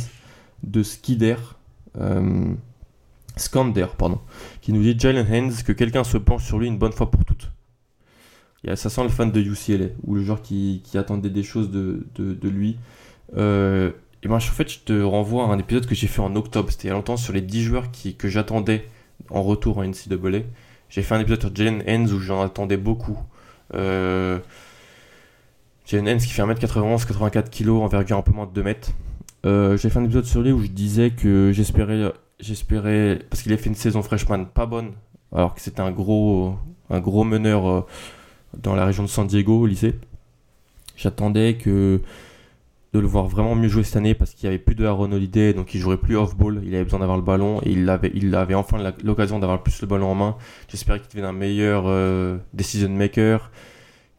de 0.62 0.82
Skider. 0.82 1.36
Euh, 1.98 2.54
Skander, 3.36 3.86
pardon, 3.96 4.20
qui 4.60 4.72
nous 4.72 4.82
dit 4.82 4.98
Jalen 4.98 5.26
Haynes 5.32 5.52
que 5.64 5.72
quelqu'un 5.72 6.04
se 6.04 6.18
penche 6.18 6.44
sur 6.44 6.58
lui 6.58 6.66
une 6.66 6.78
bonne 6.78 6.92
fois 6.92 7.10
pour 7.10 7.24
toutes. 7.24 7.50
Ça 8.76 8.90
sent 8.90 9.02
le 9.02 9.08
fan 9.08 9.32
de 9.32 9.40
UCLA, 9.40 9.86
ou 10.04 10.14
le 10.14 10.22
joueur 10.22 10.40
qui, 10.40 10.82
attendait 10.94 11.30
des 11.30 11.42
choses 11.42 11.70
de, 11.70 12.48
lui. 12.48 12.76
Euh, 13.36 13.90
et 14.22 14.28
moi, 14.28 14.36
en 14.36 14.40
fait, 14.40 14.70
je 14.70 14.78
te 14.78 15.02
renvoie 15.02 15.44
à 15.44 15.48
un 15.48 15.58
épisode 15.58 15.86
que 15.86 15.96
j'ai 15.96 16.06
fait 16.06 16.20
en 16.20 16.36
octobre. 16.36 16.70
C'était 16.70 16.84
il 16.84 16.88
y 16.88 16.90
a 16.90 16.94
longtemps 16.94 17.16
sur 17.16 17.32
les 17.32 17.40
10 17.40 17.62
joueurs 17.62 17.90
qui, 17.90 18.14
que 18.14 18.28
j'attendais 18.28 18.86
en 19.30 19.42
retour 19.42 19.78
en 19.78 19.84
NCAA. 19.84 20.42
J'ai 20.88 21.02
fait 21.02 21.14
un 21.14 21.20
épisode 21.20 21.40
sur 21.40 21.54
Jalen 21.54 21.82
Haynes 21.86 22.10
où 22.12 22.20
j'en 22.20 22.40
attendais 22.40 22.76
beaucoup. 22.76 23.18
Euh, 23.74 24.38
Jalen 25.86 26.16
Hens 26.16 26.26
qui 26.26 26.32
fait 26.32 26.42
1m91, 26.42 27.04
84 27.04 27.50
kg, 27.50 27.70
envergure 27.70 28.18
un 28.18 28.22
peu 28.22 28.32
moins 28.32 28.46
de 28.46 28.52
2 28.52 28.62
mètres. 28.62 28.90
Euh, 29.44 29.76
j'ai 29.76 29.90
fait 29.90 29.98
un 29.98 30.04
épisode 30.04 30.24
sur 30.24 30.40
lui 30.42 30.52
où 30.52 30.62
je 30.62 30.68
disais 30.68 31.10
que 31.10 31.50
j'espérais, 31.52 32.12
j'espérais, 32.42 33.20
parce 33.30 33.42
qu'il 33.42 33.52
a 33.52 33.56
fait 33.56 33.70
une 33.70 33.74
saison 33.74 34.02
freshman 34.02 34.44
pas 34.44 34.66
bonne, 34.66 34.92
alors 35.32 35.54
que 35.54 35.60
c'était 35.60 35.80
un 35.80 35.92
gros, 35.92 36.58
meneur 36.90 37.66
euh, 37.66 37.86
dans 38.58 38.74
la 38.74 38.84
région 38.84 39.04
de 39.04 39.08
San 39.08 39.26
Diego 39.26 39.60
au 39.60 39.66
lycée. 39.66 39.94
J'attendais 40.96 41.54
que 41.54 42.00
de 42.92 42.98
le 42.98 43.06
voir 43.06 43.26
vraiment 43.26 43.54
mieux 43.54 43.68
jouer 43.68 43.84
cette 43.84 43.96
année 43.96 44.12
parce 44.12 44.34
qu'il 44.34 44.46
n'y 44.46 44.54
avait 44.54 44.62
plus 44.62 44.74
de 44.74 44.84
Aaron 44.84 45.10
Holiday, 45.10 45.54
donc 45.54 45.72
il 45.72 45.80
jouerait 45.80 45.96
plus 45.96 46.16
off-ball, 46.16 46.60
il 46.62 46.74
avait 46.74 46.84
besoin 46.84 47.00
d'avoir 47.00 47.16
le 47.16 47.24
ballon 47.24 47.60
et 47.62 47.70
il 47.70 47.88
avait, 47.88 48.54
enfin 48.54 48.92
l'occasion 49.02 49.38
d'avoir 49.38 49.62
plus 49.62 49.80
le 49.80 49.86
ballon 49.86 50.08
en 50.08 50.14
main. 50.14 50.36
J'espérais 50.68 51.00
qu'il 51.00 51.08
devienne 51.08 51.24
un 51.24 51.32
meilleur 51.32 51.84
euh, 51.86 52.36
decision 52.52 52.90
maker, 52.90 53.50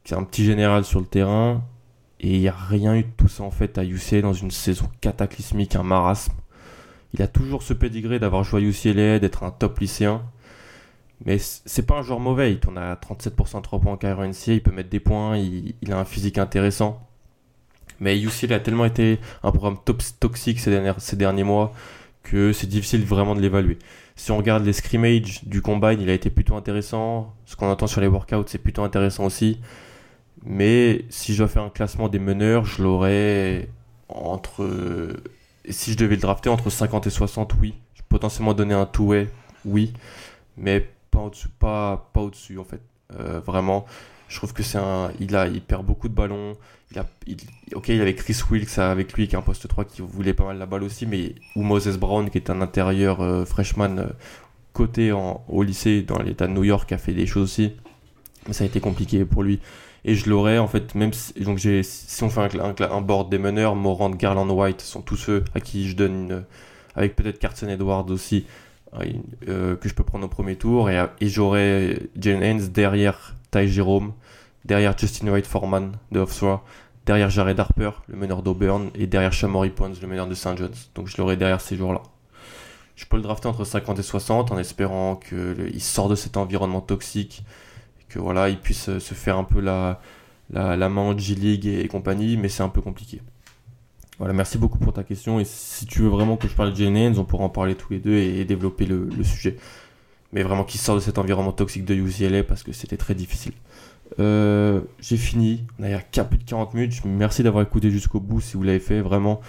qui 0.04 0.16
est 0.16 0.18
un 0.18 0.24
petit 0.24 0.44
général 0.44 0.86
sur 0.86 1.00
le 1.00 1.06
terrain. 1.06 1.62
Et 2.20 2.36
il 2.36 2.40
n'y 2.40 2.48
a 2.48 2.56
rien 2.56 2.96
eu 2.96 3.04
de 3.04 3.10
tout 3.18 3.28
ça 3.28 3.44
en 3.44 3.52
fait 3.52 3.78
à 3.78 3.84
UCLA 3.84 4.22
dans 4.22 4.34
une 4.34 4.50
saison 4.50 4.90
cataclysmique, 5.02 5.76
un 5.76 5.84
marasme. 5.84 6.34
Il 7.14 7.22
a 7.22 7.28
toujours 7.28 7.64
ce 7.64 7.74
pédigré 7.74 8.20
d'avoir 8.20 8.44
joué 8.44 8.62
à 8.62 8.64
UCLA, 8.64 9.20
d'être 9.20 9.44
un 9.44 9.52
top 9.52 9.80
lycéen. 9.80 10.24
Mais 11.26 11.38
c'est 11.40 11.86
pas 11.86 11.96
un 11.96 12.02
joueur 12.02 12.20
mauvais, 12.20 12.52
il 12.52 12.60
tourne 12.60 12.78
à 12.78 12.96
37% 12.96 13.62
3 13.62 13.80
points 13.80 13.94
en 13.94 13.98
carrière 13.98 14.30
il 14.48 14.64
peut 14.64 14.72
mettre 14.72 14.90
des 14.90 15.00
points, 15.00 15.38
il, 15.38 15.76
a 15.92 15.98
un 15.98 16.06
physique 16.06 16.38
intéressant. 16.38 17.08
Mais 18.00 18.20
UCLA 18.20 18.58
a 18.58 18.60
tellement 18.60 18.86
été 18.86 19.20
un 19.44 19.52
programme 19.52 19.78
toxique 20.20 20.60
ces 20.60 21.16
derniers 21.16 21.44
mois 21.44 21.72
que 22.24 22.52
c'est 22.54 22.68
difficile 22.68 23.06
vraiment 23.06 23.36
de 23.36 23.42
l'évaluer. 23.42 23.78
Si 24.16 24.32
on 24.32 24.38
regarde 24.38 24.66
les 24.66 24.74
scrimmages 24.74 25.44
du 25.46 25.62
combine, 25.62 26.00
il 26.00 26.10
a 26.10 26.14
été 26.14 26.30
plutôt 26.30 26.56
intéressant. 26.56 27.34
Ce 27.46 27.56
qu'on 27.56 27.70
entend 27.70 27.88
sur 27.88 28.02
les 28.02 28.08
workouts, 28.08 28.46
c'est 28.48 28.58
plutôt 28.58 28.84
intéressant 28.84 29.26
aussi. 29.26 29.60
Mais 30.46 31.06
si 31.10 31.34
je 31.34 31.40
dois 31.40 31.48
faire 31.48 31.64
un 31.64 31.70
classement 31.70 32.10
des 32.10 32.20
meneurs, 32.20 32.66
je 32.66 32.84
l'aurais 32.84 33.70
entre. 34.10 34.66
Si 35.70 35.94
je 35.94 35.98
devais 35.98 36.16
le 36.16 36.22
drafter 36.22 36.50
entre 36.50 36.70
50 36.70 37.08
et 37.08 37.10
60, 37.10 37.56
oui. 37.62 37.74
Je 37.96 38.02
potentiellement 38.10 38.54
donner 38.54 38.74
un 38.74 38.86
two-way, 38.86 39.30
oui. 39.66 39.94
Mais 40.58 40.90
pas 41.12 41.20
au-dessus, 41.20 41.50
pas, 41.50 42.10
pas 42.14 42.22
au-dessus 42.22 42.60
en 42.60 42.64
fait. 42.64 42.82
Euh, 43.20 43.40
vraiment, 43.40 43.86
je 44.28 44.38
trouve 44.38 44.54
que 44.54 44.64
c'est 44.64 44.78
un. 44.78 45.12
Il, 45.20 45.36
a, 45.36 45.48
il 45.48 45.62
perd 45.62 45.86
beaucoup 45.86 46.10
de 46.10 46.14
ballons. 46.14 46.58
Il 46.92 47.00
a, 47.00 47.06
ok, 47.76 47.90
il 47.90 48.02
avait 48.02 48.16
Chris 48.16 48.38
Wilkes 48.50 48.78
avec 48.78 49.14
lui 49.14 49.28
qui 49.28 49.36
est 49.36 49.38
un 49.38 49.42
poste 49.42 49.68
3 49.68 49.86
qui 49.86 50.02
voulait 50.02 50.34
pas 50.34 50.46
mal 50.46 50.58
la 50.58 50.66
balle 50.66 50.84
aussi, 50.84 51.06
mais 51.06 51.36
ou 51.56 51.64
Moses 51.64 51.98
Brown 51.98 52.30
qui 52.30 52.38
est 52.38 52.50
un 52.50 52.62
intérieur 52.62 53.22
euh, 53.22 53.46
freshman 53.46 53.98
euh, 53.98 54.08
côté 54.74 55.12
au 55.12 55.64
lycée 55.64 56.02
dans 56.02 56.20
l'état 56.20 56.48
de 56.48 56.54
New 56.54 56.64
York 56.64 56.92
a 56.92 56.98
fait 56.98 57.14
des 57.14 57.28
choses 57.28 57.44
aussi. 57.44 57.76
Mais 58.48 58.54
ça 58.54 58.64
a 58.64 58.68
été 58.68 58.80
compliqué 58.80 59.24
pour 59.24 59.44
lui. 59.44 59.60
Et 60.06 60.16
je 60.16 60.30
l'aurais 60.30 60.58
en 60.58 60.68
fait, 60.68 60.96
même 60.96 61.14
si, 61.14 61.34
donc 61.42 61.58
j'ai, 61.58 61.82
si 61.84 62.24
on 62.24 62.30
fait 62.30 62.60
un, 62.60 62.76
un, 62.92 63.02
board 63.02 63.30
des 63.30 63.38
meneurs, 63.38 63.76
Morant, 63.76 64.10
Garland, 64.10 64.50
White 64.50 64.82
sont 64.82 65.02
tous 65.02 65.16
ceux 65.16 65.44
à 65.56 65.62
qui 65.62 65.88
je 65.88 65.96
donne 65.96 66.14
une, 66.14 66.44
avec 66.96 67.16
peut-être 67.16 67.40
Carson 67.40 67.70
Edwards 67.70 68.10
aussi, 68.10 68.46
euh, 69.48 69.76
que 69.76 69.90
je 69.90 69.94
peux 69.94 70.04
prendre 70.04 70.26
au 70.26 70.30
premier 70.30 70.56
tour. 70.56 70.90
Et, 70.90 71.04
et 71.22 71.28
j'aurais 71.28 72.00
Jalen 72.20 72.44
Haynes 72.44 72.68
derrière 72.68 73.36
Ty 73.52 73.68
Jerome, 73.68 74.14
derrière 74.66 74.98
Justin 74.98 75.30
White 75.30 75.48
Foreman 75.48 75.94
de 76.12 76.20
Offshore, 76.20 76.64
derrière 77.06 77.30
Jared 77.30 77.60
Harper, 77.60 77.92
le 78.08 78.18
meneur 78.18 78.44
d'Auburn, 78.44 78.90
et 78.96 79.08
derrière 79.08 79.34
Shamory 79.34 79.72
Pons, 79.72 79.94
le 80.02 80.08
meneur 80.08 80.28
de 80.28 80.36
St. 80.36 80.58
John's. 80.58 80.92
Donc 80.96 81.08
je 81.08 81.18
l'aurai 81.18 81.38
derrière 81.38 81.62
ces 81.62 81.76
jours-là. 81.76 82.02
Je 82.96 83.06
peux 83.06 83.18
le 83.18 83.24
drafter 83.24 83.48
entre 83.48 83.66
50 83.66 84.00
et 84.00 84.04
60 84.04 84.52
en 84.52 84.58
espérant 84.60 85.16
qu'il 85.16 85.82
sort 85.82 86.10
de 86.10 86.16
cet 86.16 86.38
environnement 86.38 86.82
toxique, 86.82 87.44
que 88.14 88.20
voilà, 88.20 88.50
il 88.50 88.60
puisse 88.60 88.90
euh, 88.90 89.00
se 89.00 89.14
faire 89.14 89.38
un 89.38 89.44
peu 89.44 89.60
la, 89.60 90.00
la, 90.52 90.78
la 90.78 90.90
main 90.90 91.02
en 91.02 91.18
G-League 91.18 91.66
et, 91.66 91.88
compagnie, 91.88 92.38
mais 92.38 92.50
c'est 92.50 92.64
un 92.64 92.70
peu 92.70 92.82
compliqué. 92.82 93.22
Voilà, 94.20 94.34
merci 94.34 94.58
beaucoup 94.58 94.78
pour 94.78 94.94
ta 94.94 95.04
question. 95.04 95.40
Et 95.40 95.46
si 95.46 95.86
tu 95.86 96.02
veux 96.02 96.10
vraiment 96.10 96.38
que 96.38 96.48
je 96.48 96.54
parle 96.54 96.72
de 96.72 96.76
Jalen 96.78 97.18
on 97.18 97.26
pourra 97.26 97.46
en 97.46 97.50
parler 97.50 97.76
tous 97.76 97.92
les 97.94 98.00
deux 98.00 98.16
et, 98.16 98.46
développer 98.46 98.86
le, 98.86 99.10
sujet. 99.24 99.58
Mais 100.32 100.44
vraiment 100.44 100.64
qu'il 100.64 100.80
sort 100.80 100.96
de 100.96 101.00
cet 101.00 101.18
environnement 101.18 101.52
toxique 101.52 101.86
de 101.86 101.94
UCLA 101.94 102.44
parce 102.44 102.64
que 102.64 102.72
c'était 102.72 102.98
très 102.98 103.16
difficile. 103.16 103.54
Euh, 104.20 104.82
j'ai 105.00 105.18
fini. 105.18 105.66
On 105.80 105.84
a 105.84 106.24
plus 106.24 106.38
de 106.38 106.44
40 106.44 106.74
minutes. 106.74 107.02
Merci 107.06 107.44
d'avoir 107.44 107.64
écouté 107.64 107.92
jusqu'au 107.92 108.20
bout 108.20 108.42
si 108.42 108.56
vous 108.56 108.64
l'avez 108.64 108.80
fait. 108.80 109.02
Vraiment, 109.02 109.42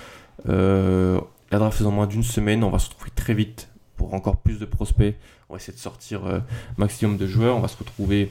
euh, 0.48 1.20
la 1.50 1.58
draft 1.58 1.78
faisant 1.78 1.90
moins 1.90 2.06
d'une 2.06 2.22
semaine. 2.22 2.64
On 2.64 2.70
va 2.70 2.78
se 2.78 2.88
retrouver 2.88 3.10
très 3.14 3.34
vite 3.34 3.68
pour 3.96 4.14
encore 4.14 4.38
plus 4.38 4.58
de 4.58 4.64
prospects. 4.64 5.14
On 5.48 5.54
va 5.54 5.58
essayer 5.58 5.74
de 5.74 5.78
sortir 5.78 6.26
euh, 6.26 6.40
maximum 6.78 7.16
de 7.16 7.26
joueurs. 7.26 7.56
On 7.56 7.60
va 7.60 7.68
se 7.68 7.76
retrouver 7.76 8.30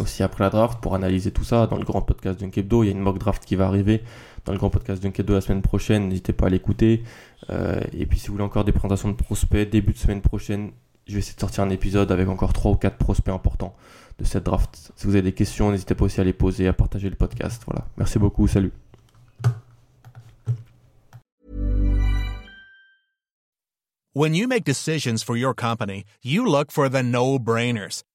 aussi 0.00 0.22
après 0.22 0.44
la 0.44 0.50
draft 0.50 0.80
pour 0.80 0.94
analyser 0.94 1.30
tout 1.30 1.44
ça 1.44 1.66
dans 1.66 1.76
le 1.76 1.84
grand 1.84 2.02
podcast 2.02 2.40
Dunkebdo. 2.40 2.82
Il 2.82 2.86
y 2.86 2.88
a 2.90 2.92
une 2.92 3.00
mock 3.00 3.18
draft 3.18 3.44
qui 3.44 3.56
va 3.56 3.66
arriver 3.66 4.02
dans 4.44 4.52
le 4.52 4.58
grand 4.58 4.70
podcast 4.70 5.02
Dunkebdo 5.02 5.34
la 5.34 5.40
semaine 5.40 5.62
prochaine. 5.62 6.08
N'hésitez 6.08 6.32
pas 6.32 6.46
à 6.46 6.50
l'écouter. 6.50 7.02
et 7.50 8.06
puis 8.06 8.18
si 8.18 8.28
vous 8.28 8.34
voulez 8.34 8.44
encore 8.44 8.64
des 8.64 8.72
présentations 8.72 9.10
de 9.10 9.16
prospects, 9.16 9.68
début 9.68 9.92
de 9.92 9.98
semaine 9.98 10.20
prochaine, 10.20 10.70
je 11.06 11.14
vais 11.14 11.18
essayer 11.18 11.34
de 11.34 11.40
sortir 11.40 11.64
un 11.64 11.70
épisode 11.70 12.12
avec 12.12 12.28
encore 12.28 12.52
3 12.52 12.72
ou 12.72 12.76
4 12.76 12.96
prospects 12.96 13.34
importants 13.34 13.74
de 14.18 14.24
cette 14.24 14.44
draft. 14.44 14.92
Si 14.96 15.06
vous 15.06 15.14
avez 15.14 15.22
des 15.22 15.32
questions, 15.32 15.70
n'hésitez 15.70 15.94
pas 15.94 16.04
aussi 16.04 16.20
à 16.20 16.24
les 16.24 16.32
poser, 16.32 16.68
à 16.68 16.72
partager 16.72 17.10
le 17.10 17.16
podcast. 17.16 17.62
Voilà. 17.66 17.86
Merci 17.96 18.18
beaucoup. 18.18 18.46
Salut. 18.46 18.72